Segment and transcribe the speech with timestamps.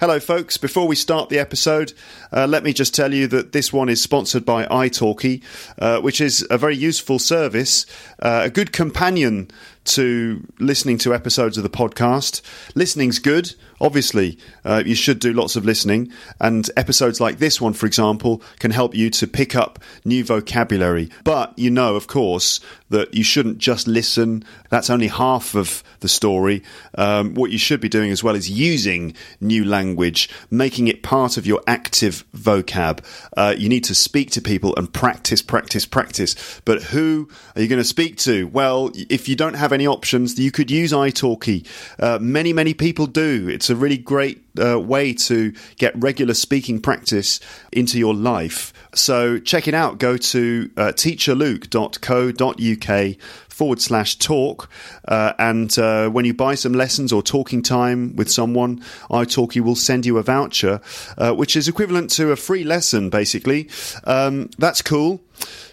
[0.00, 0.56] Hello, folks.
[0.58, 1.92] Before we start the episode,
[2.32, 5.42] uh, let me just tell you that this one is sponsored by italki,
[5.76, 7.84] uh, which is a very useful service,
[8.20, 9.50] uh, a good companion
[9.86, 12.42] to listening to episodes of the podcast.
[12.76, 13.56] Listening's good.
[13.80, 18.42] Obviously, uh, you should do lots of listening, and episodes like this one, for example,
[18.58, 21.08] can help you to pick up new vocabulary.
[21.24, 22.60] But you know, of course,
[22.90, 24.44] that you shouldn't just listen.
[24.70, 26.62] That's only half of the story.
[26.96, 31.36] Um, what you should be doing as well is using new language, making it part
[31.36, 33.04] of your active vocab.
[33.36, 36.60] Uh, you need to speak to people and practice, practice, practice.
[36.64, 38.46] But who are you going to speak to?
[38.48, 41.66] Well, if you don't have any options, you could use italki.
[41.98, 43.48] Uh, many, many people do.
[43.48, 47.38] It's a really great uh, way to get regular speaking practice
[47.72, 48.72] into your life.
[48.94, 49.98] So check it out.
[49.98, 53.16] Go to uh, teacherluke.co.uk
[53.58, 54.70] forward slash talk.
[55.06, 58.78] Uh, and uh, when you buy some lessons or talking time with someone,
[59.10, 60.80] italki will send you a voucher,
[61.18, 63.68] uh, which is equivalent to a free lesson, basically.
[64.04, 65.20] Um, that's cool.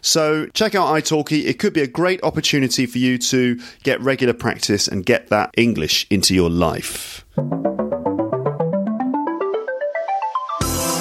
[0.02, 1.46] So check out italki.
[1.46, 5.52] It could be a great opportunity for you to get regular practice and get that
[5.56, 7.24] English into your life.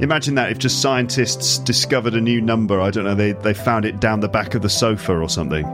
[0.00, 2.80] Imagine that if just scientists discovered a new number.
[2.80, 5.66] I don't know, they, they found it down the back of the sofa or something.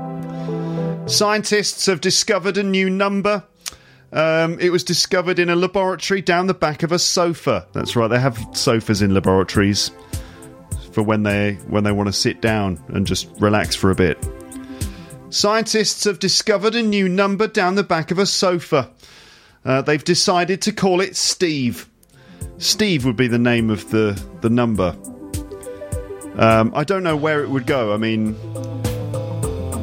[1.06, 3.44] Scientists have discovered a new number.
[4.12, 7.66] Um, it was discovered in a laboratory down the back of a sofa.
[7.72, 9.90] That's right, they have sofas in laboratories
[10.92, 14.16] for when they when they want to sit down and just relax for a bit.
[15.28, 18.90] Scientists have discovered a new number down the back of a sofa.
[19.64, 21.90] Uh, they've decided to call it Steve.
[22.58, 24.96] Steve would be the name of the the number.
[26.36, 27.94] Um, I don't know where it would go.
[27.94, 28.36] I mean,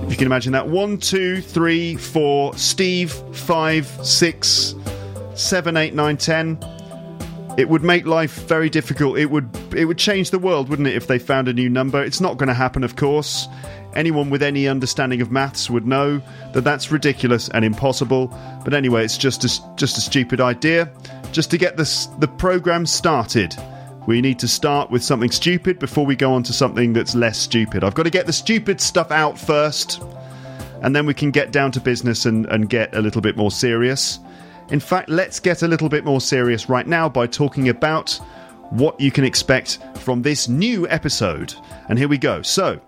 [0.04, 4.76] if you can imagine that one, two, three, four, Steve, five, six,
[5.36, 6.60] seven, eight, nine, ten.
[7.58, 9.18] It would make life very difficult.
[9.18, 12.02] It would it would change the world, wouldn't it, if they found a new number?
[12.02, 13.48] It's not going to happen, of course.
[13.96, 16.22] Anyone with any understanding of maths would know
[16.54, 18.28] that that's ridiculous and impossible.
[18.64, 20.92] But anyway, it's just a, just a stupid idea.
[21.32, 23.56] Just to get this, the program started,
[24.08, 27.38] we need to start with something stupid before we go on to something that's less
[27.38, 27.84] stupid.
[27.84, 30.02] I've got to get the stupid stuff out first,
[30.82, 33.52] and then we can get down to business and, and get a little bit more
[33.52, 34.20] serious.
[34.70, 38.20] In fact, let's get a little bit more serious right now by talking about
[38.72, 41.54] what you can expect from this new episode.
[41.90, 42.42] And here we go.
[42.42, 42.80] So,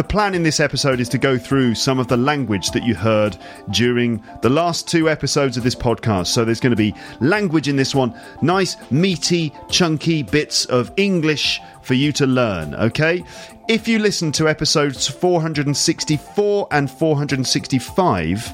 [0.00, 2.94] the plan in this episode is to go through some of the language that you
[2.94, 3.36] heard
[3.68, 6.28] during the last two episodes of this podcast.
[6.28, 11.60] So there's going to be language in this one, nice, meaty, chunky bits of English
[11.82, 13.22] for you to learn, okay?
[13.68, 18.52] If you listen to episodes 464 and 465,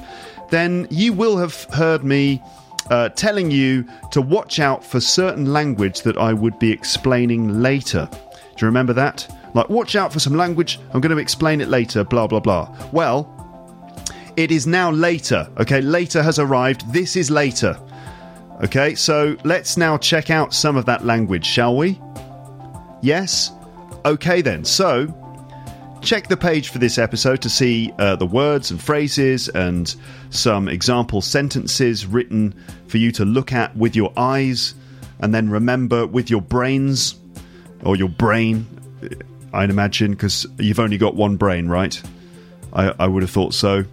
[0.49, 2.43] then you will have heard me
[2.89, 8.09] uh, telling you to watch out for certain language that I would be explaining later.
[8.11, 9.33] Do you remember that?
[9.57, 12.89] Like, watch out for some language, I'm going to explain it later, blah, blah, blah.
[12.91, 13.33] Well,
[14.35, 15.81] it is now later, okay?
[15.81, 16.93] Later has arrived.
[16.93, 17.75] This is later.
[18.63, 21.99] Okay, so let's now check out some of that language, shall we?
[23.01, 23.51] Yes?
[24.05, 24.63] Okay, then.
[24.63, 25.07] So,
[26.03, 29.95] check the page for this episode to see uh, the words and phrases and
[30.29, 32.53] some example sentences written
[32.85, 34.75] for you to look at with your eyes
[35.19, 37.15] and then remember with your brains.
[37.83, 38.67] or your brain,
[39.53, 42.01] I'd imagine, because you've only got one brain, right?
[42.73, 43.85] I, I, would have thought so.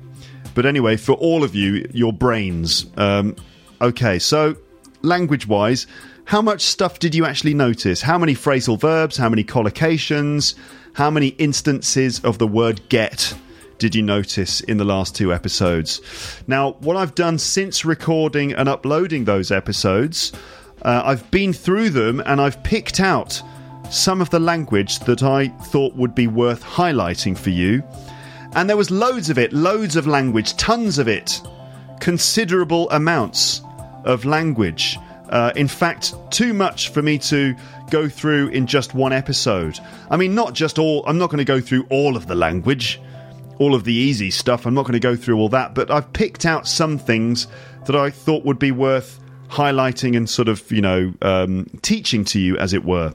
[0.54, 2.86] But anyway, for all of you, your brains.
[2.96, 3.36] Um,
[3.80, 4.56] okay, so
[5.02, 5.86] language wise,
[6.24, 8.00] how much stuff did you actually notice?
[8.00, 9.16] How many phrasal verbs?
[9.16, 10.54] How many collocations?
[10.94, 13.34] How many instances of the word get
[13.78, 16.00] did you notice in the last two episodes?
[16.46, 20.32] Now, what I've done since recording and uploading those episodes,
[20.82, 23.42] uh, I've been through them and I've picked out
[23.94, 27.82] some of the language that I thought would be worth highlighting for you.
[28.54, 31.40] And there was loads of it, loads of language, tons of it,
[32.00, 33.62] considerable amounts
[34.04, 34.98] of language.
[35.30, 37.54] Uh, in fact, too much for me to
[37.90, 39.78] go through in just one episode.
[40.10, 43.00] I mean, not just all, I'm not going to go through all of the language,
[43.58, 44.66] all of the easy stuff.
[44.66, 47.46] I'm not going to go through all that, but I've picked out some things
[47.86, 52.40] that I thought would be worth highlighting and sort of, you know, um, teaching to
[52.40, 53.14] you, as it were.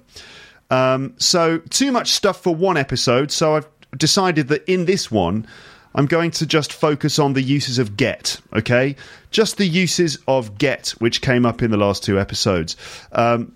[0.69, 3.67] Um, so, too much stuff for one episode, so I've
[3.97, 5.47] decided that in this one,
[5.95, 8.95] I'm going to just focus on the uses of get, okay?
[9.31, 12.75] Just the uses of get, which came up in the last two episodes.
[13.11, 13.53] Um,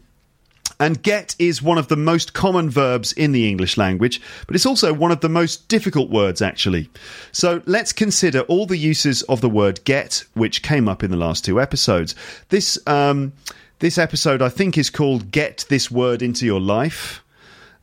[0.79, 4.65] and get is one of the most common verbs in the English language, but it's
[4.65, 6.89] also one of the most difficult words, actually.
[7.31, 11.17] So let's consider all the uses of the word get, which came up in the
[11.17, 12.15] last two episodes.
[12.49, 13.33] This, um,
[13.83, 17.21] this episode, I think, is called Get This Word Into Your Life,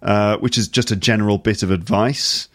[0.00, 2.49] uh, which is just a general bit of advice.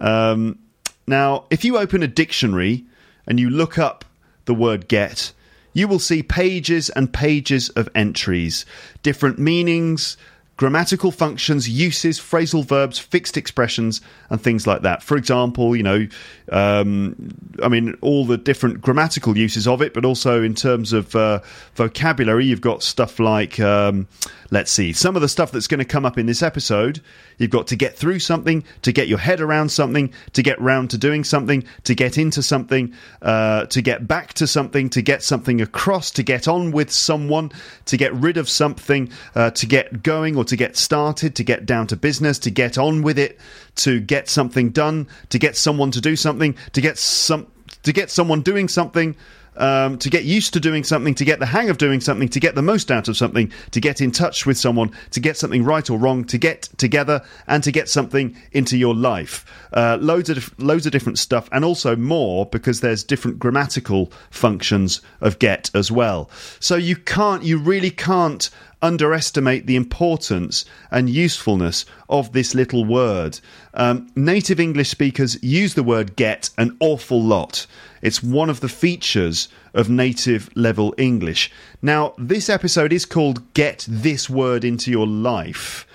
[0.00, 0.58] Um,
[1.06, 2.84] now, if you open a dictionary
[3.24, 4.04] and you look up
[4.46, 5.32] the word get,
[5.72, 8.66] you will see pages and pages of entries,
[9.04, 10.16] different meanings,
[10.58, 15.02] grammatical functions, uses, phrasal verbs, fixed expressions, and things like that.
[15.04, 16.06] For example, you know,
[16.50, 17.30] um,
[17.62, 21.40] I mean, all the different grammatical uses of it, but also in terms of uh,
[21.76, 24.08] vocabulary, you've got stuff like, um,
[24.50, 27.00] let's see, some of the stuff that's going to come up in this episode.
[27.36, 30.90] You've got to get through something, to get your head around something, to get round
[30.90, 35.22] to doing something, to get into something, uh, to get back to something, to get
[35.22, 37.52] something across, to get on with someone,
[37.86, 41.66] to get rid of something, uh, to get going or to get started, to get
[41.66, 43.38] down to business, to get on with it,
[43.76, 47.46] to get something done, to get someone to do something, to get some
[47.82, 49.14] to get someone doing something,
[49.58, 52.40] um, to get used to doing something, to get the hang of doing something, to
[52.40, 55.64] get the most out of something, to get in touch with someone, to get something
[55.64, 59.44] right or wrong, to get together, and to get something into your life.
[59.72, 65.00] Uh, loads of loads of different stuff, and also more because there's different grammatical functions
[65.20, 66.30] of get as well.
[66.60, 73.40] So you can't, you really can't underestimate the importance and usefulness of this little word.
[73.74, 77.66] Um, native English speakers use the word get an awful lot.
[78.02, 81.50] It's one of the features of native level English.
[81.82, 85.86] Now, this episode is called Get This Word Into Your Life.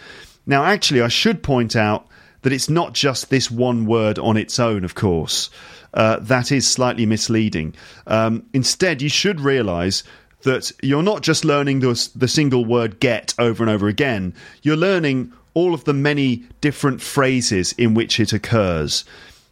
[0.46, 2.08] Now, actually, I should point out
[2.42, 5.50] that it's not just this one word on its own, of course.
[5.94, 7.74] Uh, that is slightly misleading.
[8.08, 10.04] Um, instead, you should realize
[10.44, 14.78] that you're not just learning the, the single word get over and over again, you're
[14.78, 19.06] learning all of the many different phrases in which it occurs.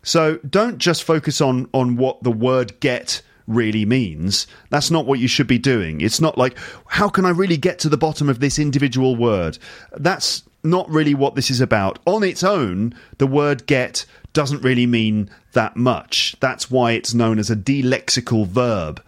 [0.04, 4.48] So don't just focus on, on what the word get really means.
[4.70, 6.02] That's not what you should be doing.
[6.02, 6.58] It's not like,
[6.88, 9.58] how can I really get to the bottom of this individual word?
[9.98, 12.00] That's not really what this is about.
[12.06, 16.36] On its own, the word get doesn't really mean that much.
[16.40, 19.04] That's why it's known as a delexical verb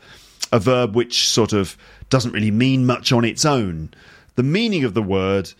[0.53, 1.75] a verb which sort of
[2.09, 3.89] doesn't really mean much on its own.
[4.35, 5.51] The meaning of the word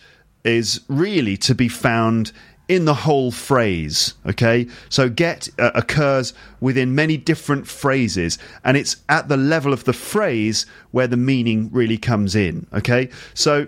[0.45, 2.31] is really to be found
[2.67, 4.13] in the whole phrase.
[4.25, 9.83] Okay, so get uh, occurs within many different phrases, and it's at the level of
[9.83, 12.65] the phrase where the meaning really comes in.
[12.71, 13.67] Okay, so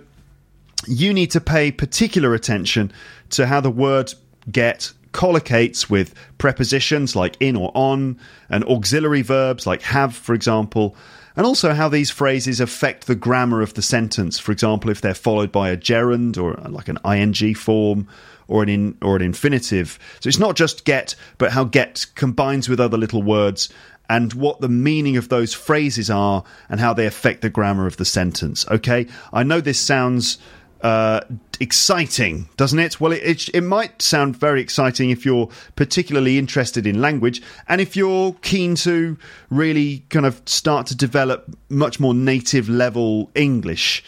[0.87, 2.91] you need to pay particular attention
[3.31, 4.13] to how the word
[4.51, 8.19] get collocates with prepositions like in or on,
[8.49, 10.95] and auxiliary verbs like have, for example,
[11.37, 14.37] and also how these phrases affect the grammar of the sentence.
[14.37, 18.07] For example, if they're followed by a gerund or uh, like an ing form
[18.47, 19.97] or an in, or an infinitive.
[20.19, 23.69] So it's not just get, but how get combines with other little words
[24.09, 27.97] and what the meaning of those phrases are and how they affect the grammar of
[27.97, 28.67] the sentence.
[28.69, 30.37] Okay, I know this sounds
[30.85, 31.21] uh,
[31.59, 33.01] exciting, doesn't it?
[33.01, 37.81] Well, it, it, it might sound very exciting if you're particularly interested in language and
[37.81, 39.17] if you're keen to
[39.49, 44.03] really kind of start to develop much more native level English.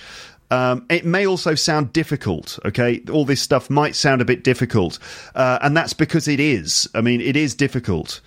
[0.51, 3.01] Um, it may also sound difficult, okay?
[3.11, 4.99] All this stuff might sound a bit difficult,
[5.33, 6.87] uh, and that's because it is.
[6.93, 8.21] I mean, it is difficult.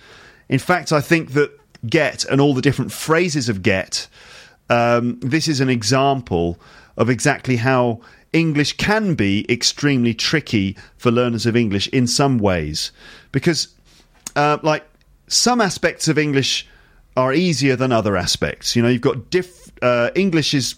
[0.49, 4.09] In fact, I think that get and all the different phrases of get,
[4.69, 6.59] um, this is an example
[6.97, 8.01] of exactly how
[8.33, 12.91] English can be extremely tricky for learners of English in some ways.
[13.31, 13.67] Because,
[14.35, 14.85] uh, like,
[15.27, 16.67] some aspects of English
[17.17, 18.75] are easier than other aspects.
[18.75, 19.71] You know, you've got diff.
[19.81, 20.75] Uh, English is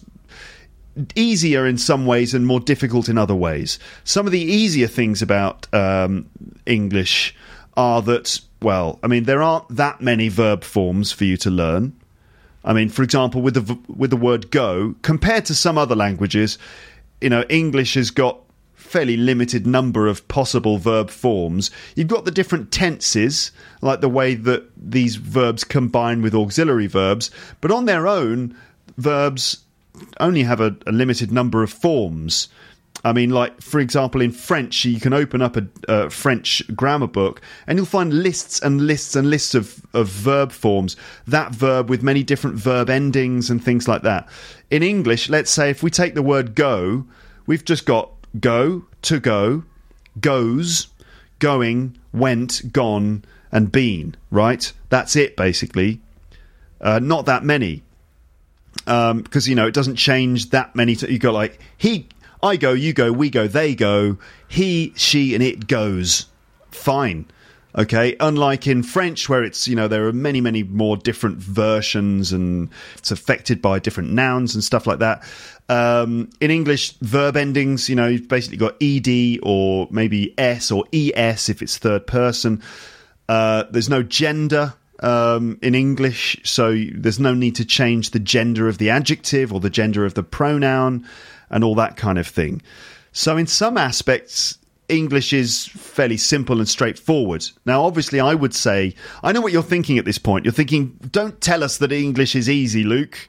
[1.14, 3.78] easier in some ways and more difficult in other ways.
[4.04, 6.26] Some of the easier things about um,
[6.66, 7.34] English
[7.76, 11.92] are that, well, I mean, there aren't that many verb forms for you to learn.
[12.64, 16.56] I mean, for example, with the with the word go, compared to some other languages,
[17.20, 18.40] you know, English has got
[18.74, 21.70] fairly limited number of possible verb forms.
[21.96, 27.30] You've got the different tenses, like the way that these verbs combine with auxiliary verbs,
[27.60, 28.56] but on their own,
[28.96, 29.64] verbs
[30.20, 32.48] only have a, a limited number of forms.
[33.04, 37.06] I mean, like, for example, in French, you can open up a, a, French grammar
[37.06, 40.96] book and you'll find lists and lists and lists of, of verb forms.
[41.26, 44.26] That verb with many different verb endings and things like that.
[44.70, 47.04] In English, let's say if we take the word go,
[47.46, 49.64] we've just got go, to go,
[50.18, 50.88] goes,
[51.40, 54.72] going, went, gone, and been, right?
[54.88, 56.00] That's it, basically.
[56.80, 57.82] Uh, not that many
[58.84, 60.96] because um, you know it doesn't change that many.
[60.96, 62.08] T- you go like he,
[62.44, 66.26] I go, you go, we go, they go, he, she, and it goes.
[66.70, 67.24] Fine.
[67.76, 72.32] Okay, unlike in French, where it's you know there are many many more different versions
[72.32, 75.24] and it's affected by different nouns and stuff like that.
[75.68, 80.84] Um, in English, verb endings, you know, you've basically got ed or maybe s or
[80.92, 82.62] es if it's third person.
[83.28, 88.68] Uh, there's no gender um, in English, so there's no need to change the gender
[88.68, 91.04] of the adjective or the gender of the pronoun
[91.54, 92.60] and all that kind of thing.
[93.12, 94.58] So, in some aspects,
[94.88, 97.46] English is fairly simple and straightforward.
[97.64, 100.44] Now, obviously, I would say, I know what you're thinking at this point.
[100.44, 103.28] You're thinking, don't tell us that English is easy, Luke.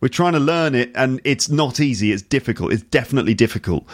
[0.00, 2.10] We're trying to learn it, and it's not easy.
[2.10, 2.72] It's difficult.
[2.72, 3.84] It's definitely difficult.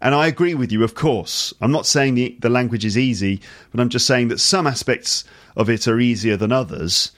[0.00, 1.52] And I agree with you, of course.
[1.60, 5.24] I'm not saying the, the language is easy, but I'm just saying that some aspects
[5.56, 7.12] of it are easier than others.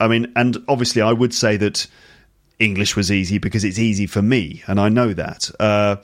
[0.00, 1.86] I mean, and obviously, I would say that
[2.62, 5.50] English was easy because it's easy for me, and I know that.
[5.58, 5.96] Uh,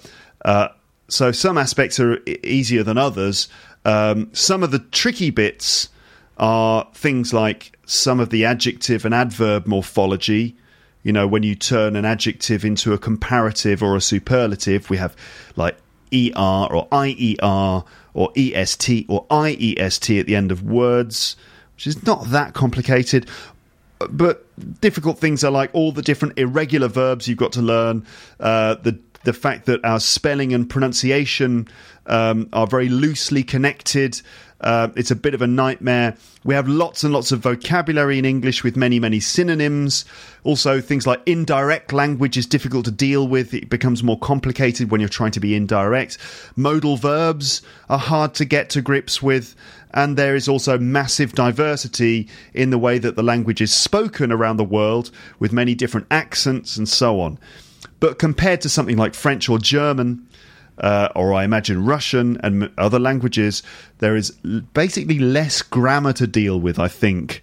[0.44, 0.68] uh,
[1.08, 3.48] so some aspects are easier than others.
[3.84, 5.88] Um, some of the tricky bits
[6.36, 10.56] are things like some of the adjective and adverb morphology
[11.02, 15.16] you know, when you turn an adjective into a comparative or a superlative, we have
[15.56, 15.76] like
[16.12, 17.84] ER or IER
[18.14, 21.36] or EST or IEST at the end of words,
[21.76, 23.26] which is not that complicated.
[24.10, 24.44] But
[24.80, 28.06] difficult things are like all the different irregular verbs you've got to learn,
[28.40, 31.68] uh, the the fact that our spelling and pronunciation
[32.06, 34.20] um, are very loosely connected.
[34.60, 36.16] Uh, it's a bit of a nightmare.
[36.44, 40.04] We have lots and lots of vocabulary in English with many, many synonyms.
[40.42, 43.54] Also, things like indirect language is difficult to deal with.
[43.54, 46.18] It becomes more complicated when you're trying to be indirect.
[46.56, 49.54] Modal verbs are hard to get to grips with.
[49.92, 54.56] And there is also massive diversity in the way that the language is spoken around
[54.56, 57.38] the world with many different accents and so on.
[58.00, 60.26] But compared to something like French or German,
[60.78, 63.62] uh, or I imagine Russian and other languages,
[63.98, 64.30] there is
[64.72, 66.78] basically less grammar to deal with.
[66.78, 67.42] I think,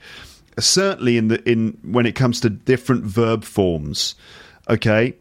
[0.57, 4.15] certainly in the in when it comes to different verb forms.
[4.69, 5.15] Okay,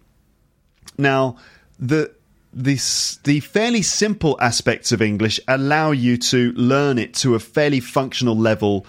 [0.96, 1.36] now
[1.78, 2.12] the
[2.54, 7.80] this the fairly simple aspects of English allow you to learn it to a fairly
[7.80, 8.86] functional level.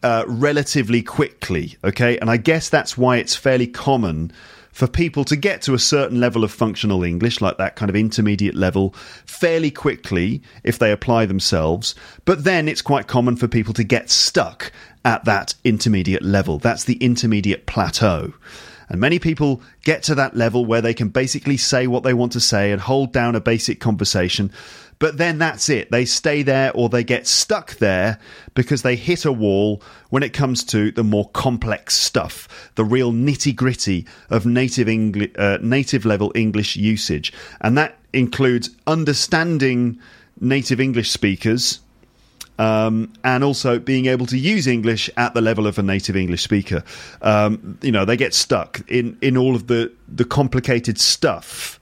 [0.00, 4.30] Uh, relatively quickly, okay, and I guess that's why it's fairly common
[4.78, 7.96] for people to get to a certain level of functional English, like that kind of
[7.96, 8.94] intermediate level,
[9.26, 11.96] fairly quickly if they apply themselves.
[12.24, 14.70] But then it's quite common for people to get stuck
[15.04, 16.60] at that intermediate level.
[16.60, 18.34] That's the intermediate plateau.
[18.88, 22.32] And many people get to that level where they can basically say what they want
[22.32, 24.50] to say and hold down a basic conversation
[24.98, 25.90] but then that's it.
[25.90, 28.18] They stay there or they get stuck there
[28.54, 33.12] because they hit a wall when it comes to the more complex stuff, the real
[33.12, 34.88] nitty gritty of native
[35.38, 40.00] uh, native level English usage, and that includes understanding
[40.40, 41.80] native English speakers.
[42.58, 46.42] Um, and also being able to use English at the level of a native English
[46.42, 46.82] speaker.
[47.22, 51.78] Um, you know, they get stuck in, in all of the, the complicated stuff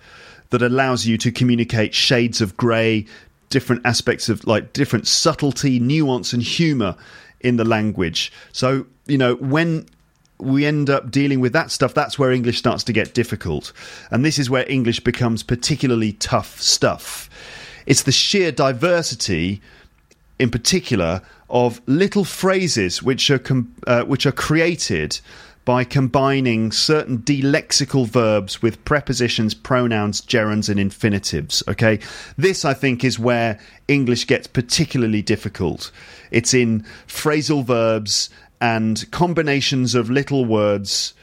[0.51, 3.07] that allows you to communicate shades of grey,
[3.49, 6.95] different aspects of like different subtlety, nuance, and humour
[7.41, 8.33] in the language.
[8.53, 9.87] So, you know, when
[10.39, 13.73] we end up dealing with that stuff, that's where English starts to get difficult.
[14.11, 17.31] And this is where English becomes particularly tough stuff.
[17.87, 19.63] It's the sheer diversity,
[20.39, 25.21] in particular, of little phrases which are com- uh, which are created
[25.65, 31.63] by combining certain delexical verbs with prepositions, pronouns, gerunds, and infinitives.
[31.67, 31.99] Okay,
[32.39, 35.91] this I think is where English gets particularly difficult.
[36.31, 41.15] It's in phrasal verbs and combinations of little words.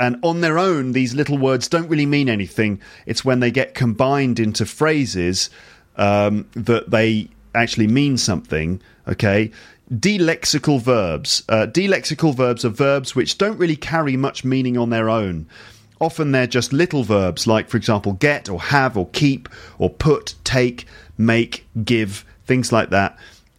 [0.00, 2.80] And on their own, these little words don't really mean anything.
[3.06, 5.50] It's when they get combined into phrases
[5.96, 8.80] um, that they actually mean something.
[9.06, 9.50] Okay,
[9.92, 11.42] delexical verbs.
[11.48, 15.46] Uh, delexical verbs are verbs which don't really carry much meaning on their own.
[16.00, 20.34] Often they're just little verbs, like, for example, get or have or keep or put,
[20.44, 23.16] take, make, give, things like that.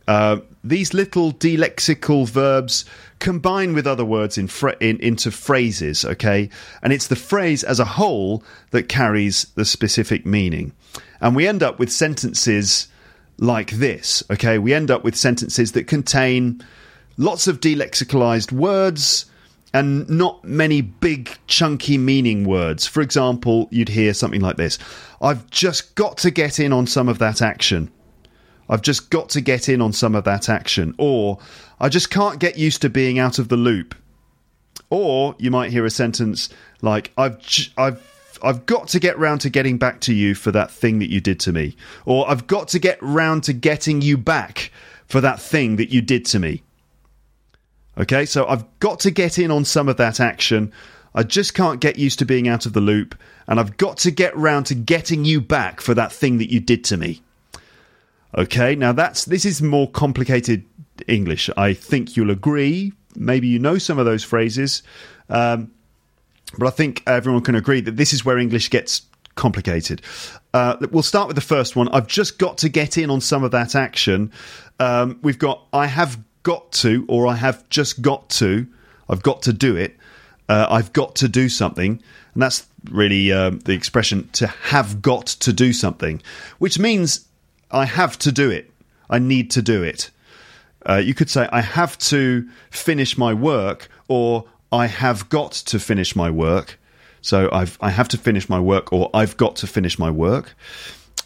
[0.07, 2.85] Uh, these little delexical verbs
[3.19, 6.49] combine with other words in, fra- in, into phrases, okay?
[6.83, 10.73] And it's the phrase as a whole that carries the specific meaning.
[11.21, 12.87] And we end up with sentences
[13.37, 14.23] like this.
[14.29, 16.63] Okay, we end up with sentences that contain
[17.17, 19.25] lots of delexicalized words
[19.73, 22.87] and not many big chunky meaning words.
[22.87, 24.77] For example, you'd hear something like this
[25.21, 27.91] I've just got to get in on some of that action.
[28.69, 30.95] I've just got to get in on some of that action.
[30.97, 31.39] Or
[31.79, 33.95] I just can't get used to being out of the loop.
[34.89, 36.49] Or you might hear a sentence
[36.81, 37.37] like I've
[37.77, 41.11] I've I've got to get round to getting back to you for that thing that
[41.11, 41.75] you did to me.
[42.05, 44.71] Or I've got to get round to getting you back
[45.07, 46.63] for that thing that you did to me.
[47.97, 50.71] Okay, so I've got to get in on some of that action.
[51.13, 53.15] I just can't get used to being out of the loop.
[53.47, 56.59] And I've got to get round to getting you back for that thing that you
[56.59, 57.21] did to me.
[58.37, 60.65] Okay, now that's this is more complicated
[61.07, 61.49] English.
[61.55, 62.91] I think you'll agree.
[63.15, 64.83] Maybe you know some of those phrases.
[65.29, 65.71] Um,
[66.57, 69.01] but I think everyone can agree that this is where English gets
[69.35, 70.01] complicated.
[70.53, 71.89] Uh, we'll start with the first one.
[71.89, 74.31] I've just got to get in on some of that action.
[74.79, 78.67] Um, we've got I have got to, or I have just got to.
[79.09, 79.97] I've got to do it.
[80.47, 82.01] Uh, I've got to do something.
[82.33, 86.21] And that's really um, the expression to have got to do something,
[86.59, 87.27] which means
[87.71, 88.71] I have to do it.
[89.09, 90.11] I need to do it.
[90.87, 95.79] Uh, you could say, I have to finish my work, or I have got to
[95.79, 96.77] finish my work.
[97.21, 100.55] So I've I have to finish my work or I've got to finish my work.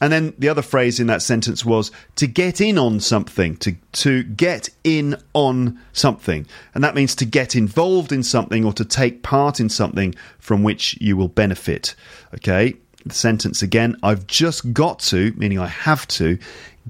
[0.01, 3.75] And then the other phrase in that sentence was to get in on something, to
[3.93, 6.45] to get in on something.
[6.73, 10.63] And that means to get involved in something or to take part in something from
[10.63, 11.95] which you will benefit.
[12.35, 12.75] Okay?
[13.05, 16.38] The sentence again, I've just got to, meaning I have to,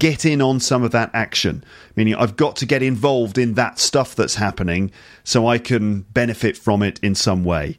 [0.00, 1.62] get in on some of that action,
[1.94, 4.90] meaning I've got to get involved in that stuff that's happening
[5.22, 7.78] so I can benefit from it in some way.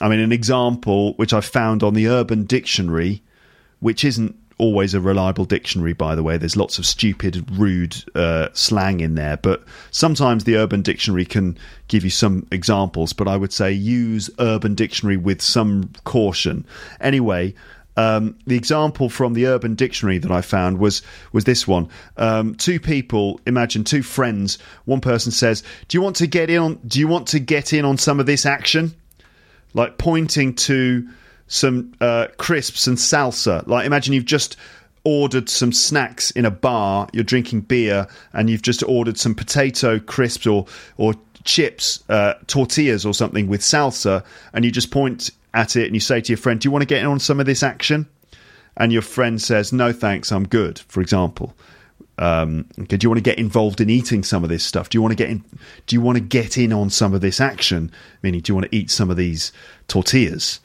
[0.00, 3.22] I mean, an example which I found on the Urban Dictionary,
[3.80, 6.36] which isn't always a reliable dictionary, by the way.
[6.36, 11.56] There's lots of stupid, rude uh, slang in there, but sometimes the Urban Dictionary can
[11.86, 13.12] give you some examples.
[13.12, 16.66] But I would say use Urban Dictionary with some caution.
[17.00, 17.54] Anyway,
[17.98, 21.88] um, the example from the Urban Dictionary that I found was was this one.
[22.16, 24.58] Um, two people, imagine two friends.
[24.84, 26.58] One person says, "Do you want to get in?
[26.58, 28.94] On, do you want to get in on some of this action?"
[29.74, 31.08] Like pointing to
[31.48, 33.66] some uh, crisps and salsa.
[33.66, 34.56] Like imagine you've just
[35.02, 37.08] ordered some snacks in a bar.
[37.12, 40.66] You're drinking beer, and you've just ordered some potato crisps or
[40.98, 45.94] or chips, uh, tortillas or something with salsa, and you just point at it and
[45.94, 47.62] you say to your friend, Do you want to get in on some of this
[47.62, 48.06] action?
[48.76, 51.54] And your friend says, No, thanks, I'm good, for example.
[52.18, 54.90] Um, okay, do you want to get involved in eating some of this stuff?
[54.90, 55.44] Do you want to get in?
[55.86, 57.92] Do you want to get in on some of this action?
[58.22, 59.52] Meaning, do you want to eat some of these
[59.86, 60.60] tortillas?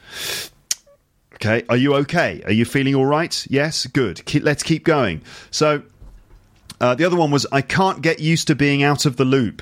[1.35, 2.41] Okay, are you okay?
[2.45, 3.45] Are you feeling all right?
[3.49, 4.23] Yes, good.
[4.25, 5.21] Keep, let's keep going.
[5.51, 5.83] So,
[6.81, 9.61] uh, the other one was I can't get used to being out of the loop.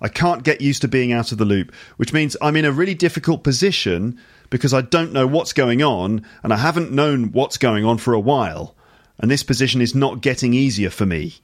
[0.00, 2.72] I can't get used to being out of the loop, which means I'm in a
[2.72, 7.58] really difficult position because I don't know what's going on and I haven't known what's
[7.58, 8.74] going on for a while.
[9.18, 11.34] And this position is not getting easier for me.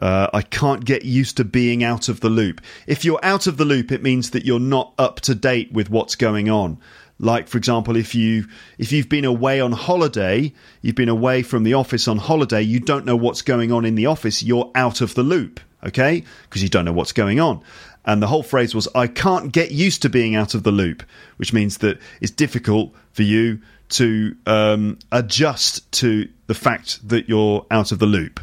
[0.00, 2.60] Uh, I can't get used to being out of the loop.
[2.86, 5.90] If you're out of the loop, it means that you're not up to date with
[5.90, 6.78] what's going on.
[7.18, 11.64] Like, for example, if you if you've been away on holiday, you've been away from
[11.64, 14.42] the office on holiday, you don't know what's going on in the office.
[14.42, 16.24] You're out of the loop, okay?
[16.42, 17.62] Because you don't know what's going on.
[18.06, 21.02] And the whole phrase was, I can't get used to being out of the loop,
[21.36, 27.66] which means that it's difficult for you to um, adjust to the fact that you're
[27.70, 28.40] out of the loop.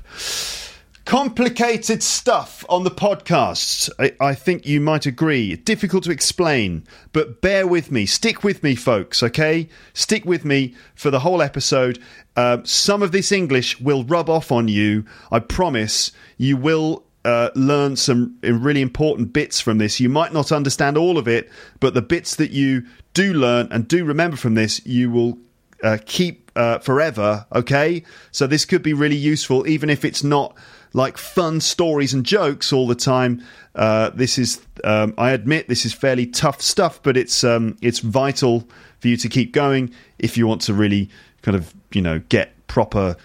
[1.05, 3.89] Complicated stuff on the podcast.
[3.99, 5.57] I, I, think you might agree.
[5.57, 8.05] Difficult to explain, but bear with me.
[8.05, 9.67] Stick with me, folks, okay?
[9.93, 11.99] Stick with me for the whole episode.
[12.37, 15.03] Uh, some of this English will rub off on you.
[15.29, 19.99] I promise you will uh, learn some really important bits from this.
[19.99, 22.83] You might not understand all of it, but the bits that you
[23.13, 25.37] do learn and do remember from this, you will
[25.83, 27.45] uh, keep uh, forever.
[27.53, 30.55] Okay, so this could be really useful, even if it's not
[30.93, 33.43] like fun stories and jokes all the time.
[33.75, 37.99] Uh, this is, um, I admit, this is fairly tough stuff, but it's um, it's
[37.99, 38.67] vital
[38.99, 41.09] for you to keep going if you want to really
[41.41, 43.15] kind of you know get proper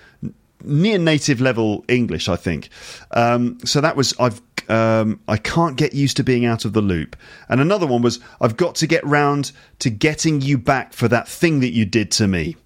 [0.68, 2.68] near native level English, I think.
[3.10, 6.82] Um, so that was I've um, I can't get used to being out of the
[6.82, 7.16] loop.
[7.48, 11.26] And another one was I've got to get round to getting you back for that
[11.26, 12.56] thing that you did to me.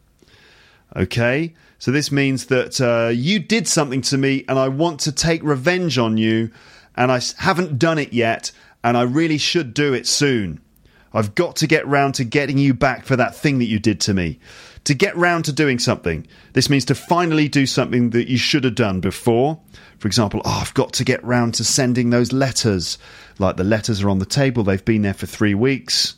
[0.94, 5.12] Okay, so this means that uh, you did something to me, and I want to
[5.12, 6.50] take revenge on you,
[6.96, 8.52] and I haven't done it yet,
[8.84, 10.60] and I really should do it soon.
[11.14, 14.00] I've got to get round to getting you back for that thing that you did
[14.02, 14.38] to me
[14.84, 16.26] to get round to doing something.
[16.54, 19.60] This means to finally do something that you should have done before.
[19.98, 22.98] For example, oh, I've got to get round to sending those letters.
[23.38, 26.16] Like the letters are on the table, they've been there for three weeks.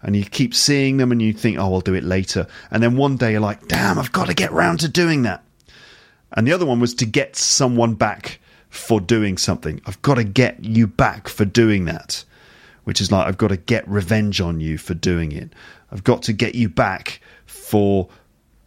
[0.00, 2.46] And you keep seeing them and you think, oh, I'll do it later.
[2.70, 5.42] And then one day you're like, damn, I've got to get round to doing that.
[6.32, 9.80] And the other one was to get someone back for doing something.
[9.86, 12.24] I've got to get you back for doing that.
[12.84, 15.52] Which is like, I've got to get revenge on you for doing it.
[15.90, 18.08] I've got to get you back for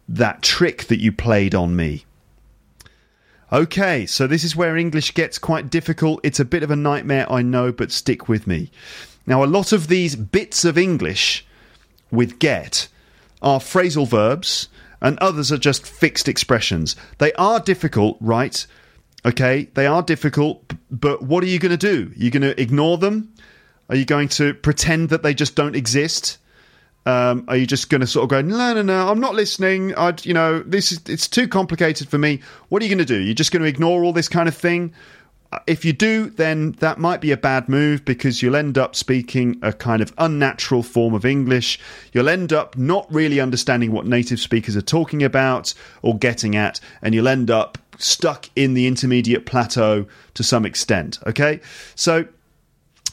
[0.08, 2.04] that trick that you played on me.
[3.52, 6.20] Okay, so this is where English gets quite difficult.
[6.22, 8.70] It's a bit of a nightmare, I know, but stick with me.
[9.26, 11.46] Now, a lot of these bits of English
[12.10, 12.88] with get
[13.40, 14.68] are phrasal verbs,
[15.00, 16.96] and others are just fixed expressions.
[17.18, 18.66] They are difficult, right?
[19.26, 22.12] Okay, they are difficult, but what are you going to do?
[22.16, 23.34] You're you going to ignore them?
[23.88, 26.38] Are you going to pretend that they just don't exist?
[27.04, 29.94] Um, are you just going to sort of go, no, no, no, I'm not listening.
[29.96, 32.40] I, you know, this is it's too complicated for me.
[32.68, 33.20] What are you going to do?
[33.20, 34.92] You're just going to ignore all this kind of thing.
[35.50, 38.94] Uh, if you do, then that might be a bad move because you'll end up
[38.94, 41.78] speaking a kind of unnatural form of English.
[42.12, 46.80] You'll end up not really understanding what native speakers are talking about or getting at,
[47.02, 51.18] and you'll end up stuck in the intermediate plateau to some extent.
[51.26, 51.60] Okay,
[51.94, 52.26] so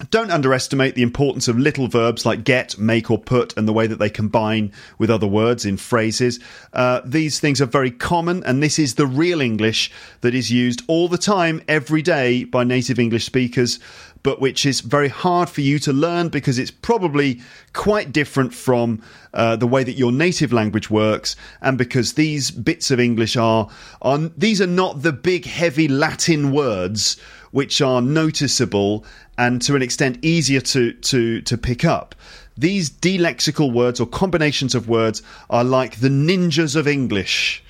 [0.05, 3.85] don't underestimate the importance of little verbs like get, make, or put and the way
[3.85, 6.39] that they combine with other words in phrases.
[6.71, 10.81] Uh, these things are very common, and this is the real English that is used
[10.87, 13.79] all the time, every day, by native English speakers,
[14.23, 17.41] but which is very hard for you to learn because it's probably
[17.73, 19.01] quite different from
[19.33, 23.69] uh, the way that your native language works, and because these bits of English are,
[24.01, 27.17] are these are not the big, heavy Latin words
[27.51, 29.03] which are noticeable
[29.39, 32.13] and to an extent easier to, to, to pick up.
[32.57, 37.63] These delexical words or combinations of words are like the ninjas of English.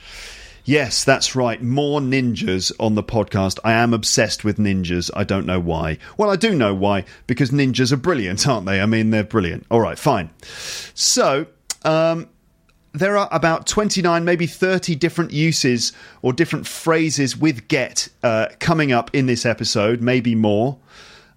[0.65, 1.61] Yes, that's right.
[1.61, 3.59] More ninjas on the podcast.
[3.63, 5.11] I am obsessed with ninjas.
[5.15, 5.99] I don't know why.
[6.17, 8.81] Well, I do know why, because ninjas are brilliant, aren't they?
[8.81, 9.67] I mean, they're brilliant.
[9.69, 10.31] All right, fine.
[10.95, 11.45] So,
[11.85, 12.27] um,
[12.93, 18.91] there are about 29, maybe 30 different uses or different phrases with get uh, coming
[18.91, 20.79] up in this episode, maybe more.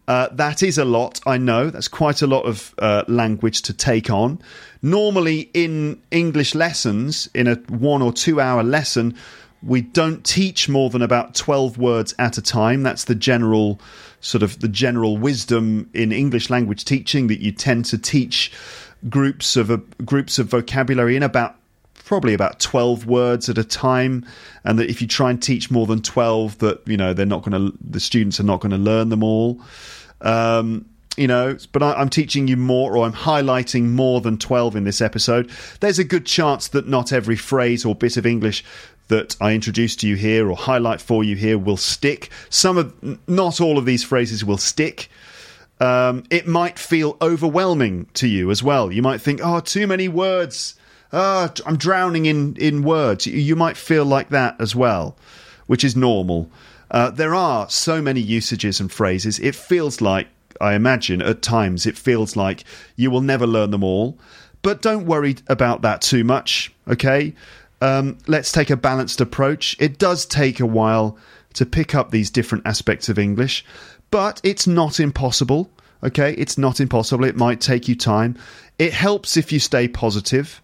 [0.08, 1.70] Uh, that is a lot, I know.
[1.70, 4.40] That's quite a lot of uh, language to take on.
[4.82, 9.16] Normally, in English lessons, in a one or two hour lesson,
[9.62, 12.82] we don't teach more than about 12 words at a time.
[12.82, 13.80] That's the general
[14.20, 18.52] sort of the general wisdom in English language teaching that you tend to teach
[19.08, 21.56] groups of a, groups of vocabulary in about
[22.12, 24.22] probably about 12 words at a time
[24.64, 27.42] and that if you try and teach more than 12 that you know they're not
[27.42, 29.58] going to the students are not going to learn them all
[30.20, 30.84] um,
[31.16, 34.84] you know, but I, am teaching you more or I'm highlighting more than 12 in
[34.84, 35.50] this episode.
[35.80, 38.62] There's a good chance that not every phrase or bit of English
[39.08, 42.30] that I introduce to you here or highlight for you here will stick.
[42.50, 45.08] Some of, not all of these phrases will stick.
[45.80, 48.92] Um, it might feel overwhelming to you as well.
[48.92, 50.76] You might think, oh, too many words.
[51.12, 53.26] Oh, I'm drowning in, in words.
[53.26, 55.16] You might feel like that as well,
[55.66, 56.50] which is normal.
[56.90, 59.38] Uh, there are so many usages and phrases.
[59.38, 60.28] It feels like,
[60.60, 62.64] I imagine, at times, it feels like
[62.96, 64.18] you will never learn them all.
[64.62, 67.34] But don't worry about that too much, okay?
[67.82, 69.76] Um, let's take a balanced approach.
[69.80, 71.18] It does take a while
[71.54, 73.64] to pick up these different aspects of English,
[74.10, 75.68] but it's not impossible.
[76.04, 77.24] Okay, it's not impossible.
[77.24, 78.38] It might take you time.
[78.78, 80.61] It helps if you stay positive.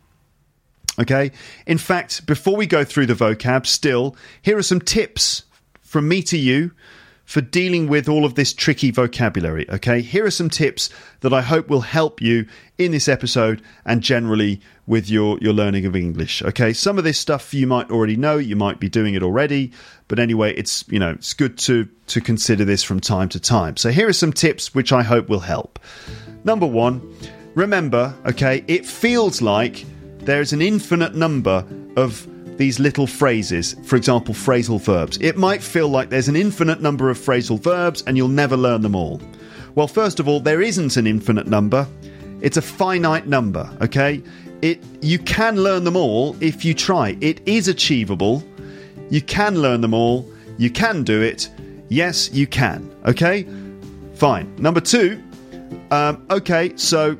[0.99, 1.31] Okay,
[1.67, 5.45] in fact, before we go through the vocab, still, here are some tips
[5.81, 6.73] from me to you
[7.29, 9.69] for dealing with all of this tricky vocabulary.
[9.69, 10.89] Okay, here are some tips
[11.21, 12.47] that I hope will help you
[12.79, 16.43] in this episode and generally with your, your learning of English.
[16.43, 19.73] Okay, some of this stuff you might already know, you might be doing it already,
[20.09, 23.77] but anyway, it's you know it's good to to consider this from time to time.
[23.77, 25.79] So here are some tips which I hope will help.
[26.45, 27.15] Number one,
[27.55, 29.85] remember, okay, it feels like
[30.29, 31.65] there's an infinite number
[31.97, 35.17] of these little phrases, for example, phrasal verbs.
[35.23, 38.83] It might feel like there's an infinite number of phrasal verbs and you'll never learn
[38.83, 39.23] them all.
[39.75, 41.89] Well, first of all, there isn't an infinite number.
[42.43, 44.23] It's a finite number, okay?
[44.61, 47.17] It you can learn them all if you try.
[47.23, 48.45] It is achievable.
[49.09, 50.31] You can learn them all.
[50.59, 51.49] You can do it.
[51.89, 52.95] Yes, you can.
[53.07, 53.47] Okay?
[54.13, 54.55] Fine.
[54.59, 55.23] Number 2,
[55.91, 57.17] um, okay, so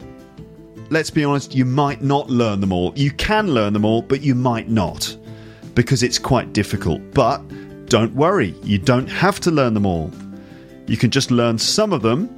[0.91, 2.93] let's be honest, you might not learn them all.
[2.97, 5.17] You can learn them all, but you might not
[5.75, 7.01] because it's quite difficult.
[7.15, 7.41] But
[7.87, 10.11] don't worry, you don't have to learn them all.
[10.87, 12.35] You can just learn some of them,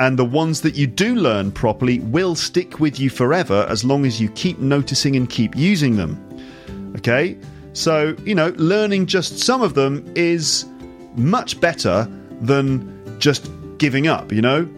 [0.00, 4.04] and the ones that you do learn properly will stick with you forever as long
[4.04, 6.18] as you keep noticing and keep using them.
[6.96, 7.36] Okay?
[7.74, 10.64] So, you know, learning just some of them is
[11.16, 12.08] much better
[12.40, 14.68] than just giving up, you know?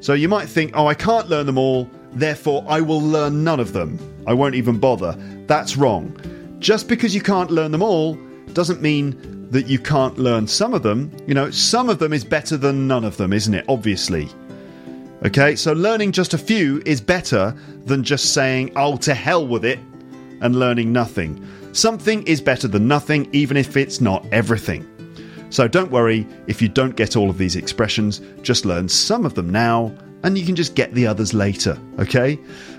[0.00, 3.60] So you might think, oh, I can't learn them all, therefore I will learn none
[3.60, 3.98] of them.
[4.26, 5.14] I won't even bother.
[5.46, 6.16] That's wrong.
[6.58, 8.18] Just because you can't learn them all
[8.52, 11.10] doesn't mean that you can't learn some of them.
[11.26, 13.64] You know, some of them is better than none of them, isn't it?
[13.68, 14.28] Obviously.
[15.24, 17.54] Okay, so learning just a few is better
[17.86, 19.78] than just saying, oh, to hell with it,
[20.40, 21.46] and learning nothing.
[21.72, 24.86] Something is better than nothing, even if it's not everything.
[25.50, 29.34] So don't worry if you don't get all of these expressions, just learn some of
[29.34, 32.38] them now, and you can just get the others later, okay?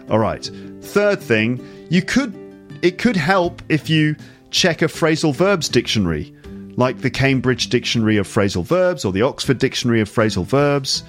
[0.09, 0.49] All right.
[0.81, 2.35] Third thing, you could
[2.81, 4.15] it could help if you
[4.51, 6.35] check a phrasal verbs dictionary,
[6.75, 11.03] like the Cambridge Dictionary of Phrasal Verbs or the Oxford Dictionary of Phrasal Verbs.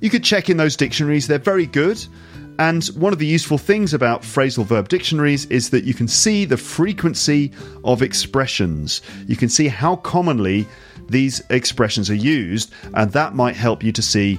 [0.00, 2.04] You could check in those dictionaries, they're very good.
[2.58, 6.44] And one of the useful things about phrasal verb dictionaries is that you can see
[6.44, 7.50] the frequency
[7.82, 9.02] of expressions.
[9.26, 10.66] You can see how commonly
[11.08, 14.38] these expressions are used, and that might help you to see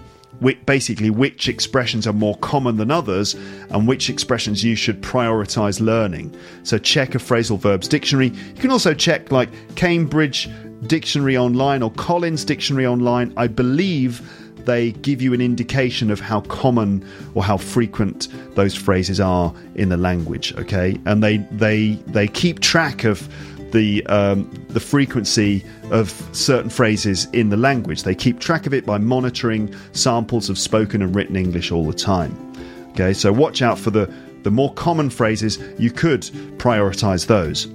[0.65, 3.34] basically which expressions are more common than others
[3.69, 6.36] and which expressions you should prioritize learning.
[6.63, 8.28] So check a phrasal verbs dictionary.
[8.28, 10.50] You can also check like Cambridge
[10.88, 13.34] Dictionary Online or Collins Dictionary Online.
[13.38, 14.21] I believe
[14.65, 19.89] they give you an indication of how common or how frequent those phrases are in
[19.89, 23.30] the language okay and they they they keep track of
[23.76, 28.04] the um, the frequency of certain phrases in the language.
[28.04, 31.94] They keep track of it by monitoring samples of spoken and written English all the
[31.94, 32.34] time.
[32.92, 34.12] Okay, so watch out for the
[34.44, 35.60] the more common phrases.
[35.78, 36.22] You could
[36.58, 37.68] prioritize those.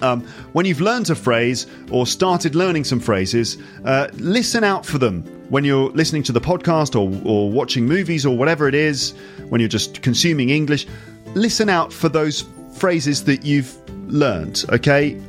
[0.00, 4.98] Um, when you've learned a phrase or started learning some phrases, uh, listen out for
[4.98, 9.14] them when you're listening to the podcast or, or watching movies or whatever it is,
[9.48, 10.86] when you're just consuming English.
[11.34, 13.76] Listen out for those phrases that you've
[14.08, 15.20] learnt, okay?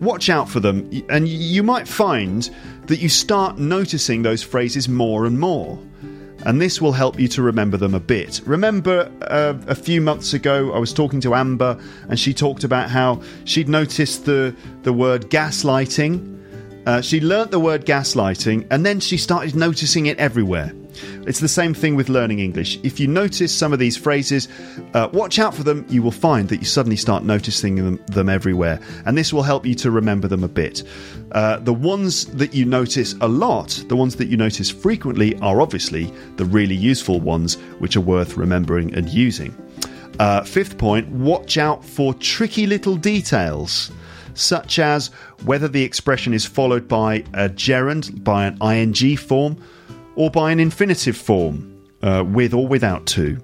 [0.00, 2.50] Watch out for them, and you might find
[2.86, 5.78] that you start noticing those phrases more and more.
[6.46, 8.42] And this will help you to remember them a bit.
[8.44, 12.90] Remember uh, a few months ago, I was talking to Amber, and she talked about
[12.90, 16.32] how she'd noticed the, the word gaslighting.
[16.86, 20.74] Uh, she learnt the word gaslighting, and then she started noticing it everywhere.
[21.26, 22.78] It's the same thing with learning English.
[22.82, 24.48] If you notice some of these phrases,
[24.94, 25.84] uh, watch out for them.
[25.88, 29.66] You will find that you suddenly start noticing them, them everywhere, and this will help
[29.66, 30.82] you to remember them a bit.
[31.32, 35.60] Uh, the ones that you notice a lot, the ones that you notice frequently, are
[35.60, 39.54] obviously the really useful ones, which are worth remembering and using.
[40.18, 43.90] Uh, fifth point watch out for tricky little details
[44.34, 45.08] such as
[45.44, 49.56] whether the expression is followed by a gerund, by an ing form,
[50.16, 53.38] or by an infinitive form, uh, with or without to.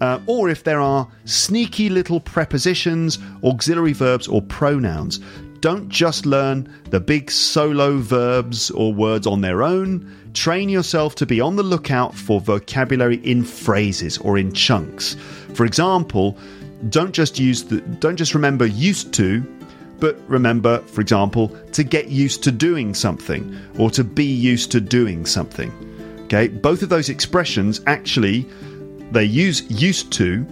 [0.00, 5.20] Uh, or if there are sneaky little prepositions, auxiliary verbs, or pronouns.
[5.60, 10.14] Don't just learn the big solo verbs or words on their own.
[10.34, 15.16] Train yourself to be on the lookout for vocabulary in phrases or in chunks.
[15.54, 16.36] For example,
[16.90, 19.42] don't just use the don't just remember used to,
[19.98, 24.80] but remember, for example, to get used to doing something or to be used to
[24.80, 25.72] doing something.
[26.24, 28.46] Okay, both of those expressions actually
[29.12, 30.44] they use used to,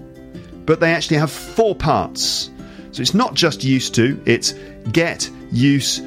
[0.67, 2.51] but they actually have four parts.
[2.93, 4.55] So it's not just used to, it's
[4.93, 6.05] get used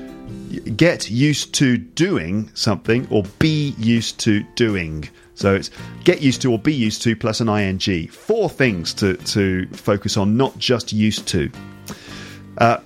[0.78, 5.10] get used to doing something or be used to doing.
[5.36, 5.69] So it's
[6.04, 8.08] get used to or be used to plus an ing.
[8.08, 11.52] Four things to, to focus on, not just used to.
[12.58, 12.78] Uh,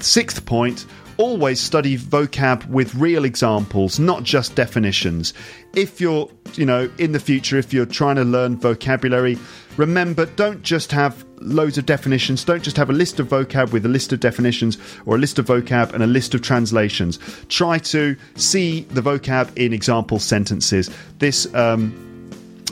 [0.00, 0.86] Sixth point
[1.20, 5.34] always study vocab with real examples, not just definitions.
[5.74, 9.38] If you're, you know, in the future, if you're trying to learn vocabulary,
[9.76, 12.42] remember don't just have loads of definitions.
[12.42, 15.38] Don't just have a list of vocab with a list of definitions or a list
[15.38, 17.18] of vocab and a list of translations.
[17.48, 20.90] Try to see the vocab in example sentences.
[21.18, 21.94] This um,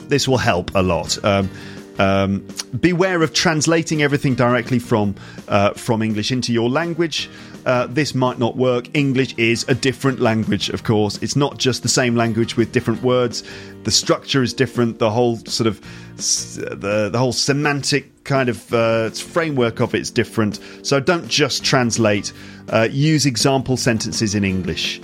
[0.07, 1.23] this will help a lot.
[1.23, 1.51] Um,
[1.99, 2.47] um,
[2.79, 5.15] beware of translating everything directly from
[5.47, 7.29] uh, from English into your language.
[7.65, 8.89] Uh, this might not work.
[8.93, 11.19] English is a different language, of course.
[11.21, 13.43] It's not just the same language with different words.
[13.83, 14.99] The structure is different.
[14.99, 15.81] The whole sort of
[16.15, 20.59] the the whole semantic kind of uh, framework of it's different.
[20.83, 22.31] So don't just translate.
[22.69, 25.01] Uh, use example sentences in English.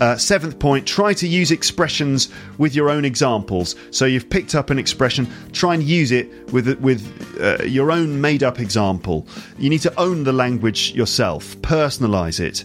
[0.00, 2.28] Uh, seventh point, try to use expressions
[2.58, 3.76] with your own examples.
[3.90, 7.02] So you've picked up an expression, try and use it with with
[7.40, 9.26] uh, your own made up example.
[9.58, 12.64] You need to own the language yourself, personalize it,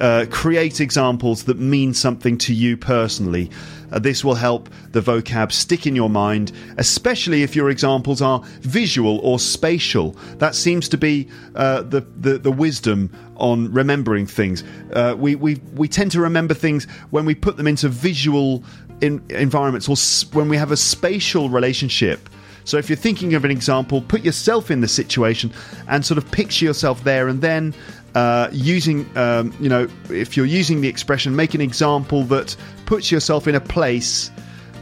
[0.00, 3.50] uh, create examples that mean something to you personally.
[3.92, 8.40] Uh, this will help the vocab stick in your mind, especially if your examples are
[8.62, 10.16] visual or spatial.
[10.38, 13.10] That seems to be uh, the, the, the wisdom
[13.42, 14.64] on remembering things.
[14.92, 18.64] Uh, we, we, we tend to remember things when we put them into visual
[19.00, 22.28] in, environments or s- when we have a spatial relationship.
[22.64, 25.52] So if you're thinking of an example, put yourself in the situation
[25.88, 27.74] and sort of picture yourself there and then
[28.14, 33.10] uh, using, um, you know, if you're using the expression, make an example that puts
[33.10, 34.30] yourself in a place,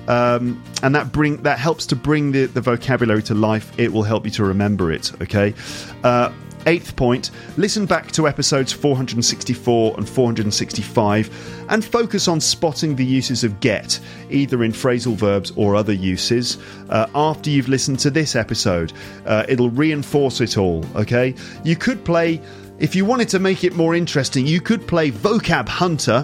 [0.09, 3.73] um, and that bring that helps to bring the, the vocabulary to life.
[3.79, 5.13] It will help you to remember it.
[5.23, 5.55] Okay.
[6.03, 6.31] Uh,
[6.67, 13.45] Eighth point, listen back to episodes 464 and 465 and focus on spotting the uses
[13.45, 16.59] of get, either in phrasal verbs or other uses,
[16.91, 18.93] uh, after you've listened to this episode.
[19.25, 21.35] Uh, it'll reinforce it all, okay?
[21.65, 22.43] You could play,
[22.79, 26.23] if you wanted to make it more interesting, you could play Vocab Hunter,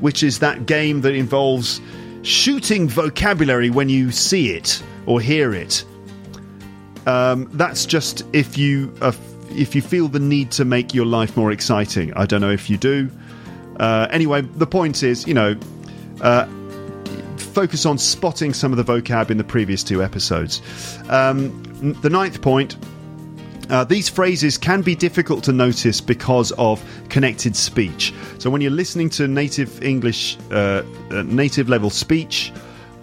[0.00, 1.82] which is that game that involves
[2.22, 5.84] shooting vocabulary when you see it or hear it.
[7.06, 9.14] Um, that's just if you are
[9.56, 12.12] if you feel the need to make your life more exciting.
[12.14, 13.10] I don't know if you do.
[13.78, 15.56] Uh, anyway, the point is, you know,
[16.20, 16.46] uh,
[17.36, 20.60] focus on spotting some of the vocab in the previous two episodes.
[21.08, 22.76] Um, the ninth point.
[23.68, 28.14] Uh, these phrases can be difficult to notice because of connected speech.
[28.38, 32.52] So, when you're listening to native English, uh, uh, native level speech,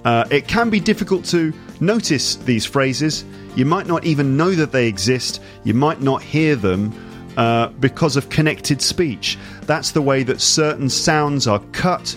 [0.06, 4.72] uh, it can be difficult to notice these phrases you might not even know that
[4.72, 5.42] they exist.
[5.64, 6.94] You might not hear them
[7.38, 9.38] uh, because of connected speech.
[9.64, 12.16] That's the way that certain sounds are cut.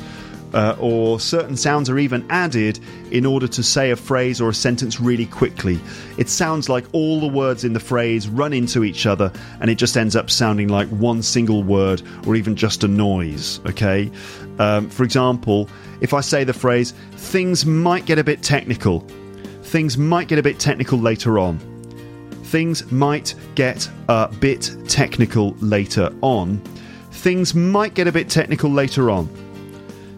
[0.54, 2.78] Uh, or certain sounds are even added
[3.10, 5.78] in order to say a phrase or a sentence really quickly.
[6.16, 9.74] It sounds like all the words in the phrase run into each other and it
[9.74, 14.10] just ends up sounding like one single word or even just a noise, okay?
[14.58, 15.68] Um, for example,
[16.00, 19.04] if I say the phrase, things might get a bit technical,
[19.66, 21.58] things might get a bit technical later on.
[22.44, 26.58] Things might get a bit technical later on.
[27.10, 29.28] Things might get a bit technical later on.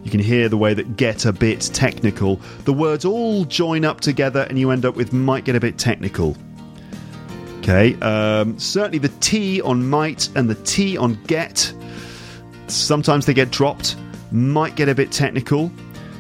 [0.05, 2.37] You can hear the way that get a bit technical.
[2.65, 5.79] The words all join up together and you end up with might get a bit
[5.79, 6.37] technical.
[7.59, 11.73] Okay, um, certainly the T on might and the T on get,
[12.67, 13.97] sometimes they get dropped,
[14.31, 15.73] might get a bit technical.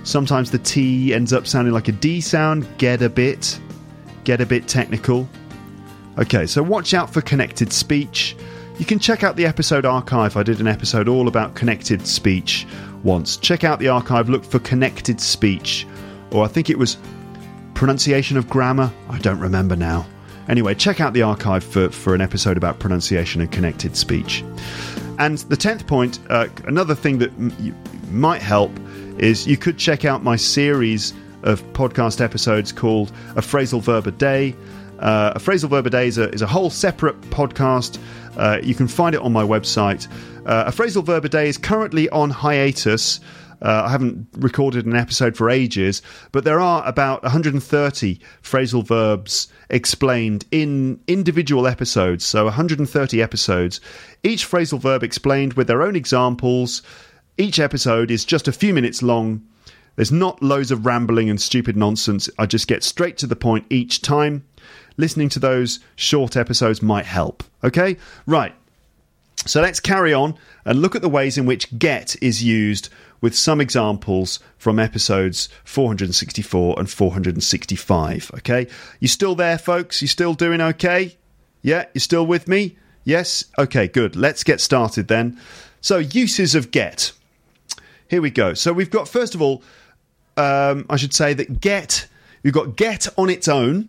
[0.08, 3.60] Sometimes the T ends up sounding like a D sound, get a bit,
[4.24, 5.28] get a bit technical.
[6.16, 8.34] Okay, so watch out for connected speech.
[8.78, 10.38] You can check out the episode archive.
[10.38, 12.66] I did an episode all about connected speech
[13.02, 13.36] once.
[13.36, 15.86] Check out the archive, look for connected speech,
[16.30, 16.96] or I think it was
[17.74, 18.90] pronunciation of grammar.
[19.10, 20.06] I don't remember now.
[20.48, 24.42] Anyway, check out the archive for, for an episode about pronunciation and connected speech.
[25.18, 27.30] And the 10th point, uh, another thing that
[28.10, 28.70] might help
[29.18, 34.10] is you could check out my series of podcast episodes called A Phrasal Verb a
[34.10, 34.54] Day.
[34.98, 37.98] Uh, a Phrasal Verb a Day is a, is a whole separate podcast.
[38.36, 40.08] Uh, you can find it on my website.
[40.46, 43.20] Uh, a Phrasal Verb a Day is currently on hiatus.
[43.60, 49.48] Uh, I haven't recorded an episode for ages, but there are about 130 phrasal verbs
[49.68, 52.24] explained in individual episodes.
[52.24, 53.80] So 130 episodes,
[54.22, 56.82] each phrasal verb explained with their own examples,
[57.38, 59.46] each episode is just a few minutes long.
[59.96, 62.28] There's not loads of rambling and stupid nonsense.
[62.38, 64.44] I just get straight to the point each time.
[64.96, 67.42] Listening to those short episodes might help.
[67.64, 67.96] Okay?
[68.26, 68.54] Right.
[69.46, 72.90] So let's carry on and look at the ways in which get is used
[73.20, 78.30] with some examples from episodes 464 and 465.
[78.34, 78.66] Okay?
[79.00, 80.02] You still there, folks?
[80.02, 81.16] You still doing okay?
[81.62, 81.86] Yeah?
[81.94, 82.76] You still with me?
[83.04, 83.44] Yes?
[83.58, 84.16] Okay, good.
[84.16, 85.40] Let's get started then.
[85.80, 87.12] So, uses of get.
[88.08, 88.54] Here we go.
[88.54, 89.62] So, we've got, first of all,
[90.36, 92.06] um, I should say that get,
[92.42, 93.88] we've got get on its own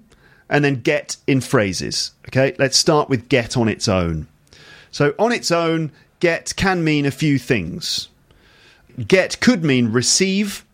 [0.50, 2.12] and then get in phrases.
[2.28, 4.28] Okay, let's start with get on its own.
[4.92, 8.10] So, on its own, get can mean a few things.
[9.08, 10.66] Get could mean receive,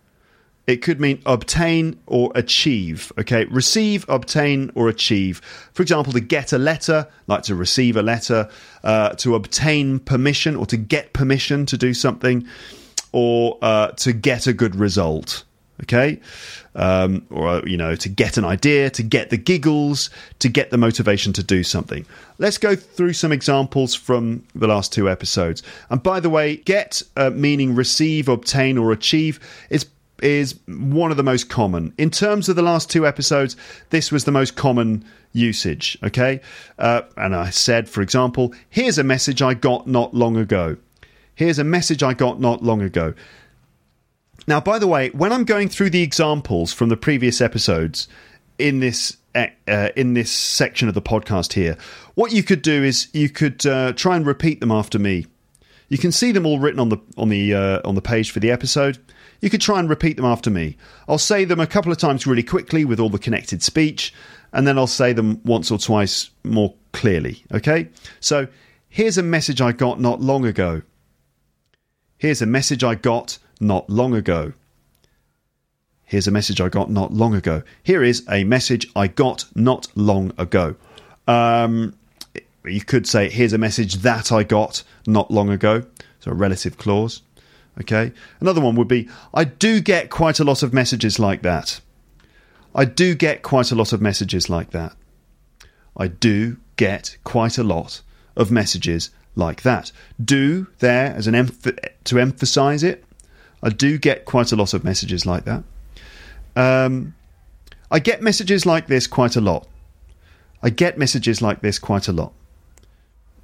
[0.65, 3.11] it could mean obtain or achieve.
[3.19, 5.39] Okay, receive, obtain, or achieve.
[5.73, 8.49] For example, to get a letter, like to receive a letter,
[8.83, 12.47] uh, to obtain permission or to get permission to do something,
[13.15, 15.45] or uh, to get a good result.
[15.83, 16.21] Okay,
[16.75, 20.09] um, or you know, to get an idea, to get the giggles,
[20.39, 22.05] to get the motivation to do something.
[22.37, 25.63] Let's go through some examples from the last two episodes.
[25.89, 29.39] And by the way, get uh, meaning receive, obtain, or achieve
[29.69, 29.85] is
[30.21, 31.93] is one of the most common.
[31.97, 33.57] In terms of the last two episodes,
[33.89, 35.03] this was the most common
[35.33, 36.39] usage, okay?
[36.79, 40.77] Uh, and I said, for example, here's a message I got not long ago.
[41.35, 43.13] Here's a message I got not long ago.
[44.47, 48.07] Now, by the way, when I'm going through the examples from the previous episodes
[48.57, 51.77] in this uh, in this section of the podcast here,
[52.13, 55.25] what you could do is you could uh, try and repeat them after me.
[55.89, 58.39] You can see them all written on the on the uh, on the page for
[58.39, 58.97] the episode.
[59.41, 60.77] You could try and repeat them after me.
[61.07, 64.13] I'll say them a couple of times really quickly with all the connected speech,
[64.53, 67.43] and then I'll say them once or twice more clearly.
[67.51, 67.89] Okay?
[68.21, 68.47] So
[68.87, 70.81] here's a message I got not long ago.
[72.17, 74.53] Here's a message I got not long ago.
[76.05, 77.63] Here's a message I got not long ago.
[77.83, 80.75] Here is a message I got not long ago.
[81.27, 81.95] Um,
[82.63, 85.83] you could say, here's a message that I got not long ago.
[86.19, 87.21] So a relative clause.
[87.81, 88.13] Okay.
[88.39, 91.81] Another one would be I do get quite a lot of messages like that.
[92.73, 94.95] I do get quite a lot of messages like that.
[95.97, 98.01] I do get quite a lot
[98.35, 99.91] of messages like that.
[100.23, 103.03] Do there as an emph- to emphasize it.
[103.61, 105.63] I do get quite a lot of messages like that.
[106.55, 107.15] Um,
[107.89, 109.67] I get messages like this quite a lot.
[110.61, 112.33] I get messages like this quite a lot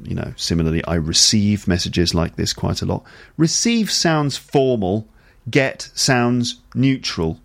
[0.04, 3.04] you know, similarly, I receive messages like this quite a lot.
[3.38, 5.08] Receive sounds formal,
[5.50, 7.40] get sounds neutral.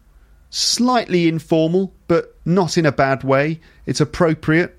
[0.51, 3.61] Slightly informal, but not in a bad way.
[3.85, 4.76] It's appropriate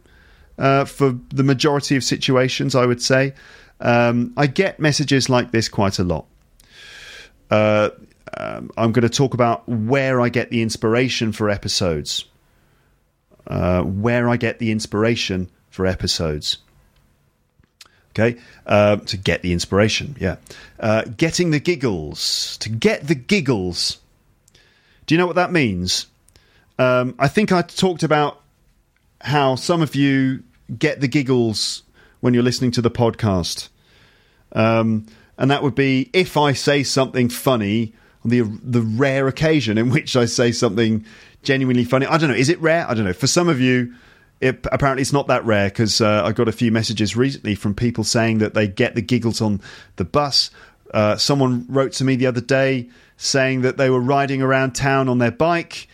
[0.58, 3.34] uh, for the majority of situations, I would say.
[3.80, 6.26] Um, I get messages like this quite a lot.
[7.49, 7.89] Uh,
[8.36, 12.26] um, I'm going to talk about where I get the inspiration for episodes.
[13.45, 16.58] Uh, where I get the inspiration for episodes.
[18.12, 20.16] Okay, uh, to get the inspiration.
[20.20, 20.38] Yeah,
[20.80, 22.58] uh, getting the giggles.
[22.58, 23.99] To get the giggles.
[25.05, 26.08] Do you know what that means?
[26.80, 28.41] Um, I think I talked about
[29.22, 30.43] how some of you
[30.78, 31.84] get the giggles
[32.20, 33.70] when you're listening to the podcast,
[34.53, 35.05] um,
[35.38, 37.93] and that would be if I say something funny
[38.24, 41.05] on the the rare occasion in which I say something
[41.43, 42.05] genuinely funny.
[42.05, 42.36] I don't know.
[42.36, 42.86] Is it rare?
[42.89, 43.13] I don't know.
[43.13, 43.93] For some of you,
[44.41, 47.74] it, apparently it's not that rare because uh, I got a few messages recently from
[47.74, 49.61] people saying that they get the giggles on
[49.95, 50.51] the bus.
[50.93, 55.09] Uh, someone wrote to me the other day saying that they were riding around town
[55.09, 55.88] on their bike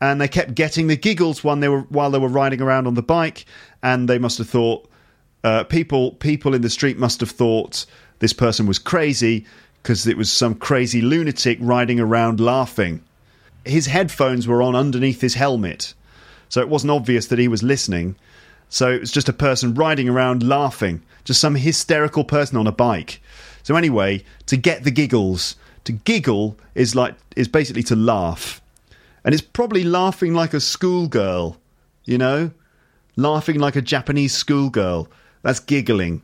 [0.00, 2.94] and they kept getting the giggles when they were while they were riding around on
[2.94, 3.44] the bike,
[3.82, 4.88] and they must have thought
[5.44, 7.86] uh, people people in the street must have thought
[8.18, 9.46] this person was crazy
[9.82, 13.02] because it was some crazy lunatic riding around laughing.
[13.64, 15.94] His headphones were on underneath his helmet
[16.50, 18.16] so it wasn't obvious that he was listening.
[18.68, 22.72] So it was just a person riding around laughing, just some hysterical person on a
[22.72, 23.22] bike.
[23.62, 28.60] So anyway, to get the giggles, to giggle is like is basically to laugh,
[29.24, 31.56] and it's probably laughing like a schoolgirl,
[32.04, 32.50] you know,
[33.16, 35.08] laughing like a Japanese schoolgirl.
[35.42, 36.22] That's giggling.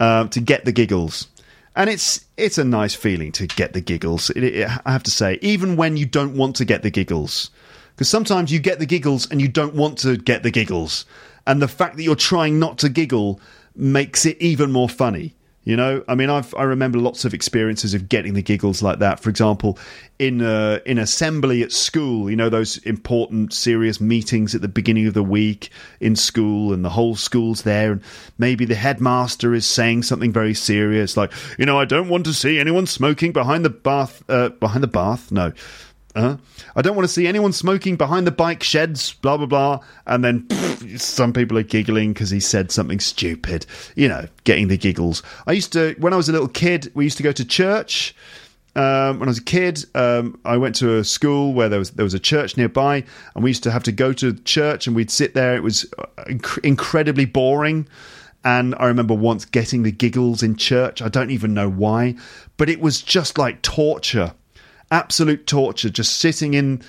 [0.00, 1.28] Uh, to get the giggles,
[1.76, 4.28] and it's it's a nice feeling to get the giggles.
[4.30, 7.50] It, it, I have to say, even when you don't want to get the giggles,
[7.94, 11.06] because sometimes you get the giggles and you don't want to get the giggles.
[11.46, 13.40] And the fact that you're trying not to giggle
[13.76, 15.36] makes it even more funny.
[15.64, 18.98] You know, I mean, I've I remember lots of experiences of getting the giggles like
[18.98, 19.20] that.
[19.20, 19.78] For example,
[20.18, 25.06] in uh, in assembly at school, you know, those important, serious meetings at the beginning
[25.06, 28.02] of the week in school, and the whole school's there, and
[28.36, 32.34] maybe the headmaster is saying something very serious, like, you know, I don't want to
[32.34, 35.52] see anyone smoking behind the bath, uh, behind the bath, no,
[36.14, 36.36] uh,
[36.76, 39.80] I don't want to see anyone smoking behind the bike sheds, blah, blah, blah.
[40.06, 44.68] And then pff, some people are giggling because he said something stupid, you know, getting
[44.68, 45.22] the giggles.
[45.46, 48.14] I used to, when I was a little kid, we used to go to church.
[48.76, 51.92] Um, when I was a kid, um, I went to a school where there was
[51.92, 53.04] there was a church nearby,
[53.34, 55.54] and we used to have to go to church, and we'd sit there.
[55.54, 57.86] It was uh, inc- incredibly boring,
[58.44, 61.00] And I remember once getting the giggles in church.
[61.00, 62.16] I don't even know why,
[62.56, 64.34] but it was just like torture,
[64.90, 66.82] absolute torture, just sitting in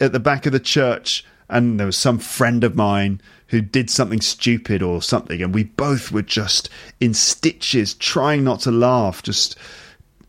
[0.00, 1.24] at the back of the church.
[1.48, 5.64] And there was some friend of mine who did something stupid or something, and we
[5.64, 9.58] both were just in stitches, trying not to laugh, just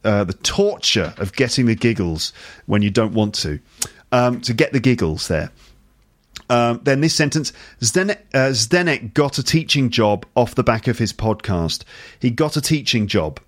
[0.03, 2.33] uh, the torture of getting the giggles
[2.65, 3.59] when you don't want to,
[4.11, 5.49] um, to get the giggles there.
[6.49, 10.97] Um, then this sentence Zdenek, uh, Zdenek got a teaching job off the back of
[10.97, 11.83] his podcast.
[12.19, 13.39] He got a teaching job.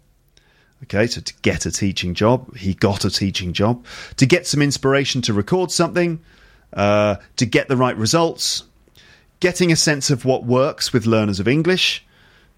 [0.85, 3.83] Okay, so to get a teaching job, he got a teaching job.
[4.17, 6.19] To get some inspiration to record something,
[6.73, 8.63] uh, to get the right results,
[9.39, 12.05] getting a sense of what works with learners of English.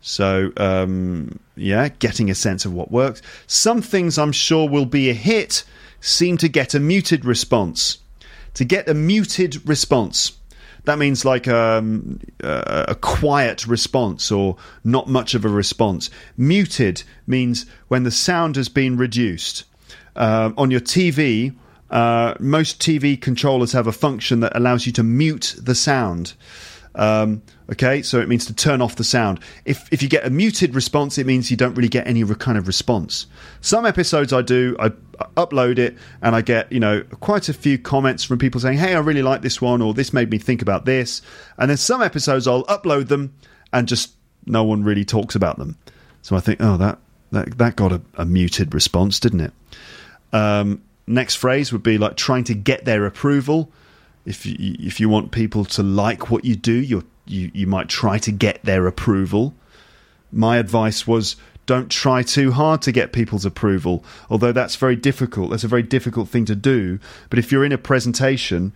[0.02, 3.22] So, um, yeah, getting a sense of what works.
[3.48, 5.64] Some things I'm sure will be a hit
[6.02, 8.00] seem to get a muted response.
[8.56, 10.34] To get a muted response,
[10.88, 16.10] that means like um, a quiet response or not much of a response.
[16.38, 19.66] Muted means when the sound has been reduced.
[20.16, 21.54] Uh, on your TV,
[21.90, 26.36] uh, most TV controllers have a function that allows you to mute the sound.
[26.96, 27.42] Um,
[27.72, 29.40] okay, so it means to turn off the sound.
[29.66, 32.58] If if you get a muted response, it means you don't really get any kind
[32.58, 33.28] of response.
[33.62, 34.90] Some episodes I do, I
[35.36, 38.96] upload it and I get you know quite a few comments from people saying, "Hey,
[38.96, 41.22] I really like this one," or "This made me think about this."
[41.58, 43.34] And then some episodes I'll upload them
[43.74, 44.12] and just
[44.46, 45.78] no one really talks about them.
[46.22, 47.00] So I think, oh, that
[47.32, 49.54] that that got a, a muted response, didn't it?
[50.34, 53.72] Um, next phrase would be like trying to get their approval
[54.28, 57.90] if you, if you want people to like what you do, you you you might
[57.90, 59.54] try to get their approval.
[60.32, 65.52] My advice was don't try too hard to get people's approval, although that's very difficult.
[65.52, 66.98] That's a very difficult thing to do.
[67.30, 68.72] But if you're in a presentation,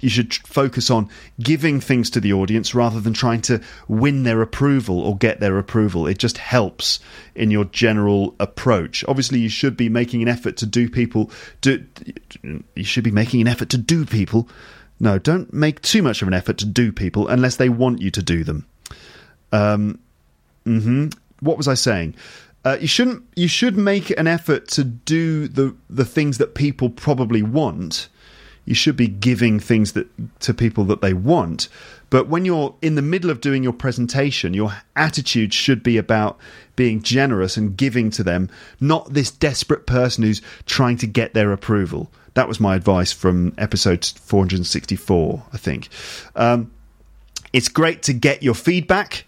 [0.00, 1.08] you should focus on
[1.40, 5.58] giving things to the audience rather than trying to win their approval or get their
[5.58, 6.06] approval.
[6.06, 7.00] It just helps
[7.34, 9.02] in your general approach.
[9.08, 11.30] Obviously, you should be making an effort to do people
[11.62, 11.82] do.
[12.74, 14.48] You should be making an effort to do people
[15.04, 18.10] no, don't make too much of an effort to do people unless they want you
[18.10, 18.66] to do them.
[19.52, 20.00] Um,
[20.64, 21.08] mm-hmm.
[21.40, 22.14] What was I saying?
[22.64, 23.22] Uh, you shouldn't.
[23.36, 28.08] You should make an effort to do the the things that people probably want.
[28.64, 30.08] You should be giving things that
[30.40, 31.68] to people that they want.
[32.10, 36.38] But when you're in the middle of doing your presentation, your attitude should be about
[36.76, 38.50] being generous and giving to them,
[38.80, 42.10] not this desperate person who's trying to get their approval.
[42.34, 45.88] That was my advice from episode 464, I think.
[46.34, 46.72] Um,
[47.52, 49.24] it's great to get your feedback,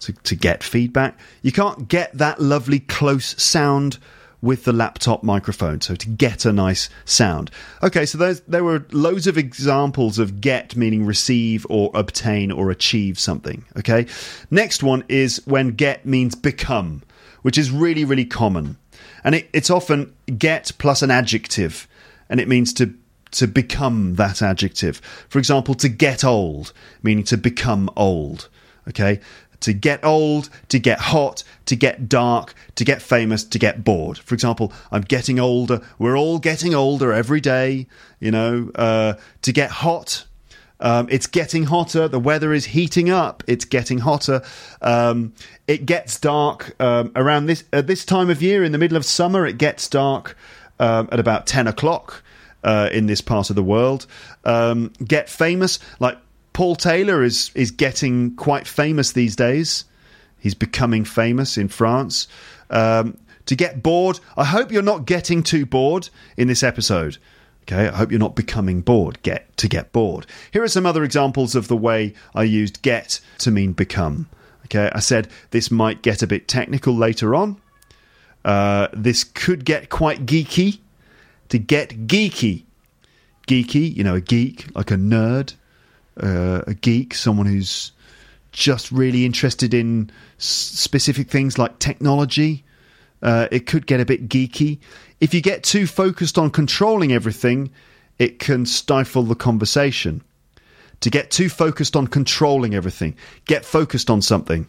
[0.00, 1.18] to, to get feedback.
[1.42, 3.98] You can't get that lovely close sound
[4.42, 5.80] with the laptop microphone.
[5.80, 7.50] So to get a nice sound.
[7.82, 13.18] Okay, so there were loads of examples of get meaning receive or obtain or achieve
[13.18, 13.64] something.
[13.78, 14.06] Okay,
[14.50, 17.02] next one is when get means become,
[17.42, 18.76] which is really really common,
[19.24, 21.86] and it, it's often get plus an adjective
[22.28, 22.94] and it means to
[23.30, 24.98] to become that adjective.
[25.28, 26.72] For example, to get old,
[27.02, 28.48] meaning to become old.
[28.88, 29.20] Okay?
[29.62, 34.18] To get old, to get hot, to get dark, to get famous, to get bored.
[34.18, 35.80] For example, I'm getting older.
[35.98, 37.86] We're all getting older every day.
[38.20, 40.26] You know, uh, to get hot.
[40.80, 42.08] Um, it's getting hotter.
[42.08, 43.44] The weather is heating up.
[43.46, 44.42] It's getting hotter.
[44.80, 45.32] Um,
[45.68, 49.04] it gets dark um, around this at this time of year in the middle of
[49.04, 49.46] summer.
[49.46, 50.36] It gets dark
[50.80, 52.24] um, at about 10 o'clock
[52.64, 54.06] uh, in this part of the world.
[54.44, 56.18] Um, get famous, like
[56.52, 59.84] Paul Taylor is, is getting quite famous these days.
[60.38, 62.28] He's becoming famous in France.
[62.70, 67.18] Um, to get bored, I hope you're not getting too bored in this episode.
[67.62, 69.22] Okay, I hope you're not becoming bored.
[69.22, 70.26] Get to get bored.
[70.52, 74.28] Here are some other examples of the way I used get to mean become.
[74.66, 77.60] Okay, I said this might get a bit technical later on.
[78.44, 80.80] Uh, this could get quite geeky.
[81.50, 82.64] To get geeky.
[83.46, 85.54] Geeky, you know, a geek, like a nerd,
[86.20, 87.92] uh, a geek, someone who's
[88.52, 92.64] just really interested in specific things like technology.
[93.22, 94.78] Uh, it could get a bit geeky.
[95.20, 97.70] If you get too focused on controlling everything,
[98.18, 100.22] it can stifle the conversation.
[101.00, 104.68] To get too focused on controlling everything, get focused on something.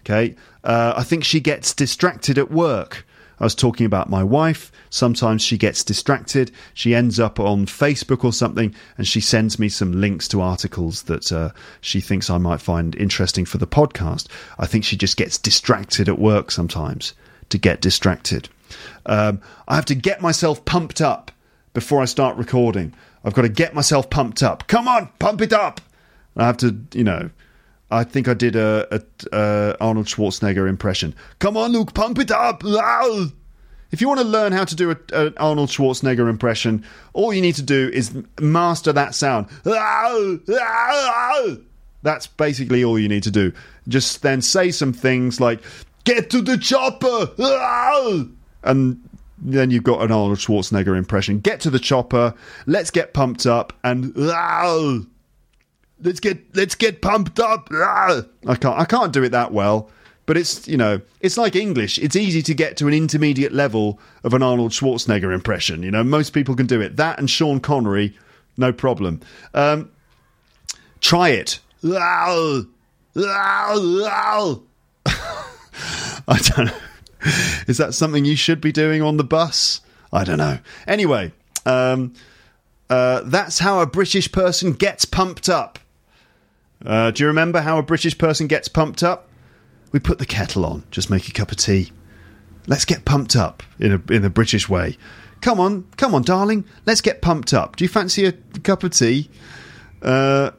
[0.00, 0.34] Okay.
[0.64, 3.06] Uh, I think she gets distracted at work.
[3.40, 4.72] I was talking about my wife.
[4.90, 6.50] Sometimes she gets distracted.
[6.74, 11.02] She ends up on Facebook or something and she sends me some links to articles
[11.04, 14.26] that uh, she thinks I might find interesting for the podcast.
[14.58, 17.14] I think she just gets distracted at work sometimes
[17.50, 18.48] to get distracted.
[19.06, 21.30] Um, I have to get myself pumped up
[21.74, 22.94] before I start recording.
[23.24, 24.66] I've got to get myself pumped up.
[24.66, 25.80] Come on, pump it up.
[26.36, 27.30] I have to, you know,
[27.90, 29.00] I think I did a, a,
[29.32, 31.14] a Arnold Schwarzenegger impression.
[31.38, 32.62] Come on, Luke, pump it up!
[33.90, 36.84] If you want to learn how to do an Arnold Schwarzenegger impression,
[37.14, 39.46] all you need to do is master that sound.
[42.02, 43.52] That's basically all you need to do.
[43.88, 45.62] Just then say some things like,
[46.04, 47.30] get to the chopper!
[48.62, 49.02] And
[49.38, 51.40] then you've got an Arnold Schwarzenegger impression.
[51.40, 52.34] Get to the chopper,
[52.66, 54.12] let's get pumped up, and
[56.02, 57.68] let's get let's get pumped up.
[58.46, 59.90] I can't I can't do it that well.
[60.26, 61.98] But it's you know it's like English.
[61.98, 65.82] It's easy to get to an intermediate level of an Arnold Schwarzenegger impression.
[65.82, 66.96] You know most people can do it.
[66.96, 68.16] That and Sean Connery,
[68.56, 69.20] no problem.
[69.54, 69.90] Um,
[71.00, 71.60] try it.
[75.06, 76.78] I don't know.
[77.66, 79.80] Is that something you should be doing on the bus?
[80.12, 80.58] I don't know.
[80.86, 81.32] Anyway,
[81.66, 82.12] um,
[82.90, 85.78] uh, that's how a British person gets pumped up.
[86.84, 89.28] Uh, do you remember how a British person gets pumped up?
[89.92, 91.92] we put the kettle on, just make a cup of tea.
[92.66, 94.98] Let's get pumped up in a in a British way.
[95.40, 96.64] Come on, come on, darling.
[96.84, 97.76] Let's get pumped up.
[97.76, 99.30] Do you fancy a cup of tea?
[100.02, 100.50] Uh,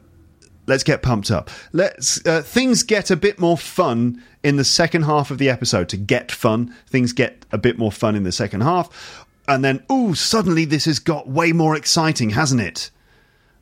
[0.66, 1.50] let's get pumped up.
[1.72, 5.88] Let's uh, things get a bit more fun in the second half of the episode.
[5.90, 9.84] To get fun, things get a bit more fun in the second half, and then
[9.88, 12.90] oh, suddenly this has got way more exciting, hasn't it?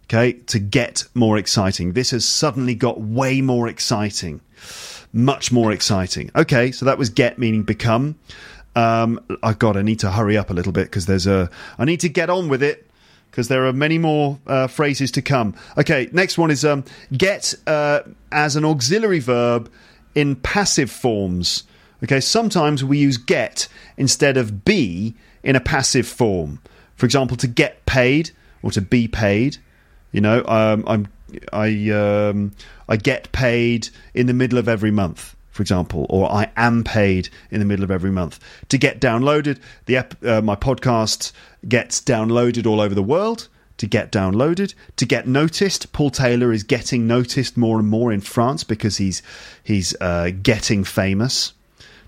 [0.09, 1.93] Okay, to get more exciting.
[1.93, 4.41] This has suddenly got way more exciting
[5.13, 6.31] much more exciting.
[6.37, 8.19] Okay, so that was get meaning become.
[8.77, 11.51] Um, I God, I need to hurry up a little bit because there's a.
[11.79, 12.89] I need to get on with it
[13.31, 15.55] because there are many more uh, phrases to come.
[15.77, 16.85] Okay, next one is um,
[17.17, 18.01] get uh,
[18.31, 19.71] as an auxiliary verb
[20.15, 21.65] in passive forms.
[22.05, 26.61] Okay, sometimes we use get instead of be in a passive form.
[26.95, 28.31] For example, to get paid
[28.63, 29.59] or to be paid.
[30.13, 31.09] You know, um, I'm
[31.53, 32.53] I um,
[32.89, 37.29] I get paid in the middle of every month, for example, or I am paid
[37.51, 38.41] in the middle of every month.
[38.71, 41.33] To get downloaded, the uh, my podcast
[41.69, 43.49] gets downloaded all over the world.
[43.79, 48.21] To get downloaded, to get noticed, Paul Taylor is getting noticed more and more in
[48.21, 49.23] France because he's
[49.63, 51.53] he's uh, getting famous.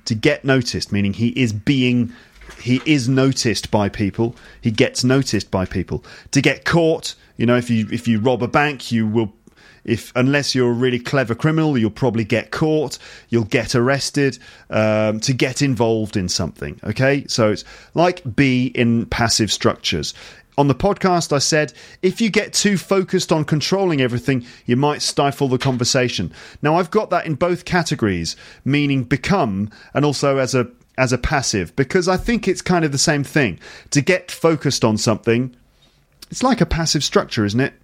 [0.06, 2.12] To get noticed, meaning he is being
[2.60, 4.34] he is noticed by people.
[4.60, 6.04] He gets noticed by people.
[6.32, 9.32] To get caught, you know, if you if you rob a bank, you will
[9.82, 12.98] if unless you're a really clever criminal, you'll probably get caught,
[13.30, 14.38] you'll get arrested
[14.68, 16.78] um, to get involved in something.
[16.84, 17.64] Okay, so it's
[17.94, 20.12] like be in passive structures.
[20.58, 21.72] On the podcast, I said
[22.02, 26.34] if you get too focused on controlling everything, you might stifle the conversation.
[26.60, 28.36] Now, I've got that in both categories,
[28.66, 32.92] meaning become and also as a as a passive, because I think it's kind of
[32.92, 33.58] the same thing.
[33.92, 35.56] To get focused on something,
[36.30, 37.74] it's like a passive structure, isn't it?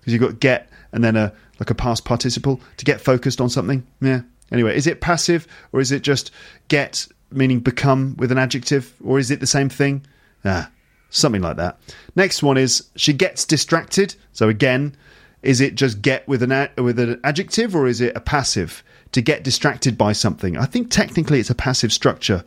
[0.00, 3.48] Because you've got get and then a like a past participle to get focused on
[3.48, 3.86] something.
[4.00, 4.22] Yeah.
[4.52, 6.30] Anyway, is it passive or is it just
[6.68, 10.04] get meaning become with an adjective or is it the same thing?
[10.44, 10.70] Ah,
[11.10, 11.78] something like that.
[12.16, 14.14] Next one is she gets distracted.
[14.32, 14.96] So again,
[15.42, 18.82] is it just get with an ad- with an adjective or is it a passive
[19.12, 20.56] to get distracted by something?
[20.56, 22.44] I think technically it's a passive structure,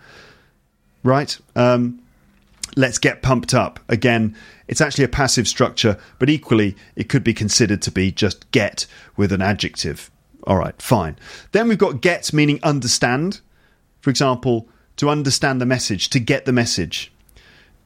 [1.03, 1.37] right?
[1.55, 2.01] Um,
[2.77, 3.79] let's get pumped up.
[3.89, 4.35] Again,
[4.67, 8.85] it's actually a passive structure, but equally, it could be considered to be just get
[9.17, 10.11] with an adjective.
[10.45, 11.17] All right, fine.
[11.51, 13.41] Then we've got get meaning understand.
[13.99, 17.11] For example, to understand the message, to get the message.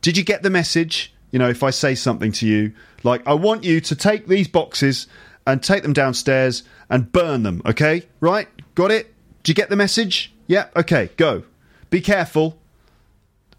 [0.02, 1.14] Did you get the message?
[1.32, 2.74] You know, if I say something to you,
[3.04, 5.08] like, I want you to take these boxes
[5.48, 8.04] and take them downstairs and burn them, okay?
[8.20, 8.48] Right?
[8.76, 9.14] Got it?
[9.44, 10.34] Did you get the message?
[10.48, 11.44] Yeah, okay, go.
[11.90, 12.60] Be careful.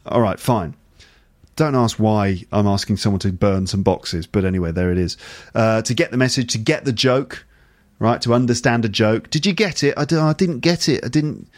[0.06, 0.76] All right, fine.
[1.56, 5.16] Don't ask why I'm asking someone to burn some boxes, but anyway, there it is.
[5.54, 7.44] Uh, to get the message, to get the joke,
[7.98, 8.20] right?
[8.22, 9.28] To understand a joke.
[9.30, 9.94] Did you get it?
[9.96, 11.04] I, d- I didn't get it.
[11.04, 11.48] I didn't.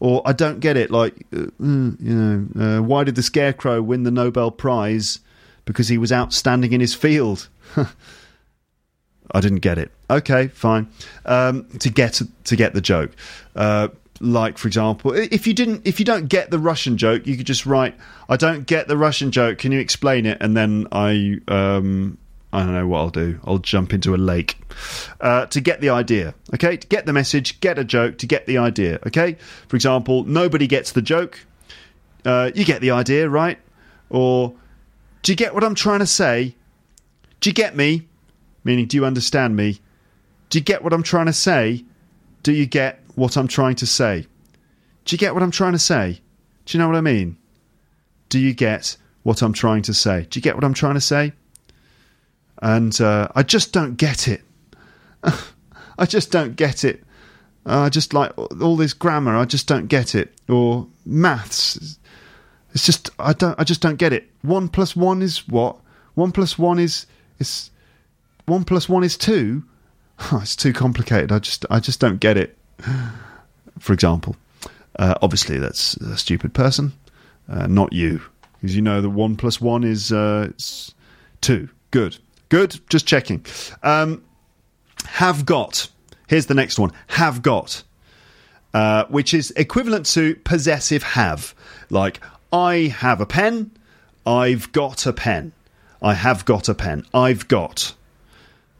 [0.00, 0.90] Or I don't get it.
[0.90, 5.20] Like, uh, mm, you know, uh, why did the Scarecrow win the Nobel Prize?
[5.64, 7.48] Because he was outstanding in his field.
[9.34, 9.90] I didn't get it.
[10.10, 10.88] Okay, fine.
[11.26, 13.10] Um, to get to get the joke,
[13.56, 13.88] uh,
[14.20, 17.46] like for example if you didn't if you don't get the russian joke you could
[17.46, 17.94] just write
[18.28, 19.58] i don't get the russian joke.
[19.58, 20.38] Can you explain it?
[20.40, 22.18] And then i um
[22.52, 23.40] i don't know what i'll do.
[23.44, 24.58] I'll jump into a lake
[25.20, 26.76] uh, to get the idea okay?
[26.76, 29.36] To get the message get a joke to get the idea okay?
[29.68, 31.38] For example nobody gets the joke
[32.24, 33.58] uh, you get the idea right?
[34.10, 34.54] Or
[35.22, 36.54] do you get what i'm trying to say?
[37.40, 38.08] Do you get me?
[38.64, 39.80] Meaning do you understand me?
[40.50, 41.84] Do you get what i'm trying to say?
[42.42, 44.26] Do you get what I'm trying to say?
[45.04, 46.20] Do you get what I'm trying to say?
[46.64, 47.36] Do you know what I mean?
[48.28, 50.26] Do you get what I'm trying to say?
[50.30, 51.32] Do you get what I'm trying to say?
[52.62, 54.42] And uh, I just don't get it.
[55.98, 57.02] I just don't get it.
[57.66, 59.36] I just like all this grammar.
[59.36, 60.34] I just don't get it.
[60.48, 61.98] Or maths.
[62.72, 63.58] It's just I don't.
[63.58, 64.30] I just don't get it.
[64.42, 65.76] One plus one is what?
[66.14, 67.06] One plus one is
[67.38, 67.70] is
[68.46, 69.64] one plus one is two.
[70.32, 71.32] Oh, it's too complicated.
[71.32, 72.57] I just I just don't get it.
[73.78, 74.36] For example,
[74.98, 76.92] uh, obviously that's a stupid person,
[77.48, 78.20] uh, not you,
[78.60, 80.50] because you know the one plus one is uh,
[81.40, 81.68] two.
[81.90, 82.18] Good,
[82.48, 82.80] good.
[82.88, 83.44] Just checking.
[83.82, 84.24] Um,
[85.04, 85.88] have got.
[86.26, 86.92] Here's the next one.
[87.08, 87.82] Have got.
[88.74, 91.54] Uh, which is equivalent to possessive have.
[91.88, 92.20] Like,
[92.52, 93.70] I have a pen,
[94.26, 95.52] I've got a pen.
[96.02, 97.04] I have got a pen.
[97.14, 97.94] I've got.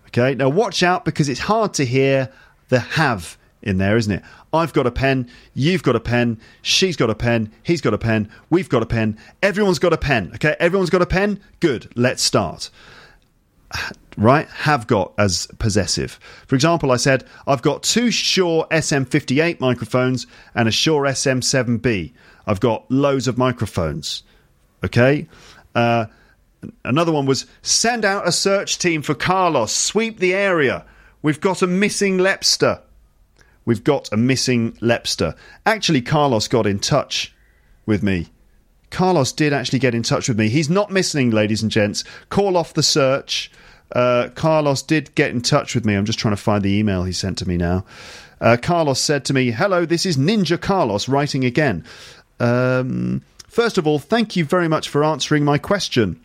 [0.08, 2.30] Okay, now watch out because it's hard to hear
[2.68, 3.38] the have
[3.68, 4.22] in there, isn't it?
[4.52, 7.98] I've got a pen, you've got a pen, she's got a pen, he's got a
[7.98, 10.32] pen, we've got a pen, everyone's got a pen.
[10.34, 11.40] Okay, everyone's got a pen?
[11.60, 12.70] Good, let's start.
[14.16, 16.18] Right, have got as possessive.
[16.48, 22.12] For example, I said, I've got two Shure SM58 microphones and a Shure SM7B.
[22.44, 24.24] I've got loads of microphones.
[24.82, 25.28] Okay?
[25.72, 26.06] Uh,
[26.84, 30.84] another one was send out a search team for Carlos, sweep the area.
[31.22, 32.80] We've got a missing Lepster.
[33.68, 35.36] We've got a missing Lepster.
[35.66, 37.34] Actually, Carlos got in touch
[37.84, 38.28] with me.
[38.90, 40.48] Carlos did actually get in touch with me.
[40.48, 42.02] He's not missing, ladies and gents.
[42.30, 43.52] Call off the search.
[43.92, 45.92] Uh, Carlos did get in touch with me.
[45.92, 47.84] I'm just trying to find the email he sent to me now.
[48.40, 51.84] Uh, Carlos said to me, Hello, this is Ninja Carlos writing again.
[52.40, 56.18] Um, first of all, thank you very much for answering my question.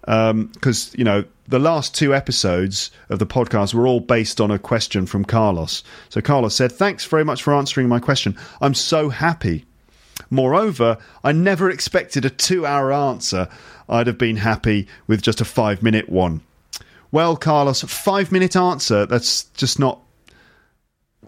[0.00, 4.50] Because, um, you know, the last two episodes of the podcast were all based on
[4.50, 5.82] a question from Carlos.
[6.08, 8.36] So Carlos said, Thanks very much for answering my question.
[8.60, 9.66] I'm so happy.
[10.30, 13.48] Moreover, I never expected a two hour answer.
[13.88, 16.40] I'd have been happy with just a five minute one.
[17.10, 20.00] Well, Carlos, five minute answer, that's just not.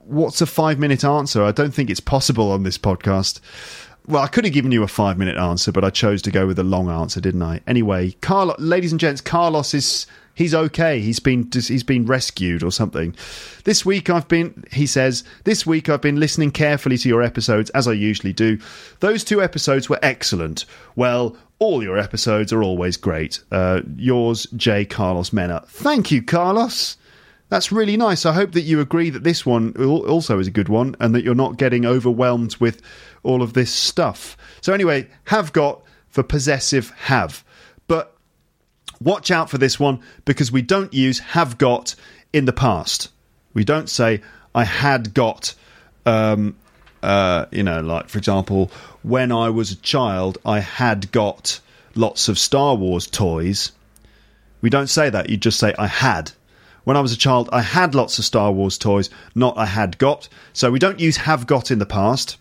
[0.04, 1.42] What's a five minute answer?
[1.42, 3.40] I don't think it's possible on this podcast.
[4.06, 6.46] Well, I could have given you a five minute answer, but I chose to go
[6.46, 7.60] with a long answer, didn't I?
[7.66, 11.00] Anyway, Carlos, ladies and gents, Carlos is he's okay.
[11.00, 13.14] He's been he's been rescued or something.
[13.64, 17.70] This week I've been he says, this week I've been listening carefully to your episodes
[17.70, 18.58] as I usually do.
[19.00, 20.64] Those two episodes were excellent.
[20.96, 23.40] Well, all your episodes are always great.
[23.52, 24.84] Uh, yours, J.
[24.84, 25.62] Carlos Mena.
[25.68, 26.96] Thank you, Carlos.
[27.52, 28.24] That's really nice.
[28.24, 31.22] I hope that you agree that this one also is a good one and that
[31.22, 32.80] you're not getting overwhelmed with
[33.24, 34.38] all of this stuff.
[34.62, 37.44] So, anyway, have got for possessive have.
[37.88, 38.16] But
[39.02, 41.94] watch out for this one because we don't use have got
[42.32, 43.10] in the past.
[43.52, 44.22] We don't say,
[44.54, 45.54] I had got,
[46.06, 46.56] um,
[47.02, 48.70] uh, you know, like, for example,
[49.02, 51.60] when I was a child, I had got
[51.94, 53.72] lots of Star Wars toys.
[54.62, 55.28] We don't say that.
[55.28, 56.32] You just say, I had
[56.84, 59.98] when I was a child, I had lots of Star Wars toys, not I had
[59.98, 60.28] got.
[60.52, 62.38] So we don't use have got in the past.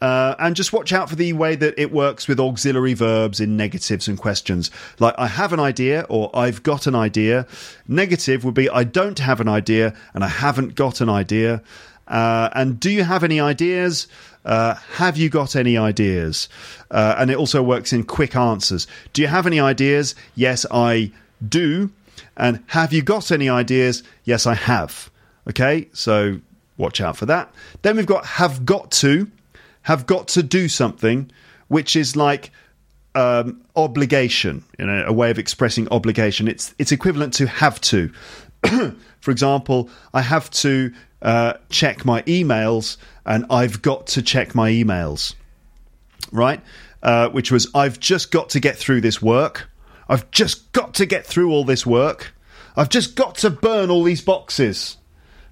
[0.00, 3.56] Uh, and just watch out for the way that it works with auxiliary verbs in
[3.56, 4.70] negatives and questions.
[5.00, 7.46] Like, I have an idea or I've got an idea.
[7.88, 11.62] Negative would be I don't have an idea and I haven't got an idea.
[12.06, 14.06] Uh, and do you have any ideas?
[14.44, 16.48] Uh, have you got any ideas?
[16.90, 18.86] Uh, and it also works in quick answers.
[19.12, 20.14] Do you have any ideas?
[20.36, 21.12] Yes, I
[21.46, 21.90] do.
[22.38, 24.02] And have you got any ideas?
[24.24, 25.10] Yes, I have.
[25.48, 26.40] Okay, so
[26.76, 27.52] watch out for that.
[27.82, 29.30] Then we've got have got to,
[29.82, 31.30] have got to do something,
[31.66, 32.52] which is like
[33.14, 36.48] um, obligation, you know, a way of expressing obligation.
[36.48, 38.10] It's it's equivalent to have to.
[39.20, 44.70] for example, I have to uh, check my emails, and I've got to check my
[44.70, 45.34] emails,
[46.30, 46.60] right?
[47.02, 49.67] Uh, which was I've just got to get through this work.
[50.08, 52.32] I've just got to get through all this work.
[52.76, 54.96] I've just got to burn all these boxes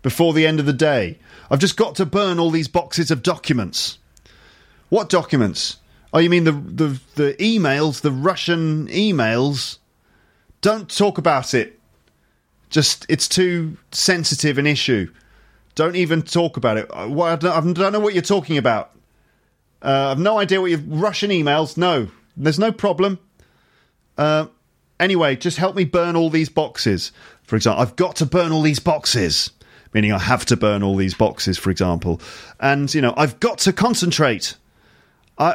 [0.03, 1.19] before the end of the day.
[1.51, 3.99] I've just got to burn all these boxes of documents.
[4.89, 5.79] What documents?
[6.13, 9.79] Oh, you mean the, the, the emails, the Russian emails?
[10.61, 11.79] Don't talk about it.
[12.71, 15.13] Just, it's too sensitive an issue.
[15.75, 16.91] Don't even talk about it.
[16.91, 18.93] Uh, I don't know what you're talking about.
[19.83, 21.77] Uh, I've no idea what you Russian emails.
[21.77, 23.19] No, there's no problem.
[24.17, 24.47] Uh,
[24.99, 27.13] anyway, just help me burn all these boxes.
[27.43, 29.51] For example, I've got to burn all these boxes,
[29.93, 32.21] meaning I have to burn all these boxes, for example.
[32.61, 34.57] And, you know, I've got to concentrate.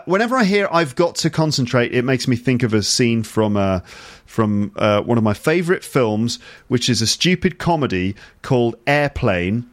[0.05, 3.57] Whenever I hear "I've got to concentrate," it makes me think of a scene from
[3.57, 3.79] uh,
[4.27, 6.37] from uh, one of my favourite films,
[6.67, 9.67] which is a stupid comedy called Airplane.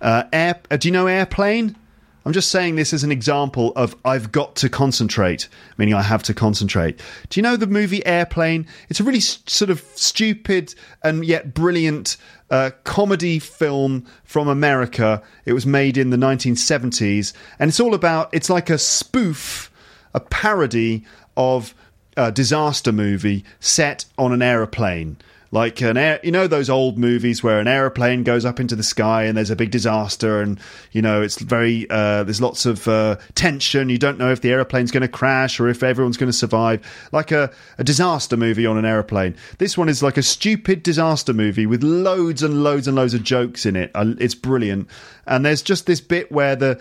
[0.00, 1.76] Uh, Air, uh, do you know Airplane?
[2.24, 6.22] I'm just saying this as an example of I've got to concentrate, meaning I have
[6.24, 7.00] to concentrate.
[7.28, 8.66] Do you know the movie Airplane?
[8.88, 12.16] It's a really s- sort of stupid and yet brilliant
[12.50, 15.22] uh, comedy film from America.
[15.44, 19.70] It was made in the 1970s, and it's all about, it's like a spoof,
[20.14, 21.04] a parody
[21.36, 21.74] of
[22.16, 25.16] a disaster movie set on an aeroplane
[25.54, 28.82] like an air you know those old movies where an aeroplane goes up into the
[28.82, 30.58] sky and there's a big disaster and
[30.90, 33.88] you know it's very uh, there's lots of uh, tension.
[33.88, 36.84] You don't know if the aeroplane's going to crash or if everyone's going to survive.
[37.12, 39.36] Like a, a disaster movie on an aeroplane.
[39.58, 43.22] This one is like a stupid disaster movie with loads and loads and loads of
[43.22, 43.90] jokes in it.
[43.94, 44.88] Uh, it's brilliant.
[45.26, 46.80] And there's just this bit where the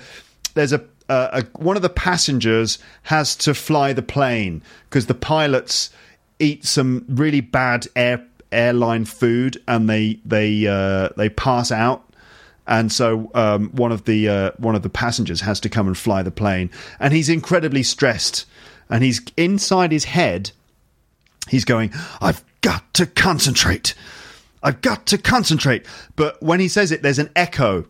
[0.56, 5.14] there's a uh, a, one of the passengers has to fly the plane because the
[5.14, 5.90] pilots
[6.40, 12.10] eat some really bad air airline food and they they uh, they pass out.
[12.66, 15.98] And so um, one of the uh, one of the passengers has to come and
[15.98, 16.70] fly the plane.
[17.00, 18.46] And he's incredibly stressed.
[18.90, 20.52] And he's inside his head
[21.50, 21.92] he's going
[22.22, 23.94] i've got to concentrate.
[24.64, 25.86] I've got to concentrate.
[26.16, 27.86] But when he says it there's an echo.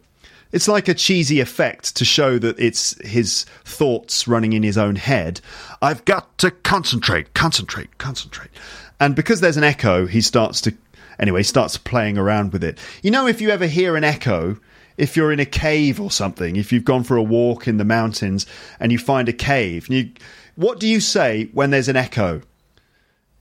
[0.51, 4.95] It's like a cheesy effect to show that it's his thoughts running in his own
[4.97, 5.41] head.
[5.81, 8.51] I've got to concentrate, concentrate, concentrate.
[8.99, 10.73] And because there's an echo, he starts to,
[11.19, 12.79] anyway, starts playing around with it.
[13.01, 14.57] You know, if you ever hear an echo,
[14.97, 17.85] if you're in a cave or something, if you've gone for a walk in the
[17.85, 18.45] mountains
[18.79, 20.11] and you find a cave, you,
[20.55, 22.41] what do you say when there's an echo?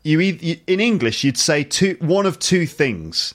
[0.02, 3.34] You in English, you'd say two, one of two things.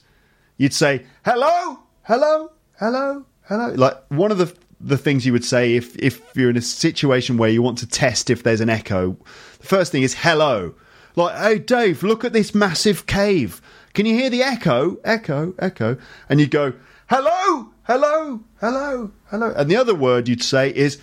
[0.57, 3.73] You'd say, hello, hello, hello, hello.
[3.73, 7.37] Like one of the the things you would say if if you're in a situation
[7.37, 9.17] where you want to test if there's an echo.
[9.59, 10.75] The first thing is hello.
[11.17, 13.59] Like, hey Dave, look at this massive cave.
[13.95, 14.97] Can you hear the echo?
[15.03, 15.97] Echo, echo.
[16.29, 16.73] And you go,
[17.09, 19.53] hello, hello, hello, hello.
[19.57, 21.01] And the other word you'd say is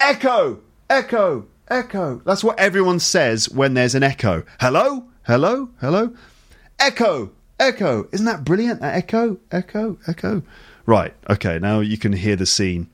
[0.00, 2.22] echo, echo, echo.
[2.24, 4.42] That's what everyone says when there's an echo.
[4.58, 6.14] Hello, hello, hello.
[6.78, 8.08] Echo, echo.
[8.10, 8.80] Isn't that brilliant?
[8.80, 10.42] That echo, echo, echo.
[10.86, 12.88] Right, okay, now you can hear the scene.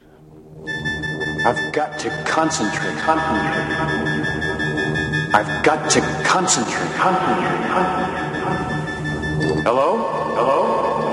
[1.47, 2.99] I've got to concentrate.
[2.99, 3.98] Concentrate.
[5.35, 6.93] I've got to concentrate.
[6.95, 7.69] Concentrate.
[9.63, 9.99] Hello?
[10.35, 10.61] Hello?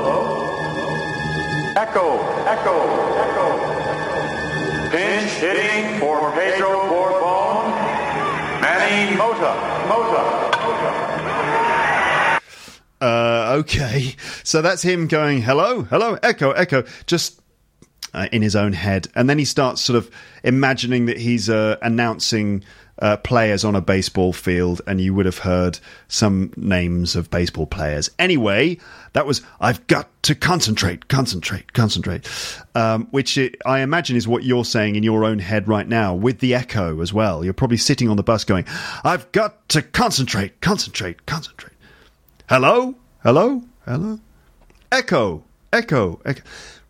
[0.05, 0.19] Hello?
[1.75, 2.19] Echo.
[2.45, 2.75] Echo.
[3.25, 3.47] Echo.
[4.89, 7.71] Pinch hitting for Pedro Borbon.
[8.61, 9.53] Manny Mota.
[9.89, 10.41] Mota.
[13.01, 17.41] Uh, okay, so that's him going, hello, hello, echo, echo, just
[18.13, 19.09] uh, in his own head.
[19.15, 20.09] And then he starts sort of
[20.43, 22.63] imagining that he's uh, announcing
[22.99, 27.67] uh, players on a baseball field, and you would have heard some names of baseball
[27.67, 28.09] players.
[28.17, 28.77] Anyway,
[29.13, 32.27] that was I've got to concentrate, concentrate, concentrate,
[32.73, 36.13] um, which it, I imagine is what you're saying in your own head right now
[36.13, 37.43] with the echo as well.
[37.43, 38.65] You're probably sitting on the bus going,
[39.03, 41.73] I've got to concentrate, concentrate, concentrate.
[42.47, 44.19] Hello, hello, hello.
[44.91, 45.43] Echo,
[45.73, 46.41] echo, echo.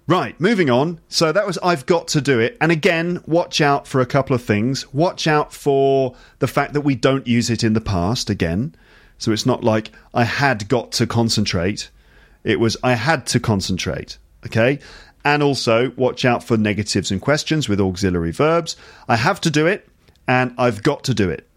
[0.08, 1.00] Right, moving on.
[1.10, 2.58] So that was I've got to do it.
[2.62, 4.94] And again, watch out for a couple of things.
[4.94, 8.76] Watch out for the fact that we don't use it in the past again.
[9.18, 11.90] So it's not like I had got to concentrate.
[12.44, 14.20] It was I had to concentrate.
[14.46, 14.80] Okay?
[15.24, 18.76] And also watch out for negatives and questions with auxiliary verbs.
[19.08, 19.90] I have to do it
[20.28, 21.48] and I've got to do it.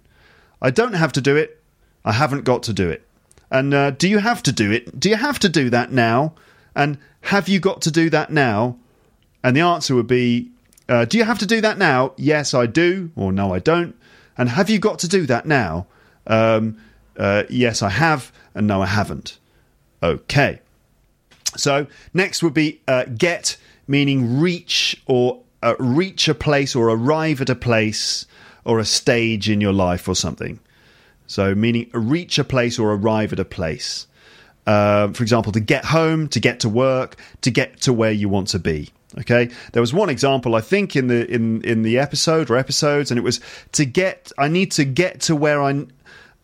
[0.62, 1.62] I don't have to do it.
[2.02, 3.06] I haven't got to do it.
[3.50, 4.98] And uh, do you have to do it?
[4.98, 6.34] Do you have to do that now?
[6.74, 8.78] And have you got to do that now?
[9.42, 10.50] And the answer would be
[10.88, 12.12] uh, Do you have to do that now?
[12.16, 13.10] Yes, I do.
[13.16, 13.96] Or no, I don't.
[14.36, 15.86] And have you got to do that now?
[16.26, 16.78] Um,
[17.16, 18.32] uh, yes, I have.
[18.54, 19.38] And no, I haven't.
[20.02, 20.60] Okay.
[21.56, 23.56] So next would be uh, get,
[23.86, 28.26] meaning reach or uh, reach a place or arrive at a place
[28.64, 30.60] or a stage in your life or something.
[31.26, 34.06] So meaning reach a place or arrive at a place.
[34.68, 38.28] Uh, for example, to get home, to get to work, to get to where you
[38.28, 38.90] want to be.
[39.18, 43.10] Okay, there was one example I think in the in in the episode or episodes,
[43.10, 43.40] and it was
[43.72, 44.30] to get.
[44.36, 45.86] I need to get to where I.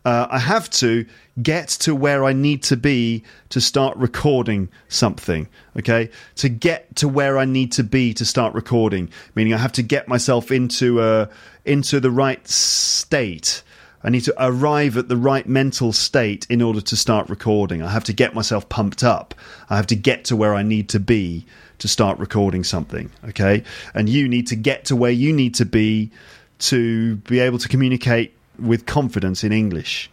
[0.05, 1.05] Uh, I have to
[1.41, 5.47] get to where I need to be to start recording something.
[5.77, 9.73] Okay, to get to where I need to be to start recording, meaning I have
[9.73, 11.27] to get myself into uh,
[11.63, 13.61] into the right state.
[14.05, 17.81] I need to arrive at the right mental state in order to start recording.
[17.81, 19.33] I have to get myself pumped up.
[19.67, 21.43] I have to get to where I need to be
[21.79, 23.09] to start recording something.
[23.29, 23.63] Okay.
[23.95, 26.11] And you need to get to where you need to be
[26.59, 30.11] to be able to communicate with confidence in English.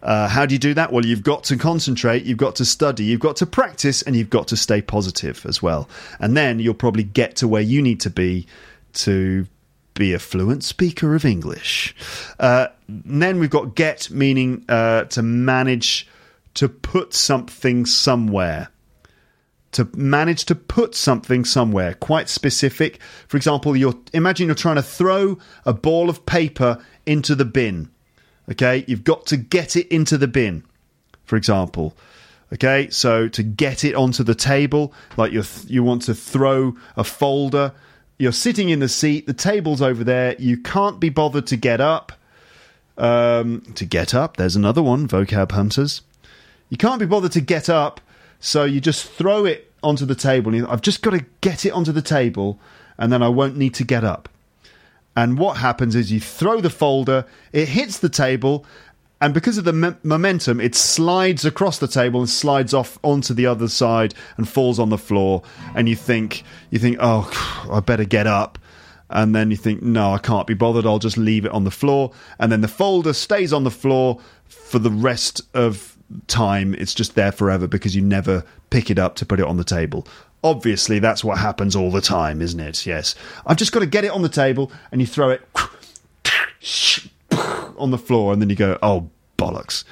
[0.00, 0.92] Uh, how do you do that?
[0.92, 4.30] Well, you've got to concentrate, you've got to study, you've got to practice, and you've
[4.30, 5.88] got to stay positive as well.
[6.20, 8.46] And then you'll probably get to where you need to be
[8.94, 9.48] to
[9.98, 11.94] be a fluent speaker of English.
[12.38, 16.08] Uh, then we've got get, meaning uh, to manage
[16.54, 18.68] to put something somewhere.
[19.72, 23.00] To manage to put something somewhere, quite specific.
[23.26, 27.90] For example, you're imagine you're trying to throw a ball of paper into the bin.
[28.50, 30.64] Okay, you've got to get it into the bin.
[31.24, 31.94] For example,
[32.54, 37.04] okay, so to get it onto the table, like you you want to throw a
[37.04, 37.74] folder
[38.18, 41.80] you're sitting in the seat, the table's over there, you can't be bothered to get
[41.80, 42.12] up.
[42.96, 46.02] Um, to get up, there's another one, vocab hunters.
[46.68, 48.00] You can't be bothered to get up,
[48.40, 50.52] so you just throw it onto the table.
[50.68, 52.58] I've just got to get it onto the table,
[52.98, 54.28] and then I won't need to get up.
[55.16, 58.64] And what happens is you throw the folder, it hits the table,
[59.20, 63.46] and because of the momentum, it slides across the table and slides off onto the
[63.46, 65.42] other side and falls on the floor.
[65.74, 67.28] And you think, you think, oh,
[67.70, 68.58] I better get up.
[69.10, 70.86] And then you think, no, I can't be bothered.
[70.86, 72.12] I'll just leave it on the floor.
[72.38, 75.96] And then the folder stays on the floor for the rest of
[76.26, 76.74] time.
[76.74, 79.64] It's just there forever because you never pick it up to put it on the
[79.64, 80.06] table.
[80.44, 82.86] Obviously, that's what happens all the time, isn't it?
[82.86, 83.14] Yes.
[83.46, 85.42] I've just got to get it on the table and you throw it
[87.78, 89.84] on the floor, and then you go, oh, bollocks.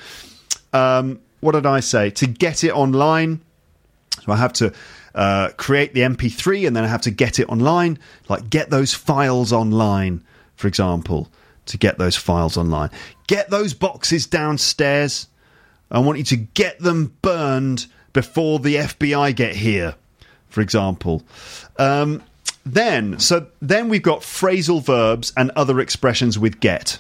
[0.73, 2.11] Um, what did I say?
[2.11, 3.41] To get it online,
[4.25, 4.73] so I have to
[5.15, 8.93] uh, create the MP3 and then I have to get it online, like get those
[8.93, 10.23] files online,
[10.57, 11.31] for example,
[11.67, 12.91] to get those files online.
[13.27, 15.27] Get those boxes downstairs.
[15.91, 19.95] I want you to get them burned before the FBI get here,
[20.49, 21.23] for example.
[21.79, 22.23] Um,
[22.65, 26.99] then, so then we've got phrasal verbs and other expressions with get.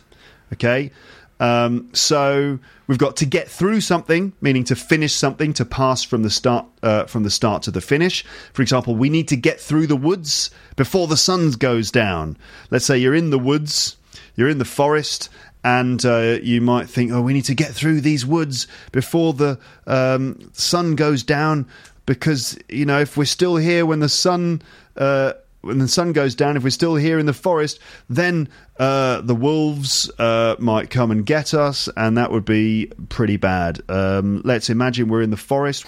[0.52, 0.90] Okay.
[1.38, 6.22] Um, so we've got to get through something, meaning to finish something, to pass from
[6.22, 8.24] the start uh, from the start to the finish.
[8.52, 12.36] For example, we need to get through the woods before the sun goes down.
[12.70, 13.96] Let's say you're in the woods,
[14.34, 15.28] you're in the forest,
[15.62, 19.58] and uh, you might think, "Oh, we need to get through these woods before the
[19.86, 21.66] um, sun goes down."
[22.06, 24.62] Because you know, if we're still here when the sun
[24.96, 25.32] uh,
[25.66, 28.48] when the sun goes down, if we're still here in the forest, then
[28.78, 33.80] uh, the wolves uh, might come and get us, and that would be pretty bad.
[33.88, 35.84] Um, let's imagine we're in the forest.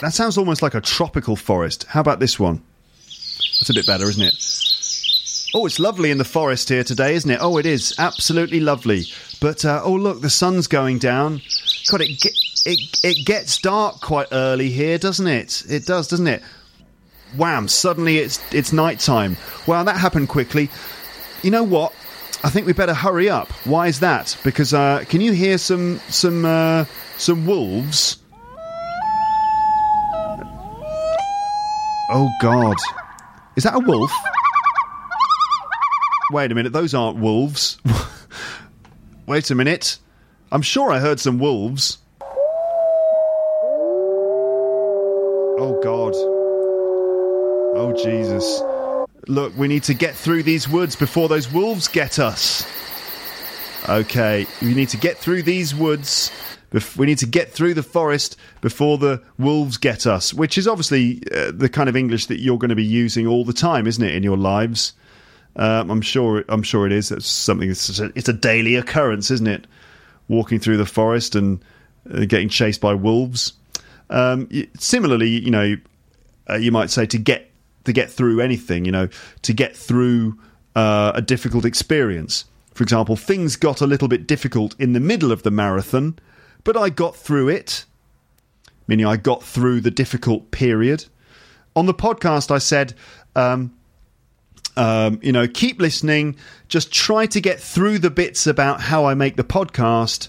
[0.00, 1.84] That sounds almost like a tropical forest.
[1.88, 2.62] How about this one?
[3.60, 4.34] That's a bit better, isn't it?
[5.54, 7.38] Oh, it's lovely in the forest here today, isn't it?
[7.40, 9.04] Oh, it is absolutely lovely.
[9.40, 11.40] But uh, oh, look, the sun's going down.
[11.90, 12.22] God, it
[12.66, 15.62] it it gets dark quite early here, doesn't it?
[15.68, 16.42] It does, doesn't it?
[17.36, 17.66] Wham!
[17.66, 19.38] Suddenly it's it's night time.
[19.66, 20.68] Well, that happened quickly.
[21.42, 21.94] You know what?
[22.44, 23.50] I think we better hurry up.
[23.64, 24.36] Why is that?
[24.44, 26.84] Because uh, can you hear some some uh,
[27.16, 28.18] some wolves?
[32.10, 32.76] Oh God!
[33.56, 34.12] Is that a wolf?
[36.30, 37.78] Wait a minute, those aren't wolves.
[39.26, 39.98] Wait a minute.
[40.52, 41.98] I'm sure I heard some wolves.
[45.60, 46.14] Oh, God.
[47.76, 48.62] Oh, Jesus.
[49.26, 52.66] Look, we need to get through these woods before those wolves get us.
[53.88, 56.30] Okay, we need to get through these woods.
[56.96, 61.22] We need to get through the forest before the wolves get us, which is obviously
[61.34, 64.04] uh, the kind of English that you're going to be using all the time, isn't
[64.04, 64.92] it, in your lives?
[65.58, 66.44] Um, I'm sure.
[66.48, 67.10] I'm sure it is.
[67.10, 67.70] It's something.
[67.70, 69.66] It's a, it's a daily occurrence, isn't it?
[70.28, 71.62] Walking through the forest and
[72.12, 73.54] uh, getting chased by wolves.
[74.08, 74.48] Um,
[74.78, 75.76] similarly, you know,
[76.48, 77.50] uh, you might say to get
[77.84, 79.08] to get through anything, you know,
[79.42, 80.38] to get through
[80.76, 82.44] uh, a difficult experience.
[82.74, 86.18] For example, things got a little bit difficult in the middle of the marathon,
[86.62, 87.84] but I got through it.
[88.86, 91.06] Meaning, I got through the difficult period.
[91.74, 92.94] On the podcast, I said,
[93.36, 93.74] um,
[94.78, 96.36] um, you know, keep listening.
[96.68, 100.28] Just try to get through the bits about how I make the podcast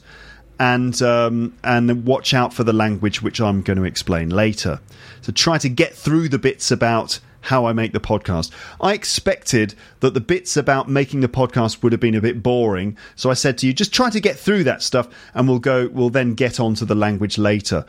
[0.59, 4.81] and um, and watch out for the language which I'm going to explain later.
[5.21, 8.51] So try to get through the bits about how I make the podcast.
[8.81, 12.97] I expected that the bits about making the podcast would have been a bit boring,
[13.15, 15.87] so I said to you, just try to get through that stuff, and we'll go.
[15.87, 17.85] We'll then get onto the language later,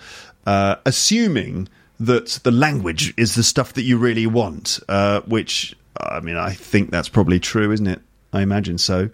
[0.46, 4.78] uh, assuming that the language is the stuff that you really want.
[4.88, 5.74] Uh, which
[6.04, 8.00] I mean, I think that's probably true, isn't it?
[8.32, 9.10] I imagine so.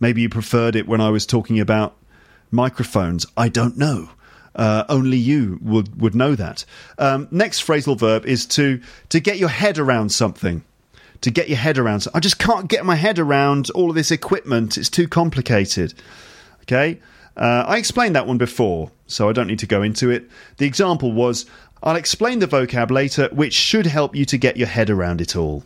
[0.00, 1.96] Maybe you preferred it when I was talking about
[2.50, 3.26] microphones.
[3.36, 4.10] I don't know.
[4.54, 6.64] Uh, only you would would know that.
[6.98, 10.62] Um, next phrasal verb is to to get your head around something.
[11.22, 12.06] To get your head around.
[12.14, 14.76] I just can't get my head around all of this equipment.
[14.76, 15.94] It's too complicated.
[16.62, 17.00] Okay.
[17.36, 20.30] Uh, I explained that one before, so I don't need to go into it.
[20.58, 21.46] The example was
[21.82, 25.34] I'll explain the vocab later, which should help you to get your head around it
[25.34, 25.64] all.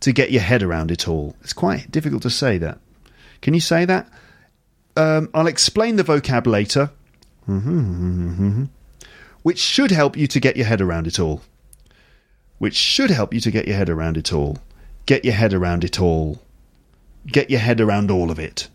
[0.00, 1.36] To get your head around it all.
[1.42, 2.78] It's quite difficult to say that.
[3.42, 4.08] Can you say that?
[4.96, 6.90] Um, I'll explain the vocab later,
[9.42, 11.42] which should help you to get your head around it all.
[12.58, 14.58] Which should help you to get your head around it all.
[15.06, 16.42] Get your head around it all.
[17.26, 18.68] Get your head around all of it.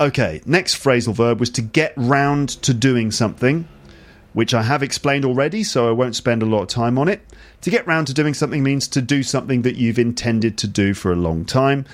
[0.00, 3.66] Okay, next phrasal verb was to get round to doing something,
[4.38, 7.22] which I have explained already, so I won't spend a lot of time on it.
[7.62, 10.94] To get round to doing something means to do something that you've intended to do
[10.94, 11.86] for a long time.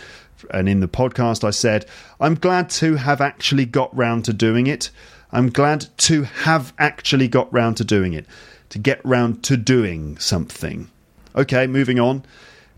[0.51, 1.87] And in the podcast, I said,
[2.21, 4.91] I'm glad to have actually got round to doing it.
[5.33, 8.27] I'm glad to have actually got round to doing it.
[8.69, 10.91] To get round to doing something.
[11.35, 12.27] Okay, moving on.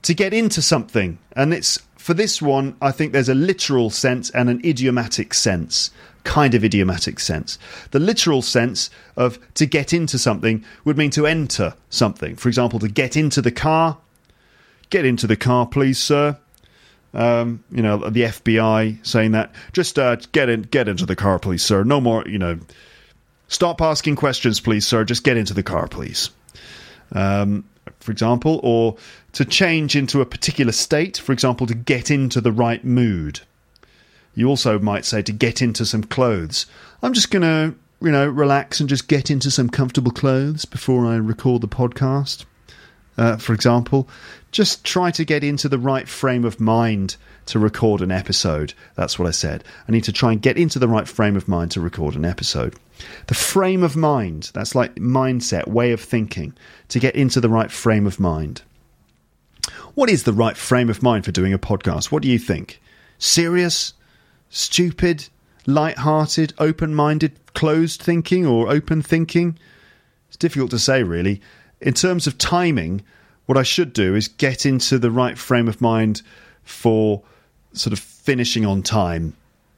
[0.02, 1.18] To get into something.
[1.32, 5.90] And it's for this one, I think there's a literal sense and an idiomatic sense.
[6.22, 7.58] Kind of idiomatic sense.
[7.90, 12.36] The literal sense of to get into something would mean to enter something.
[12.36, 13.98] For example, to get into the car.
[14.88, 16.38] Get into the car, please, sir.
[17.12, 19.52] Um, you know, the FBI saying that.
[19.72, 21.82] Just uh, get in, get into the car, please, sir.
[21.82, 22.60] No more, you know.
[23.48, 25.02] Stop asking questions, please, sir.
[25.04, 26.30] Just get into the car, please.
[27.10, 27.64] Um,
[27.98, 28.96] for example, or
[29.36, 33.40] to change into a particular state, for example, to get into the right mood.
[34.34, 36.64] You also might say to get into some clothes.
[37.02, 41.04] I'm just going to, you know, relax and just get into some comfortable clothes before
[41.04, 42.46] I record the podcast.
[43.18, 44.08] Uh, for example,
[44.52, 48.72] just try to get into the right frame of mind to record an episode.
[48.94, 49.64] That's what I said.
[49.86, 52.24] I need to try and get into the right frame of mind to record an
[52.24, 52.74] episode.
[53.26, 56.54] The frame of mind, that's like mindset, way of thinking,
[56.88, 58.62] to get into the right frame of mind.
[59.96, 62.12] What is the right frame of mind for doing a podcast?
[62.12, 62.82] What do you think?
[63.16, 63.94] Serious?
[64.50, 65.26] Stupid?
[65.64, 66.52] Light-hearted?
[66.58, 67.32] Open-minded?
[67.54, 69.58] Closed thinking or open thinking?
[70.28, 71.40] It's difficult to say, really.
[71.80, 73.04] In terms of timing,
[73.46, 76.20] what I should do is get into the right frame of mind
[76.62, 77.22] for
[77.72, 79.34] sort of finishing on time.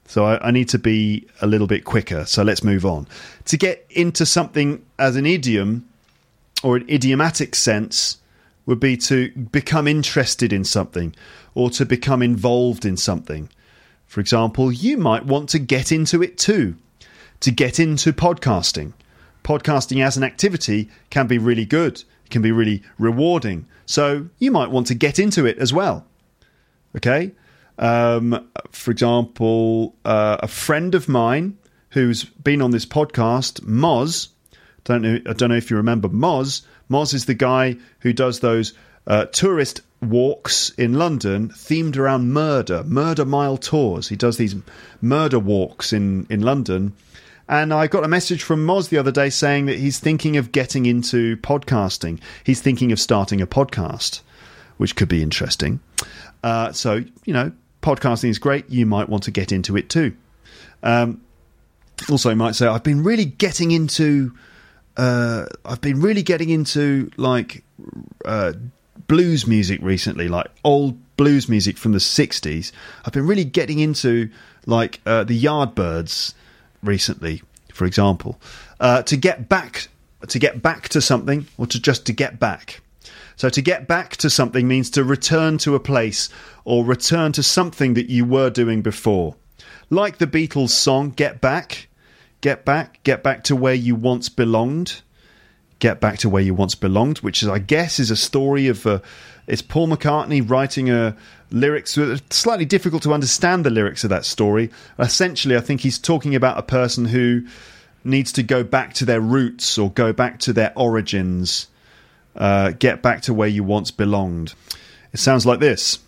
[0.09, 2.25] So I, I, need to be a little bit quicker.
[2.25, 3.07] So let's move on.
[3.45, 5.89] To get into something as an idiom
[6.65, 8.17] or an idiomatic sense
[8.69, 11.15] would be to become interested in something
[11.55, 13.49] or to become involved in something.
[14.07, 16.77] For example, you might want to get into it too,
[17.41, 18.93] to get into podcasting.
[19.43, 23.67] Podcasting as an activity can be really good, it can be really rewarding.
[23.87, 26.05] So you might want to get into it as well.
[26.95, 27.33] Okay?
[27.79, 31.57] Um, for example, uh, a friend of mine
[31.93, 34.29] who's been on this podcast, Moz.
[34.85, 35.19] Don't know.
[35.27, 36.63] I don't know if you remember Moz.
[36.91, 38.73] Moz is the guy who does those
[39.07, 44.09] uh, tourist walks in London themed around murder, murder mile tours.
[44.09, 44.55] He does these
[45.01, 46.93] murder walks in in London.
[47.49, 50.53] And I got a message from Moz the other day saying that he's thinking of
[50.53, 52.21] getting into podcasting.
[52.45, 54.21] He's thinking of starting a podcast,
[54.77, 55.81] which could be interesting.
[56.45, 57.51] Uh, so, you know,
[57.83, 58.69] podcasting is great.
[58.69, 60.15] You might want to get into it too.
[60.83, 61.23] Um,
[62.11, 64.33] also, might say, I've been really getting into.
[64.99, 67.63] Uh, I've been really getting into like
[68.25, 68.53] uh,
[69.07, 72.73] blues music recently, like old blues music from the '60s.
[73.05, 74.29] I've been really getting into
[74.67, 76.35] like uh, the Yardbirds
[76.83, 77.43] recently,
[77.73, 78.41] for example.
[78.81, 79.89] Uh, to get back,
[80.29, 82.81] to get back to something, or to just to get back.
[83.37, 86.29] So to get back to something means to return to a place
[86.65, 89.37] or return to something that you were doing before.
[89.91, 91.89] Like the Beatles song Get Back,
[92.41, 95.03] Get Back, Get Back to Where You Once Belonged.
[95.79, 98.87] Get Back to Where You Once Belonged, which is, I guess, is a story of.
[98.87, 99.01] Uh,
[99.47, 101.17] it's Paul McCartney writing a
[101.51, 101.99] lyrics.
[102.31, 104.71] Slightly difficult to understand the lyrics of that story.
[104.99, 107.47] Essentially, I think he's talking about a person who
[108.05, 111.69] needs to go back to their roots or go back to their origins
[112.39, 114.55] uh, get back to where you once belonged.
[115.13, 115.99] It sounds like this.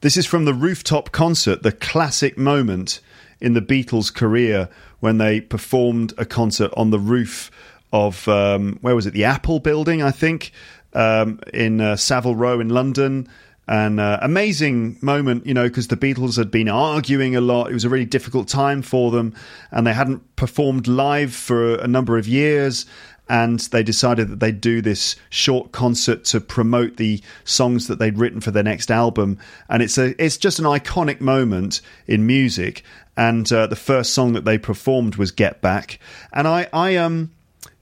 [0.00, 3.00] This is from the rooftop concert, the classic moment
[3.40, 4.68] in the Beatles' career
[5.00, 7.50] when they performed a concert on the roof
[7.92, 9.12] of um, where was it?
[9.12, 10.52] The Apple Building, I think,
[10.92, 13.28] um, in uh, Savile Row in London.
[13.66, 17.70] An uh, amazing moment, you know, because the Beatles had been arguing a lot.
[17.70, 19.32] It was a really difficult time for them,
[19.70, 22.84] and they hadn't performed live for a number of years
[23.30, 28.18] and they decided that they'd do this short concert to promote the songs that they'd
[28.18, 29.38] written for their next album.
[29.68, 32.82] And it's a it's just an iconic moment in music.
[33.16, 36.00] And uh, the first song that they performed was "Get Back,"
[36.32, 37.30] and I I um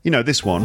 [0.03, 0.65] you know this one.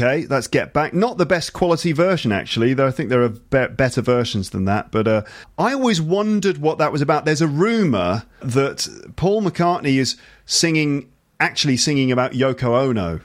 [0.00, 0.94] Okay, that's Get Back.
[0.94, 4.64] Not the best quality version, actually, though I think there are be- better versions than
[4.64, 4.90] that.
[4.90, 5.22] But uh,
[5.58, 7.26] I always wondered what that was about.
[7.26, 10.16] There's a rumour that Paul McCartney is
[10.46, 13.20] singing, actually singing about Yoko Ono.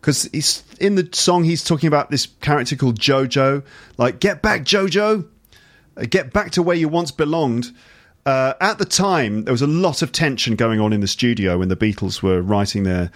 [0.00, 3.64] Because he's in the song, he's talking about this character called Jojo.
[3.96, 5.26] Like, get back, Jojo!
[6.10, 7.72] Get back to where you once belonged.
[8.28, 11.56] Uh, at the time, there was a lot of tension going on in the studio
[11.56, 13.10] when the Beatles were writing their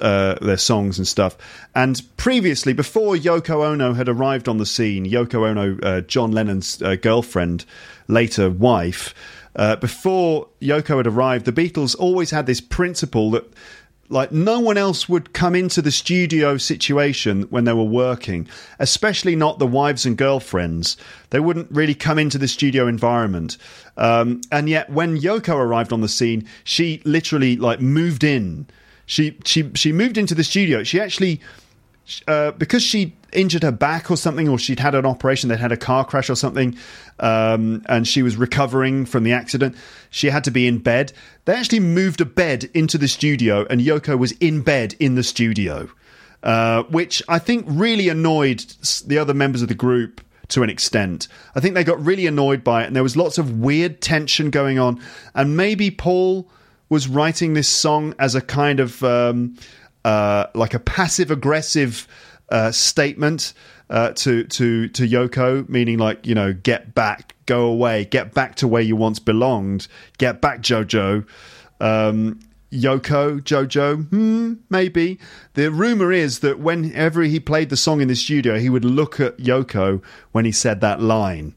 [0.00, 1.38] uh, their songs and stuff.
[1.76, 6.82] And previously, before Yoko Ono had arrived on the scene, Yoko Ono, uh, John Lennon's
[6.82, 7.66] uh, girlfriend,
[8.08, 9.14] later wife,
[9.54, 13.44] uh, before Yoko had arrived, the Beatles always had this principle that
[14.08, 18.48] like no one else would come into the studio situation when they were working,
[18.78, 20.96] especially not the wives and girlfriends.
[21.30, 23.58] They wouldn't really come into the studio environment.
[23.96, 28.66] Um, and yet, when Yoko arrived on the scene, she literally like moved in.
[29.06, 30.82] She she she moved into the studio.
[30.82, 31.40] She actually
[32.26, 35.72] uh, because she injured her back or something, or she'd had an operation, they'd had
[35.72, 36.76] a car crash or something,
[37.20, 39.76] um, and she was recovering from the accident.
[40.10, 41.12] She had to be in bed.
[41.44, 45.22] They actually moved a bed into the studio, and Yoko was in bed in the
[45.22, 45.88] studio,
[46.42, 48.60] uh, which I think really annoyed
[49.06, 51.28] the other members of the group to an extent.
[51.54, 54.50] I think they got really annoyed by it, and there was lots of weird tension
[54.50, 55.00] going on.
[55.34, 56.48] And maybe Paul
[56.88, 59.02] was writing this song as a kind of.
[59.02, 59.56] Um,
[60.08, 62.08] uh, like a passive aggressive
[62.48, 63.52] uh, statement
[63.90, 68.54] uh, to to to Yoko, meaning like you know, get back, go away, get back
[68.54, 69.86] to where you once belonged,
[70.16, 71.26] get back, Jojo.
[71.78, 72.40] Um,
[72.72, 75.18] Yoko, Jojo, hmm, maybe.
[75.54, 79.20] The rumor is that whenever he played the song in the studio, he would look
[79.20, 80.02] at Yoko
[80.32, 81.54] when he said that line.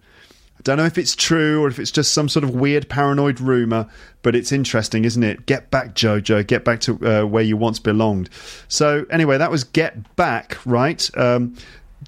[0.64, 3.88] Don't know if it's true or if it's just some sort of weird paranoid rumor,
[4.22, 5.46] but it's interesting, isn't it?
[5.46, 6.46] Get back, Jojo.
[6.46, 8.30] Get back to uh, where you once belonged.
[8.68, 11.10] So, anyway, that was Get Back, right?
[11.18, 11.56] Um,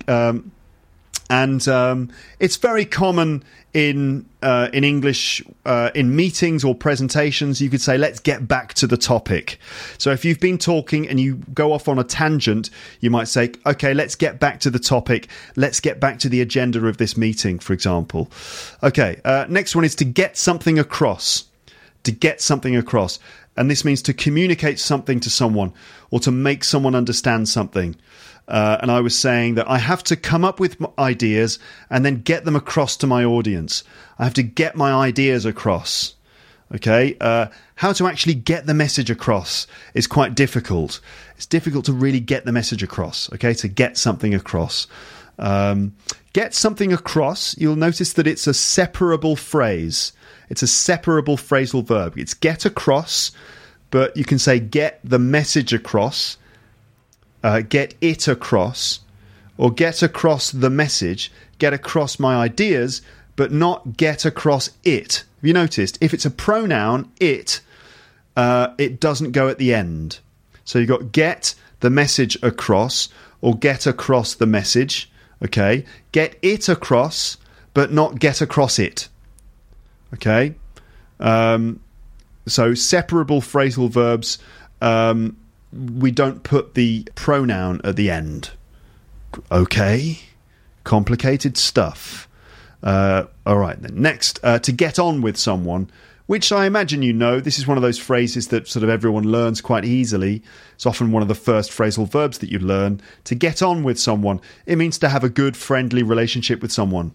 [0.07, 0.51] um,
[1.29, 3.43] and um, it's very common
[3.73, 7.59] in uh, in English uh, in meetings or presentations.
[7.61, 9.59] You could say, "Let's get back to the topic."
[9.97, 12.69] So if you've been talking and you go off on a tangent,
[12.99, 15.27] you might say, "Okay, let's get back to the topic.
[15.55, 18.29] Let's get back to the agenda of this meeting." For example,
[18.83, 19.19] okay.
[19.25, 21.45] Uh, next one is to get something across.
[22.03, 23.17] To get something across,
[23.55, 25.71] and this means to communicate something to someone
[26.11, 27.95] or to make someone understand something.
[28.47, 31.59] Uh, and I was saying that I have to come up with ideas
[31.89, 33.83] and then get them across to my audience.
[34.19, 36.15] I have to get my ideas across.
[36.75, 41.01] Okay, uh, how to actually get the message across is quite difficult.
[41.35, 43.31] It's difficult to really get the message across.
[43.33, 44.87] Okay, to get something across.
[45.37, 45.95] Um,
[46.33, 47.55] get something across.
[47.57, 50.13] You'll notice that it's a separable phrase.
[50.49, 52.17] It's a separable phrasal verb.
[52.17, 53.31] It's get across,
[53.91, 56.37] but you can say get the message across
[57.43, 59.01] uh, get it across
[59.57, 63.01] or get across the message, get across my ideas,
[63.35, 65.23] but not get across it.
[65.37, 65.97] Have you noticed?
[66.01, 67.61] If it's a pronoun, it,
[68.35, 70.19] uh, it doesn't go at the end.
[70.65, 73.09] So you've got get the message across
[73.41, 75.11] or get across the message.
[75.43, 75.85] Okay.
[76.11, 77.37] Get it across,
[77.73, 79.09] but not get across it.
[80.13, 80.55] Okay.
[81.19, 81.81] Um,
[82.47, 84.39] so separable phrasal verbs.
[84.81, 85.37] Um,
[85.73, 88.51] we don't put the pronoun at the end.
[89.51, 90.19] Okay,
[90.83, 92.27] complicated stuff.
[92.83, 94.01] Uh, all right, then.
[94.01, 95.89] Next, uh, to get on with someone,
[96.27, 97.39] which I imagine you know.
[97.39, 100.43] This is one of those phrases that sort of everyone learns quite easily.
[100.75, 103.01] It's often one of the first phrasal verbs that you learn.
[103.25, 107.13] To get on with someone, it means to have a good, friendly relationship with someone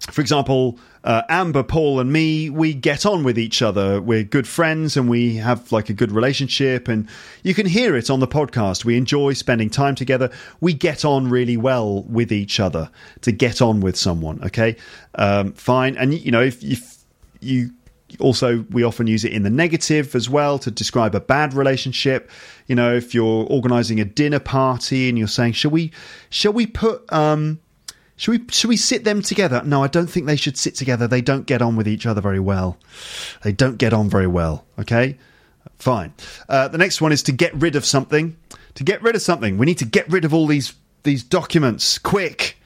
[0.00, 4.00] for example, uh, Amber, Paul, and me, we get on with each other.
[4.00, 6.88] We're good friends and we have like a good relationship.
[6.88, 7.08] And
[7.42, 8.84] you can hear it on the podcast.
[8.84, 10.30] We enjoy spending time together.
[10.60, 12.90] We get on really well with each other
[13.20, 14.42] to get on with someone.
[14.44, 14.76] Okay.
[15.16, 15.96] Um, fine.
[15.96, 17.04] And, you know, if, if
[17.40, 17.70] you
[18.18, 22.28] also we often use it in the negative as well to describe a bad relationship
[22.66, 25.92] you know if you're organizing a dinner party and you're saying shall we
[26.28, 27.60] shall we put um
[28.20, 29.62] should we should we sit them together?
[29.64, 31.08] No, I don't think they should sit together.
[31.08, 32.76] They don't get on with each other very well.
[33.42, 34.66] They don't get on very well.
[34.78, 35.16] Okay,
[35.78, 36.12] fine.
[36.46, 38.36] Uh, the next one is to get rid of something.
[38.74, 41.96] To get rid of something, we need to get rid of all these these documents
[41.96, 42.58] quick.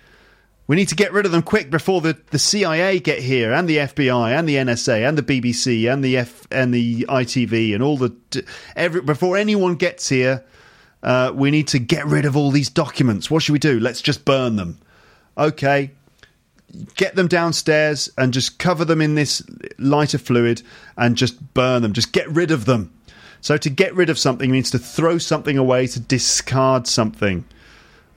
[0.67, 3.69] We need to get rid of them quick before the, the CIA get here, and
[3.69, 7.81] the FBI, and the NSA, and the BBC, and the F and the ITV, and
[7.81, 8.13] all the
[8.75, 10.45] every before anyone gets here.
[11.01, 13.31] Uh, we need to get rid of all these documents.
[13.31, 13.79] What should we do?
[13.79, 14.81] Let's just burn them
[15.37, 15.91] okay,
[16.97, 19.43] get them downstairs and just cover them in this
[19.79, 20.63] lighter fluid
[20.97, 22.93] and just burn them, just get rid of them.
[23.41, 27.45] So to get rid of something means to throw something away, to discard something.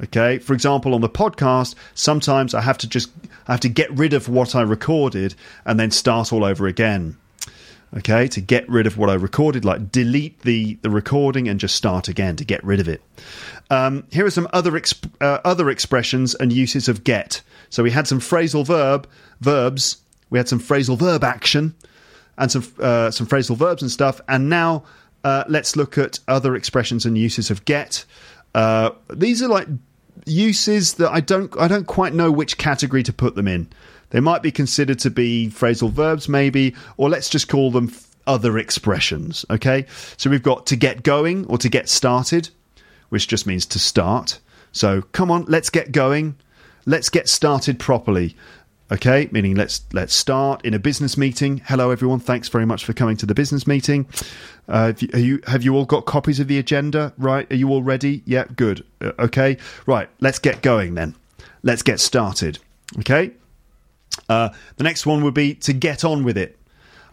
[0.01, 0.37] Okay.
[0.37, 3.09] For example, on the podcast, sometimes I have to just
[3.47, 5.35] I have to get rid of what I recorded
[5.65, 7.17] and then start all over again.
[7.95, 11.75] Okay, to get rid of what I recorded, like delete the the recording and just
[11.75, 13.01] start again to get rid of it.
[13.69, 17.41] Um, here are some other exp- uh, other expressions and uses of get.
[17.69, 19.07] So we had some phrasal verb
[19.41, 19.97] verbs,
[20.29, 21.75] we had some phrasal verb action,
[22.37, 24.21] and some uh, some phrasal verbs and stuff.
[24.27, 24.83] And now
[25.23, 28.05] uh, let's look at other expressions and uses of get.
[28.55, 29.67] Uh, these are like
[30.25, 33.69] uses that I don't I don't quite know which category to put them in.
[34.09, 37.93] They might be considered to be phrasal verbs, maybe, or let's just call them
[38.25, 39.45] other expressions.
[39.49, 39.85] Okay,
[40.15, 42.49] so we've got to get going or to get started,
[43.09, 44.39] which just means to start.
[44.71, 46.35] So come on, let's get going.
[46.85, 48.35] Let's get started properly.
[48.89, 51.61] Okay, meaning let's let's start in a business meeting.
[51.65, 52.19] Hello, everyone.
[52.19, 54.07] Thanks very much for coming to the business meeting.
[54.69, 57.13] Uh, have, you, you have you all got copies of the agenda?
[57.17, 57.51] Right?
[57.51, 58.23] Are you all ready?
[58.25, 58.85] Yeah, good.
[59.01, 60.09] Uh, okay, right.
[60.21, 61.15] Let's get going then.
[61.63, 62.59] Let's get started.
[62.99, 63.31] Okay.
[64.29, 66.57] Uh, the next one would be to get on with it.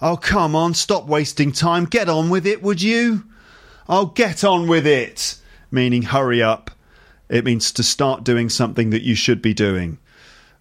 [0.01, 1.87] Oh, come on, stop wasting time.
[1.87, 3.25] Get on with it, would you?
[3.89, 5.39] Oh, get on with it.
[5.75, 6.71] Meaning, hurry up.
[7.29, 9.99] It means to start doing something that you should be doing.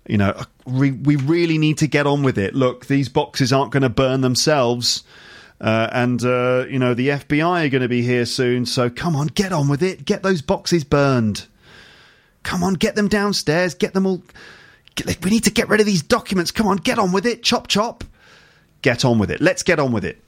[0.07, 2.55] You know, we, we really need to get on with it.
[2.55, 5.03] Look, these boxes aren't going to burn themselves.
[5.61, 8.65] Uh, and, uh, you know, the FBI are going to be here soon.
[8.65, 10.03] So come on, get on with it.
[10.03, 11.47] Get those boxes burned.
[12.43, 13.73] Come on, get them downstairs.
[13.73, 14.23] Get them all.
[15.23, 16.51] We need to get rid of these documents.
[16.51, 17.43] Come on, get on with it.
[17.43, 18.03] Chop, chop.
[18.81, 19.41] Get on with it.
[19.41, 20.21] Let's get on with it.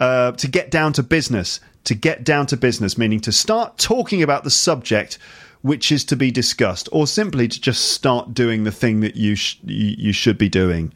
[0.00, 1.60] Uh, to get down to business.
[1.84, 5.18] To get down to business, meaning to start talking about the subject
[5.62, 9.34] which is to be discussed, or simply to just start doing the thing that you
[9.36, 10.92] sh- you should be doing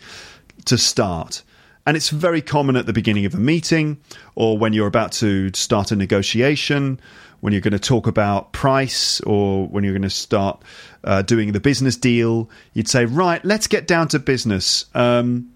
[0.64, 1.42] to start.
[1.86, 3.98] And it's very common at the beginning of a meeting,
[4.34, 7.00] or when you're about to start a negotiation,
[7.40, 10.60] when you're going to talk about price, or when you're going to start
[11.04, 12.50] uh, doing the business deal.
[12.74, 14.86] You'd say, "Right, let's get down to business.
[14.94, 15.52] Um,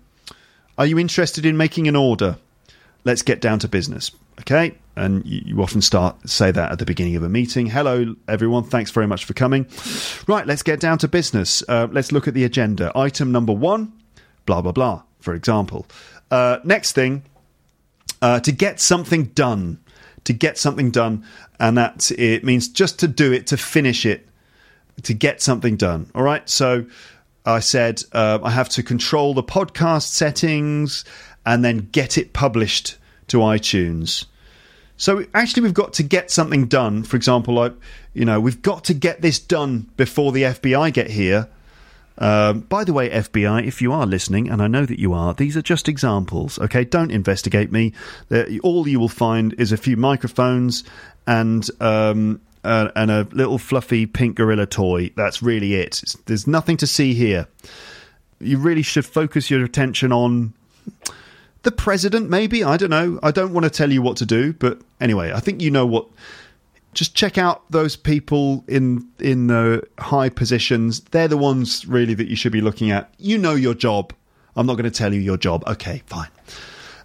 [0.79, 2.37] are you interested in making an order?
[3.05, 4.10] Let's get down to business."
[4.40, 7.66] Okay, and you, you, often start say that at the beginning of a meeting.
[7.66, 8.64] Hello, everyone.
[8.64, 9.66] Thanks very much for coming.
[10.27, 11.62] Right, let's get down to business.
[11.68, 12.90] Uh, let's look at the agenda.
[12.94, 13.93] Item number one,
[14.47, 15.02] blah blah blah.
[15.20, 15.86] For example,
[16.31, 17.24] uh, next thing,
[18.22, 19.81] uh, to get something done.
[20.24, 21.24] To get something done,
[21.59, 24.28] and that it means just to do it, to finish it,
[25.02, 26.10] to get something done.
[26.14, 26.48] All right.
[26.48, 26.86] So
[27.44, 31.05] I said uh, I have to control the podcast settings
[31.45, 32.97] and then get it published
[33.29, 34.27] to iTunes.
[34.97, 37.05] So actually, we've got to get something done.
[37.05, 37.73] For example, like
[38.12, 41.49] you know, we've got to get this done before the FBI get here.
[42.19, 45.33] Um, by the way, FBI, if you are listening, and I know that you are,
[45.33, 46.59] these are just examples.
[46.59, 47.95] Okay, don't investigate me.
[48.62, 50.85] All you will find is a few microphones
[51.27, 55.11] and um, uh, and a little fluffy pink gorilla toy.
[55.17, 56.03] That's really it.
[56.27, 57.47] There's nothing to see here.
[58.39, 60.53] You really should focus your attention on
[61.62, 62.65] the president, maybe.
[62.65, 63.19] I don't know.
[63.23, 65.87] I don't want to tell you what to do, but anyway, I think you know
[65.87, 66.07] what.
[66.93, 71.01] Just check out those people in in the high positions.
[71.12, 73.15] They're the ones really that you should be looking at.
[73.16, 74.12] You know your job.
[74.57, 75.62] I'm not going to tell you your job.
[75.69, 76.28] Okay, fine.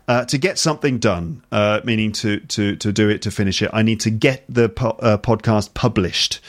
[0.08, 3.70] Uh, to get something done, uh, meaning to to to do it to finish it,
[3.74, 6.40] I need to get the po- uh, podcast published.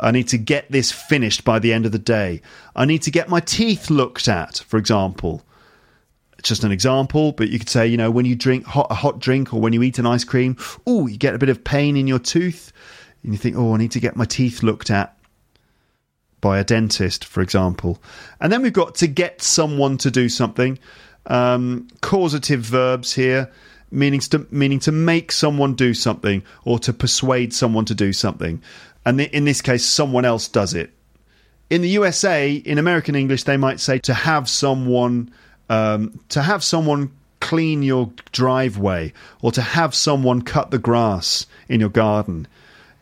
[0.00, 2.40] I need to get this finished by the end of the day.
[2.74, 5.44] I need to get my teeth looked at, for example
[6.42, 9.18] just an example, but you could say, you know, when you drink hot, a hot
[9.18, 10.56] drink or when you eat an ice cream,
[10.86, 12.72] oh, you get a bit of pain in your tooth,
[13.22, 15.16] and you think, oh, I need to get my teeth looked at
[16.40, 18.02] by a dentist, for example.
[18.40, 20.78] And then we've got to get someone to do something.
[21.26, 23.50] Um, causative verbs here,
[23.92, 28.60] meaning to meaning to make someone do something or to persuade someone to do something.
[29.06, 30.92] And in this case, someone else does it.
[31.70, 35.32] In the USA, in American English, they might say to have someone
[35.68, 37.10] um, to have someone
[37.40, 42.46] clean your driveway or to have someone cut the grass in your garden.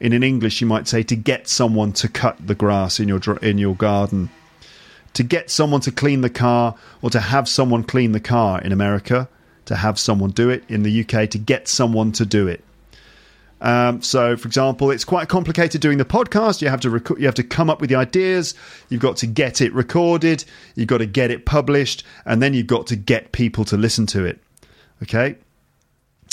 [0.01, 3.21] In an English, you might say to get someone to cut the grass in your
[3.43, 4.31] in your garden.
[5.15, 8.73] To get someone to clean the car or to have someone clean the car in
[8.73, 9.29] America.
[9.67, 11.29] To have someone do it in the UK.
[11.31, 12.65] To get someone to do it.
[13.61, 16.63] Um, so, for example, it's quite complicated doing the podcast.
[16.63, 18.55] You have to rec- you have to come up with the ideas.
[18.89, 20.45] You've got to get it recorded.
[20.75, 24.07] You've got to get it published, and then you've got to get people to listen
[24.07, 24.41] to it.
[25.03, 25.37] Okay,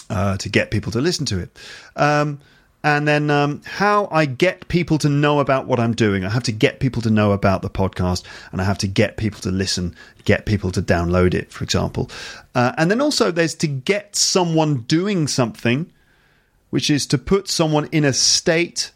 [0.09, 1.57] uh, to get people to listen to it.
[1.95, 2.39] Um,
[2.83, 6.23] and then um, how I get people to know about what I'm doing.
[6.23, 9.17] I have to get people to know about the podcast, and I have to get
[9.17, 12.09] people to listen, get people to download it, for example.
[12.55, 15.91] Uh, and then also there's to get someone doing something
[16.69, 18.91] which is to put someone in a state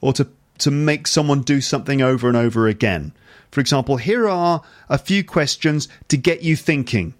[0.00, 0.28] or to
[0.58, 3.12] to make someone do something over and over again.
[3.50, 7.14] For example, here are a few questions to get you thinking.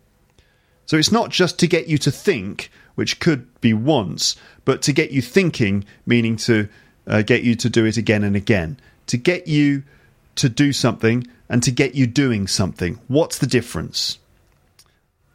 [0.86, 4.92] So it's not just to get you to think, which could be once, but to
[4.92, 6.68] get you thinking, meaning to
[7.06, 8.78] uh, get you to do it again and again.
[9.08, 9.82] To get you
[10.36, 12.98] to do something and to get you doing something.
[13.08, 14.18] What's the difference?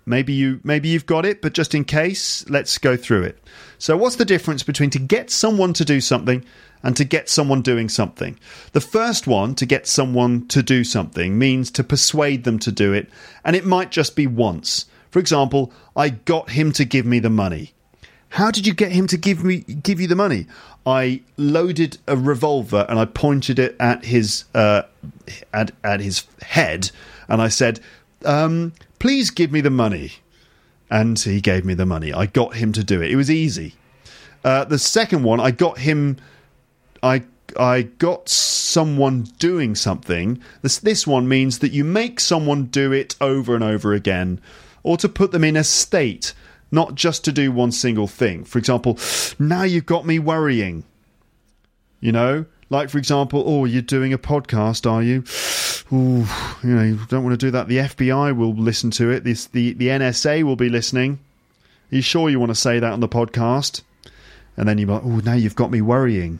[0.06, 3.44] Maybe you maybe you've got it, but just in case, let's go through it.
[3.78, 6.44] So what's the difference between to get someone to do something
[6.84, 8.40] and to get someone doing something?
[8.73, 12.94] The first one, to get someone to do something, means to persuade them to do
[12.94, 13.10] it,
[13.44, 14.86] and it might just be once.
[15.11, 17.73] For example, I got him to give me the money.
[18.30, 20.48] How did you get him to give me give you the money?
[20.86, 24.84] I loaded a revolver and I pointed it at his uh,
[25.53, 26.91] at at his head,
[27.28, 27.82] and I said,
[28.26, 28.72] um,
[29.02, 30.11] please give me the money.
[30.91, 32.14] And he gave me the money.
[32.14, 33.10] I got him to do it.
[33.10, 33.73] It was easy.
[34.44, 36.18] Uh, the second one, I got him.
[37.02, 37.23] I
[37.57, 40.40] I got someone doing something.
[40.61, 44.40] This this one means that you make someone do it over and over again,
[44.84, 46.34] or to put them in a state,
[46.69, 48.44] not just to do one single thing.
[48.44, 48.99] For example,
[49.40, 50.84] now you've got me worrying.
[52.02, 55.23] You know, like, for example, oh, you're doing a podcast, are you?
[55.93, 56.26] Ooh,
[56.63, 57.68] you know, you don't want to do that.
[57.68, 59.26] The FBI will listen to it.
[59.26, 61.19] This, the, the NSA will be listening.
[61.91, 63.81] Are you sure you want to say that on the podcast?
[64.55, 66.39] And then you're like, oh, now you've got me worrying.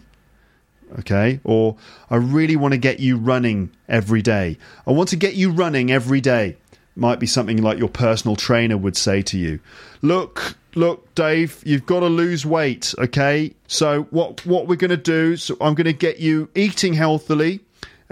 [1.00, 1.42] Okay?
[1.44, 1.76] Or,
[2.10, 4.58] I really want to get you running every day.
[4.88, 6.56] I want to get you running every day.
[6.96, 9.60] Might be something like your personal trainer would say to you.
[10.02, 13.54] Look, look, Dave, you've got to lose weight, okay?
[13.68, 15.38] So what what we're going to do?
[15.38, 17.62] So I'm going to get you eating healthily,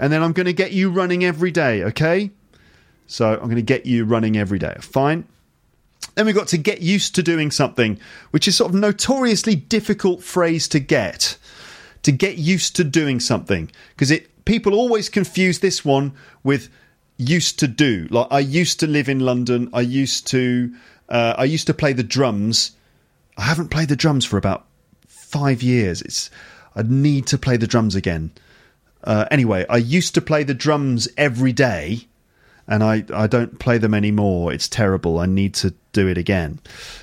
[0.00, 2.30] and then I'm going to get you running every day, okay?
[3.06, 4.74] So I'm going to get you running every day.
[4.80, 5.26] Fine.
[6.14, 8.00] Then we've got to get used to doing something,
[8.30, 11.36] which is sort of notoriously difficult phrase to get.
[12.04, 16.70] To get used to doing something, because it people always confuse this one with
[17.18, 18.08] used to do.
[18.10, 19.68] Like I used to live in London.
[19.74, 20.74] I used to
[21.10, 22.70] uh, I used to play the drums.
[23.36, 24.64] I haven't played the drums for about
[25.06, 26.00] five years.
[26.00, 26.30] It's
[26.74, 28.30] I need to play the drums again.
[29.04, 32.06] Uh, anyway, I used to play the drums every day,
[32.68, 34.52] and I I don't play them anymore.
[34.52, 35.18] It's terrible.
[35.18, 36.60] I need to do it again.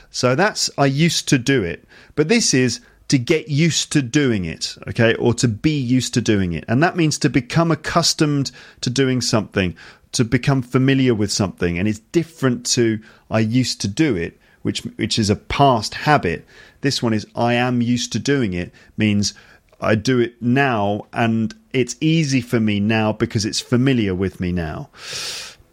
[0.09, 4.45] So that's I used to do it, but this is to get used to doing
[4.45, 6.65] it, okay, or to be used to doing it.
[6.67, 8.51] And that means to become accustomed
[8.81, 9.75] to doing something,
[10.11, 11.79] to become familiar with something.
[11.79, 12.99] And it's different to
[13.31, 16.45] I used to do it, which which is a past habit.
[16.81, 19.33] This one is I am used to doing it means
[19.79, 24.51] I do it now and it's easy for me now because it's familiar with me
[24.51, 24.89] now.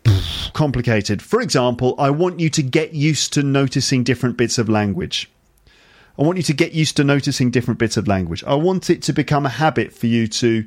[0.52, 1.22] Complicated.
[1.22, 5.30] For example, I want you to get used to noticing different bits of language.
[6.18, 8.44] I want you to get used to noticing different bits of language.
[8.44, 10.66] I want it to become a habit for you to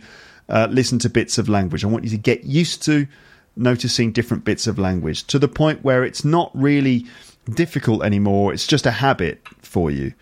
[0.50, 1.86] uh, listen to bits of language.
[1.86, 3.08] I want you to get used to
[3.56, 7.06] noticing different bits of language to the point where it's not really
[7.54, 8.54] difficult anymore.
[8.54, 10.14] It's just a habit for you.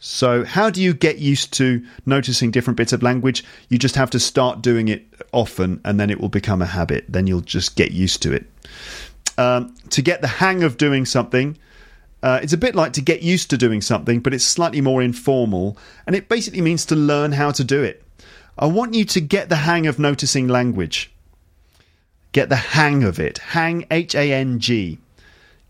[0.00, 3.44] So, how do you get used to noticing different bits of language?
[3.68, 7.04] You just have to start doing it often, and then it will become a habit.
[7.08, 8.46] Then you'll just get used to it.
[9.36, 11.58] Um, to get the hang of doing something,
[12.22, 15.02] uh, it's a bit like to get used to doing something, but it's slightly more
[15.02, 15.76] informal,
[16.06, 18.04] and it basically means to learn how to do it.
[18.56, 21.12] I want you to get the hang of noticing language.
[22.32, 23.38] Get the hang of it.
[23.38, 24.98] Hang, H A N G.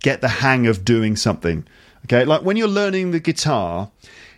[0.00, 1.66] Get the hang of doing something.
[2.04, 3.90] Okay, like when you're learning the guitar,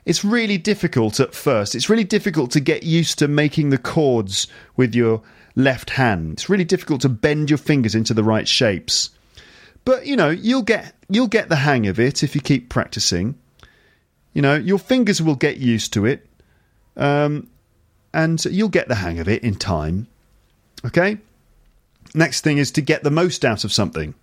[0.05, 1.74] it's really difficult at first.
[1.74, 4.47] It's really difficult to get used to making the chords
[4.77, 5.23] with your
[5.57, 6.32] left hand.
[6.32, 9.11] It's really difficult to bend your fingers into the right shapes.
[9.85, 13.37] But you know, you'll get you'll get the hang of it if you keep practicing.
[14.32, 16.27] You know, your fingers will get used to it,
[16.97, 17.49] um,
[18.15, 20.07] and you'll get the hang of it in time.
[20.85, 21.19] Okay.
[22.15, 24.15] Next thing is to get the most out of something.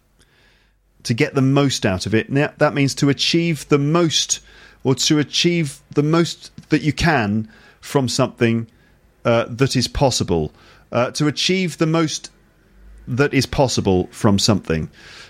[1.08, 2.30] To get the most out of it.
[2.30, 4.42] Now, that means to achieve the most
[4.84, 8.68] or to achieve the most that you can from something
[9.24, 10.52] uh, that is possible.
[10.92, 12.30] Uh, to achieve the most
[13.08, 14.90] that is possible from something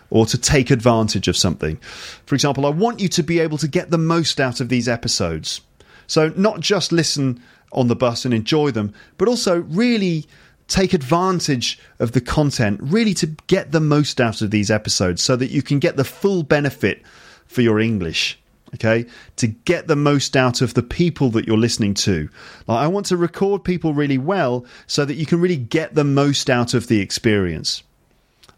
[0.10, 1.78] or to take advantage of something.
[2.26, 4.88] For example, I want you to be able to get the most out of these
[4.88, 5.62] episodes.
[6.08, 7.40] So, not just listen
[7.72, 10.26] on the bus and enjoy them, but also really
[10.68, 15.36] take advantage of the content, really to get the most out of these episodes so
[15.36, 17.02] that you can get the full benefit
[17.46, 18.40] for your English.
[18.74, 19.06] Okay,
[19.38, 22.28] to get the most out of the people that you're listening to.
[22.68, 26.04] Like, I want to record people really well so that you can really get the
[26.04, 27.82] most out of the experience.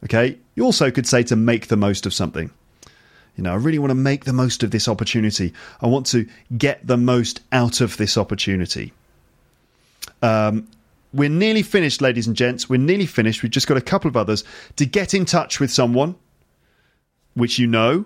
[0.03, 2.49] Okay, you also could say to make the most of something.
[3.36, 5.53] You know, I really want to make the most of this opportunity.
[5.80, 6.27] I want to
[6.57, 8.94] get the most out of this opportunity.
[10.23, 10.68] Um,
[11.14, 12.69] we're nearly finished, ladies and gents.
[12.69, 13.41] We're nearly finished.
[13.41, 14.44] We've just got a couple of others
[14.76, 16.15] to get in touch with someone,
[17.34, 18.06] which you know.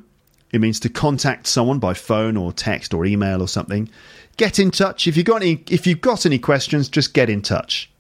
[0.52, 3.90] It means to contact someone by phone or text or email or something.
[4.38, 5.08] Get in touch.
[5.08, 7.92] If you've got any if you've got any questions, just get in touch.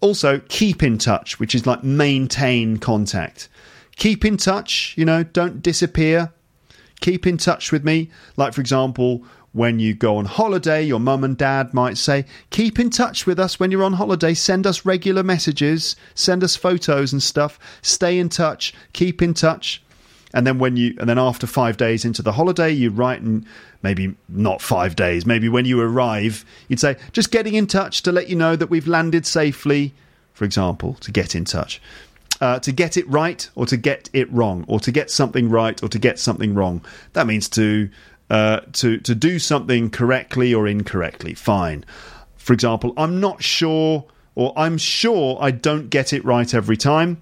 [0.00, 3.48] Also, keep in touch, which is like maintain contact.
[3.96, 6.32] Keep in touch, you know, don't disappear.
[7.00, 8.10] Keep in touch with me.
[8.36, 9.24] Like for example,
[9.54, 13.38] when you go on holiday, your mum and dad might say, Keep in touch with
[13.38, 14.34] us when you're on holiday.
[14.34, 17.58] Send us regular messages, send us photos and stuff.
[17.80, 19.80] Stay in touch, keep in touch.
[20.34, 23.46] And then when you and then after five days into the holiday you write and
[23.84, 28.10] maybe not five days maybe when you arrive you'd say just getting in touch to
[28.10, 29.94] let you know that we've landed safely
[30.32, 31.80] for example to get in touch.
[32.40, 35.80] Uh, to get it right or to get it wrong or to get something right
[35.84, 36.84] or to get something wrong.
[37.12, 37.88] That means to
[38.30, 41.84] uh, to to do something correctly or incorrectly fine
[42.36, 47.20] for example i'm not sure or i'm sure i don't get it right every time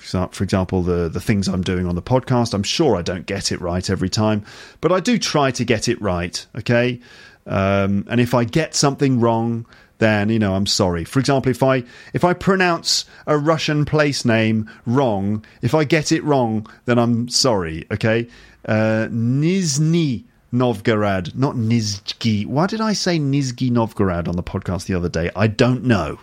[0.00, 2.54] for example, the, the things I'm doing on the podcast.
[2.54, 4.44] I'm sure I don't get it right every time,
[4.80, 6.44] but I do try to get it right.
[6.56, 7.00] Okay.
[7.46, 9.66] Um, and if I get something wrong,
[9.98, 11.04] then you know I'm sorry.
[11.04, 16.12] For example, if I if I pronounce a Russian place name wrong, if I get
[16.12, 17.86] it wrong, then I'm sorry.
[17.90, 18.28] Okay,
[18.66, 22.46] uh, Nizhny Novgorod, not Nizhny.
[22.46, 25.30] Why did I say Nizhny Novgorod on the podcast the other day?
[25.36, 26.18] I don't know.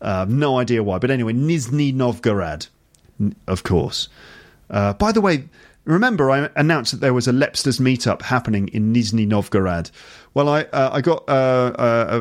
[0.00, 0.98] Uh, no idea why.
[0.98, 2.66] But anyway, Nizhny Novgorod
[3.46, 4.08] of course.
[4.70, 5.48] Uh, by the way,
[5.84, 9.90] remember I announced that there was a Lepsters meetup happening in Nizhny Novgorod.
[10.34, 11.72] Well, I uh, I got uh,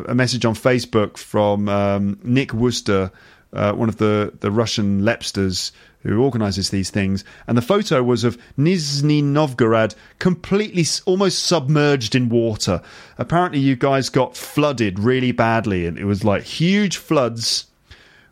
[0.08, 3.12] a, a, message on Facebook from um, Nick Worcester,
[3.54, 5.72] uh, one of the, the Russian Lepsters
[6.04, 12.30] who organises these things, and the photo was of Nizhny Novgorod completely, almost submerged in
[12.30, 12.82] water.
[13.18, 17.68] Apparently, you guys got flooded really badly, and it was like huge floods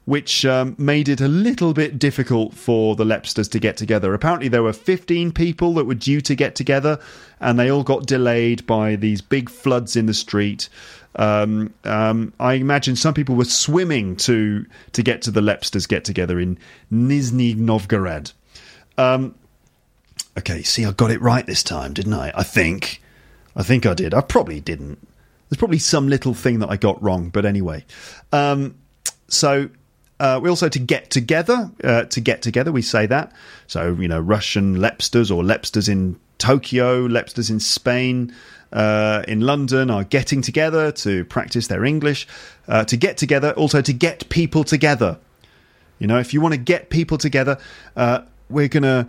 [0.10, 4.12] which um, made it a little bit difficult for the Lepsters to get together.
[4.16, 6.98] Apparently, there were 15 people that were due to get together,
[7.40, 10.68] and they all got delayed by these big floods in the street.
[11.16, 16.06] Um, um, I imagine some people were swimming to to get to the Lepsters get
[16.06, 16.58] together in
[16.92, 18.32] Nizhny Novgorod.
[18.98, 19.36] Um,
[20.38, 22.32] okay, see, I got it right this time, didn't I?
[22.36, 23.02] I think.
[23.56, 24.14] I think I did.
[24.14, 25.00] I probably didn't.
[25.50, 27.84] There's probably some little thing that I got wrong, but anyway.
[28.32, 28.76] Um,
[29.28, 29.70] so
[30.20, 31.72] uh, we also to get together.
[31.84, 33.32] Uh, to get together, we say that.
[33.68, 38.34] So you know, Russian Lepsters or Lepsters in Tokyo, Lepsters in Spain,
[38.72, 42.28] uh, in London are getting together to practice their English.
[42.68, 45.18] Uh, to get together, also to get people together.
[45.98, 47.58] You know, if you want to get people together,
[47.96, 49.08] uh, we're going to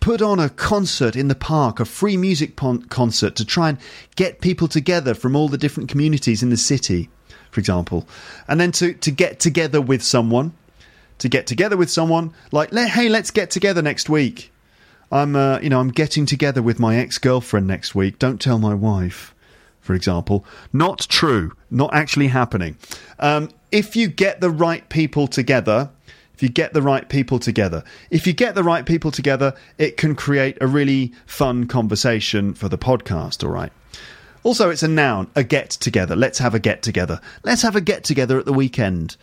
[0.00, 3.78] put on a concert in the park, a free music pon- concert to try and
[4.16, 7.08] get people together from all the different communities in the city
[7.50, 8.06] for example,
[8.48, 10.52] and then to to get together with someone,
[11.18, 14.49] to get together with someone like hey, let's get together next week.
[15.10, 18.18] I'm uh, you know I'm getting together with my ex girlfriend next week.
[18.18, 19.34] Don't tell my wife,
[19.80, 20.44] for example.
[20.72, 21.52] Not true.
[21.70, 22.76] Not actually happening.
[23.18, 25.90] Um, if you get the right people together,
[26.40, 27.84] if you get the right people together.
[28.10, 32.68] If you get the right people together, it can create a really fun conversation for
[32.68, 33.70] the podcast, all right?
[34.42, 36.16] Also, it's a noun, a get together.
[36.16, 37.20] Let's have a get together.
[37.44, 39.18] Let's have a get together at the weekend.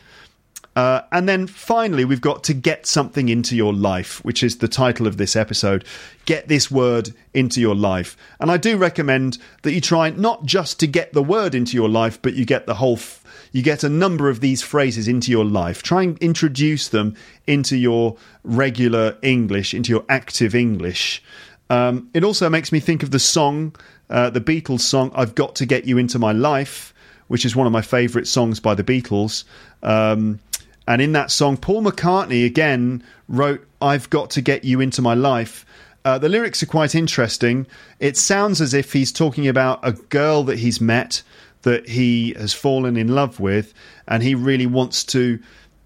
[0.77, 4.67] Uh, and then finally, we've got to get something into your life, which is the
[4.67, 5.83] title of this episode.
[6.25, 8.15] Get this word into your life.
[8.39, 11.89] And I do recommend that you try not just to get the word into your
[11.89, 12.97] life, but you get the whole.
[12.97, 15.81] F- you get a number of these phrases into your life.
[15.81, 17.15] Try and introduce them
[17.47, 21.23] into your regular English, into your active English.
[21.71, 23.75] Um, it also makes me think of the song
[24.11, 26.93] uh, the Beatles song "I've Got to Get You Into My Life,"
[27.29, 29.43] which is one of my favourite songs by the Beatles.
[29.81, 30.39] Um,
[30.87, 35.13] and in that song, Paul McCartney again wrote "I've Got to Get You Into My
[35.13, 35.65] Life."
[36.05, 37.67] Uh, the lyrics are quite interesting.
[37.99, 41.21] It sounds as if he's talking about a girl that he's met
[41.63, 43.73] that he has fallen in love with,
[44.07, 45.39] and he really wants to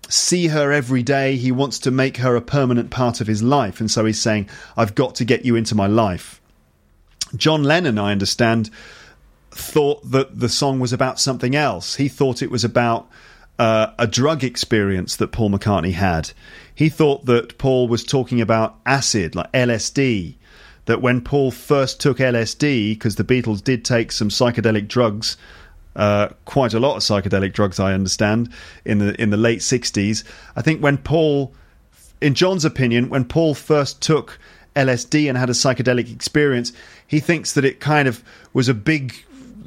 [0.10, 1.38] see her every day.
[1.38, 3.80] He wants to make her a permanent part of his life.
[3.80, 6.41] And so he's saying, I've got to get you into my life.
[7.36, 8.69] John Lennon, I understand,
[9.52, 11.95] thought that the song was about something else.
[11.95, 13.10] He thought it was about
[13.60, 16.32] uh, a drug experience that Paul McCartney had.
[16.73, 20.36] He thought that Paul was talking about acid, like LSD.
[20.86, 25.38] That when Paul first took LSD, because the Beatles did take some psychedelic drugs,
[25.95, 28.52] uh, quite a lot of psychedelic drugs, I understand,
[28.84, 30.23] in the in the late '60s.
[30.56, 31.53] I think when Paul,
[32.19, 34.40] in John's opinion, when Paul first took
[34.76, 36.72] LSD and had a psychedelic experience,
[37.06, 38.23] he thinks that it kind of
[38.53, 39.14] was a big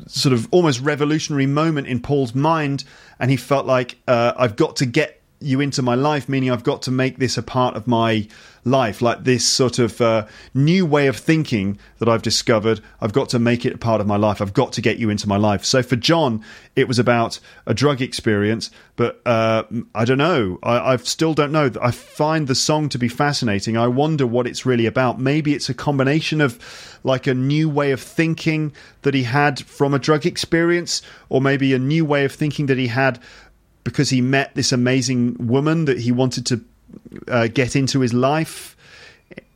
[0.06, 2.84] sort of almost revolutionary moment in Paul's mind,
[3.18, 6.64] and he felt like uh, I've got to get you into my life, meaning I've
[6.64, 8.28] got to make this a part of my
[8.64, 12.80] life, like this sort of uh, new way of thinking that I've discovered.
[13.00, 14.40] I've got to make it a part of my life.
[14.40, 15.64] I've got to get you into my life.
[15.64, 16.42] So for John,
[16.74, 19.64] it was about a drug experience, but uh,
[19.94, 20.58] I don't know.
[20.62, 21.70] I, I still don't know.
[21.80, 23.76] I find the song to be fascinating.
[23.76, 25.20] I wonder what it's really about.
[25.20, 26.58] Maybe it's a combination of
[27.04, 28.72] like a new way of thinking
[29.02, 32.78] that he had from a drug experience, or maybe a new way of thinking that
[32.78, 33.20] he had
[33.84, 36.64] because he met this amazing woman that he wanted to
[37.28, 38.76] uh, get into his life.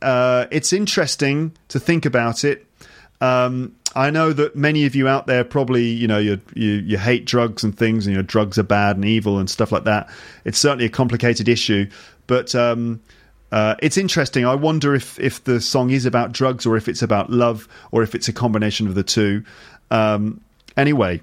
[0.01, 2.65] Uh, it's interesting to think about it.
[3.21, 7.25] Um, I know that many of you out there probably, you know, you, you hate
[7.25, 10.09] drugs and things, and your drugs are bad and evil and stuff like that.
[10.45, 11.89] It's certainly a complicated issue,
[12.27, 13.01] but um,
[13.51, 14.45] uh, it's interesting.
[14.45, 18.03] I wonder if if the song is about drugs or if it's about love or
[18.03, 19.43] if it's a combination of the two.
[19.89, 20.41] Um,
[20.77, 21.21] anyway,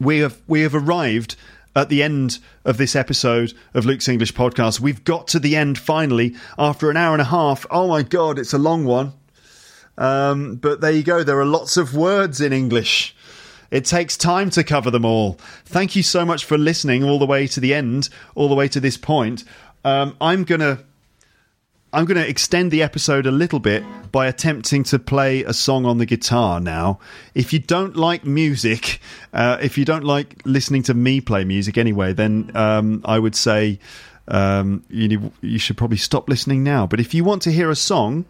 [0.00, 1.36] we have we have arrived
[1.74, 4.80] at the end of this episode of Luke's English podcast.
[4.80, 7.66] We've got to the end finally after an hour and a half.
[7.70, 9.12] Oh my god, it's a long one.
[9.98, 11.22] Um, but there you go.
[11.22, 13.14] There are lots of words in English.
[13.70, 15.38] It takes time to cover them all.
[15.64, 18.68] Thank you so much for listening all the way to the end, all the way
[18.68, 19.44] to this point.
[19.84, 20.80] Um, I'm gonna
[21.94, 25.84] I'm going to extend the episode a little bit by attempting to play a song
[25.84, 27.00] on the guitar now.
[27.34, 28.98] If you don't like music,
[29.34, 33.34] uh, if you don't like listening to me play music anyway, then um, I would
[33.34, 33.78] say
[34.26, 36.86] um, you, you should probably stop listening now.
[36.86, 38.24] But if you want to hear a song,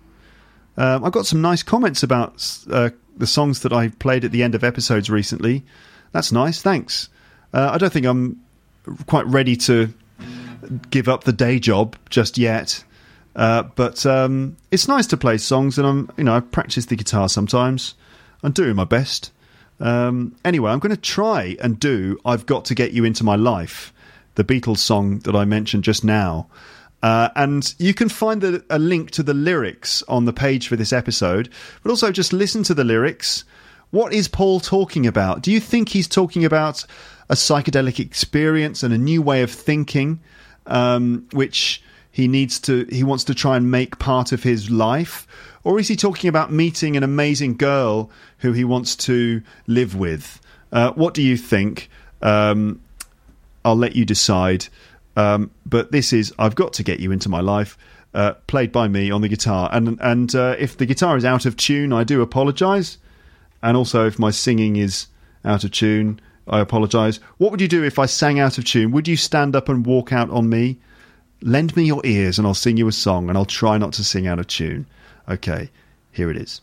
[0.76, 4.42] um, I've got some nice comments about uh, the songs that I've played at the
[4.42, 5.62] end of episodes recently.
[6.10, 7.08] That's nice, thanks.
[7.54, 8.42] Uh, I don't think I'm
[9.06, 9.94] quite ready to
[10.90, 12.82] give up the day job just yet.
[13.34, 16.96] Uh, but um, it's nice to play songs, and I'm you know I practice the
[16.96, 17.94] guitar sometimes.
[18.42, 19.30] I'm doing my best.
[19.80, 23.36] Um, anyway, I'm going to try and do "I've Got to Get You Into My
[23.36, 23.92] Life,"
[24.34, 26.48] the Beatles song that I mentioned just now.
[27.02, 30.76] Uh, and you can find the, a link to the lyrics on the page for
[30.76, 31.48] this episode,
[31.82, 33.44] but also just listen to the lyrics.
[33.90, 35.42] What is Paul talking about?
[35.42, 36.86] Do you think he's talking about
[37.28, 40.20] a psychedelic experience and a new way of thinking,
[40.66, 41.82] um, which
[42.12, 45.26] he needs to he wants to try and make part of his life?
[45.64, 50.40] Or is he talking about meeting an amazing girl who he wants to live with?
[50.70, 51.88] Uh, what do you think?
[52.20, 52.80] Um,
[53.64, 54.66] i'll let you decide.
[55.16, 57.76] Um, but this is i've got to get you into my life
[58.14, 59.70] uh, played by me on the guitar.
[59.72, 62.98] And and uh, if the guitar is out of tune i do apologize.
[63.62, 65.06] And also if my singing is
[65.46, 67.20] out of tune i apologize.
[67.38, 68.90] What would you do if i sang out of tune?
[68.90, 70.78] Would you stand up and walk out on me
[71.42, 74.04] Lend me your ears and I'll sing you a song, and I'll try not to
[74.04, 74.86] sing out of tune.
[75.28, 75.70] Okay,
[76.10, 76.60] here it is.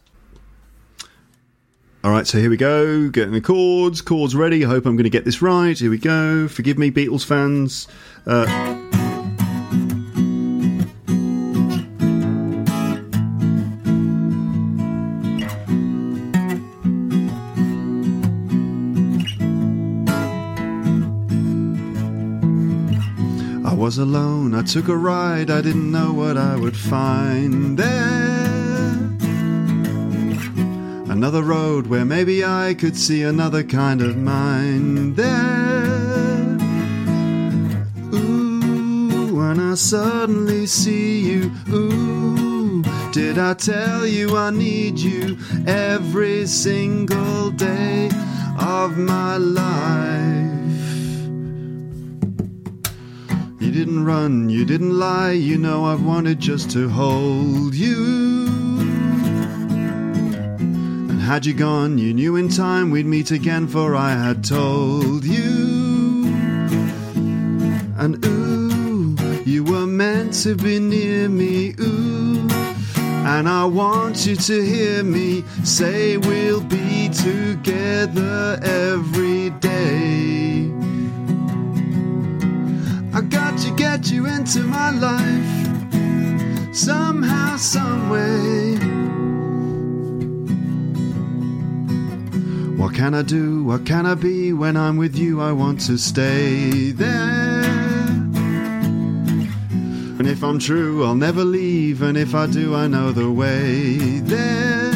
[2.01, 3.10] All right, so here we go.
[3.10, 4.01] Getting the chords.
[4.01, 4.64] Chords ready.
[4.64, 5.77] I hope I'm going to get this right.
[5.77, 6.47] Here we go.
[6.47, 7.89] Forgive me, Beatles fans.
[8.26, 8.89] Uh,
[23.90, 24.53] was alone.
[24.53, 28.94] I took a ride, I didn't know what I would find there.
[31.10, 35.88] Another road where maybe I could see another kind of mind there.
[38.14, 45.36] Ooh, when I suddenly see you, ooh, did I tell you I need you
[45.66, 48.11] every single day
[48.60, 50.68] of my life?
[53.60, 58.48] You didn't run, you didn't lie, you know I've wanted just to hold you.
[61.10, 65.26] And had you gone, you knew in time we'd meet again, for I had told
[65.26, 66.26] you.
[67.98, 72.48] And ooh, you were meant to be near me, ooh.
[73.27, 80.78] And I want you to hear me say we'll be together every day.
[83.60, 88.76] To get you into my life somehow, someway.
[92.77, 93.64] What can I do?
[93.65, 94.53] What can I be?
[94.53, 97.64] When I'm with you, I want to stay there.
[100.18, 102.02] And if I'm true, I'll never leave.
[102.02, 104.94] And if I do, I know the way there.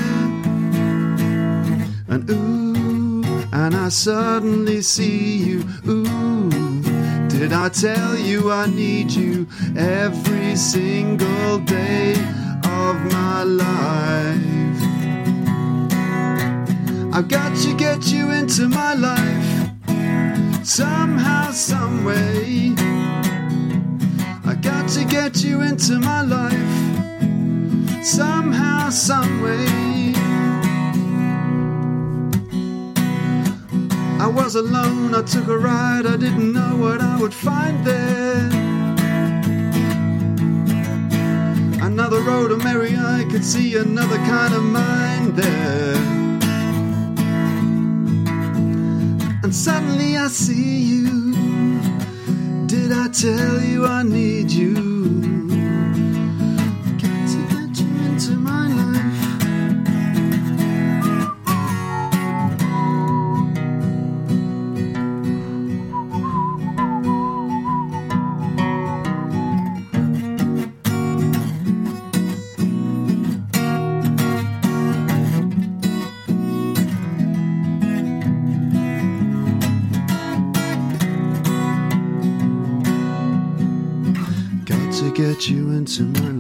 [2.08, 5.64] And ooh, and I suddenly see you.
[5.86, 6.73] Ooh.
[7.34, 12.14] Did I tell you I need you every single day
[12.64, 14.84] of my life?
[17.12, 19.72] I've got to get you into my life
[20.64, 22.76] somehow, someway.
[24.46, 29.93] I got to get you into my life somehow, someway.
[34.54, 38.50] Was alone, I took a ride, I didn't know what I would find there.
[41.82, 45.96] Another road, a merry eye could see another kind of mind there.
[49.44, 51.34] And suddenly I see you.
[52.68, 54.93] Did I tell you I need you?
[86.00, 86.33] Get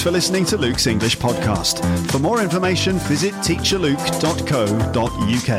[0.00, 1.84] Thanks for listening to Luke's English podcast.
[2.10, 5.50] For more information, visit teacherluke.co.uk.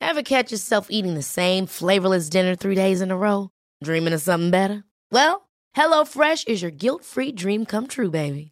[0.00, 3.50] Ever catch yourself eating the same flavorless dinner three days in a row?
[3.84, 4.84] Dreaming of something better?
[5.10, 8.51] Well, HelloFresh is your guilt free dream come true, baby.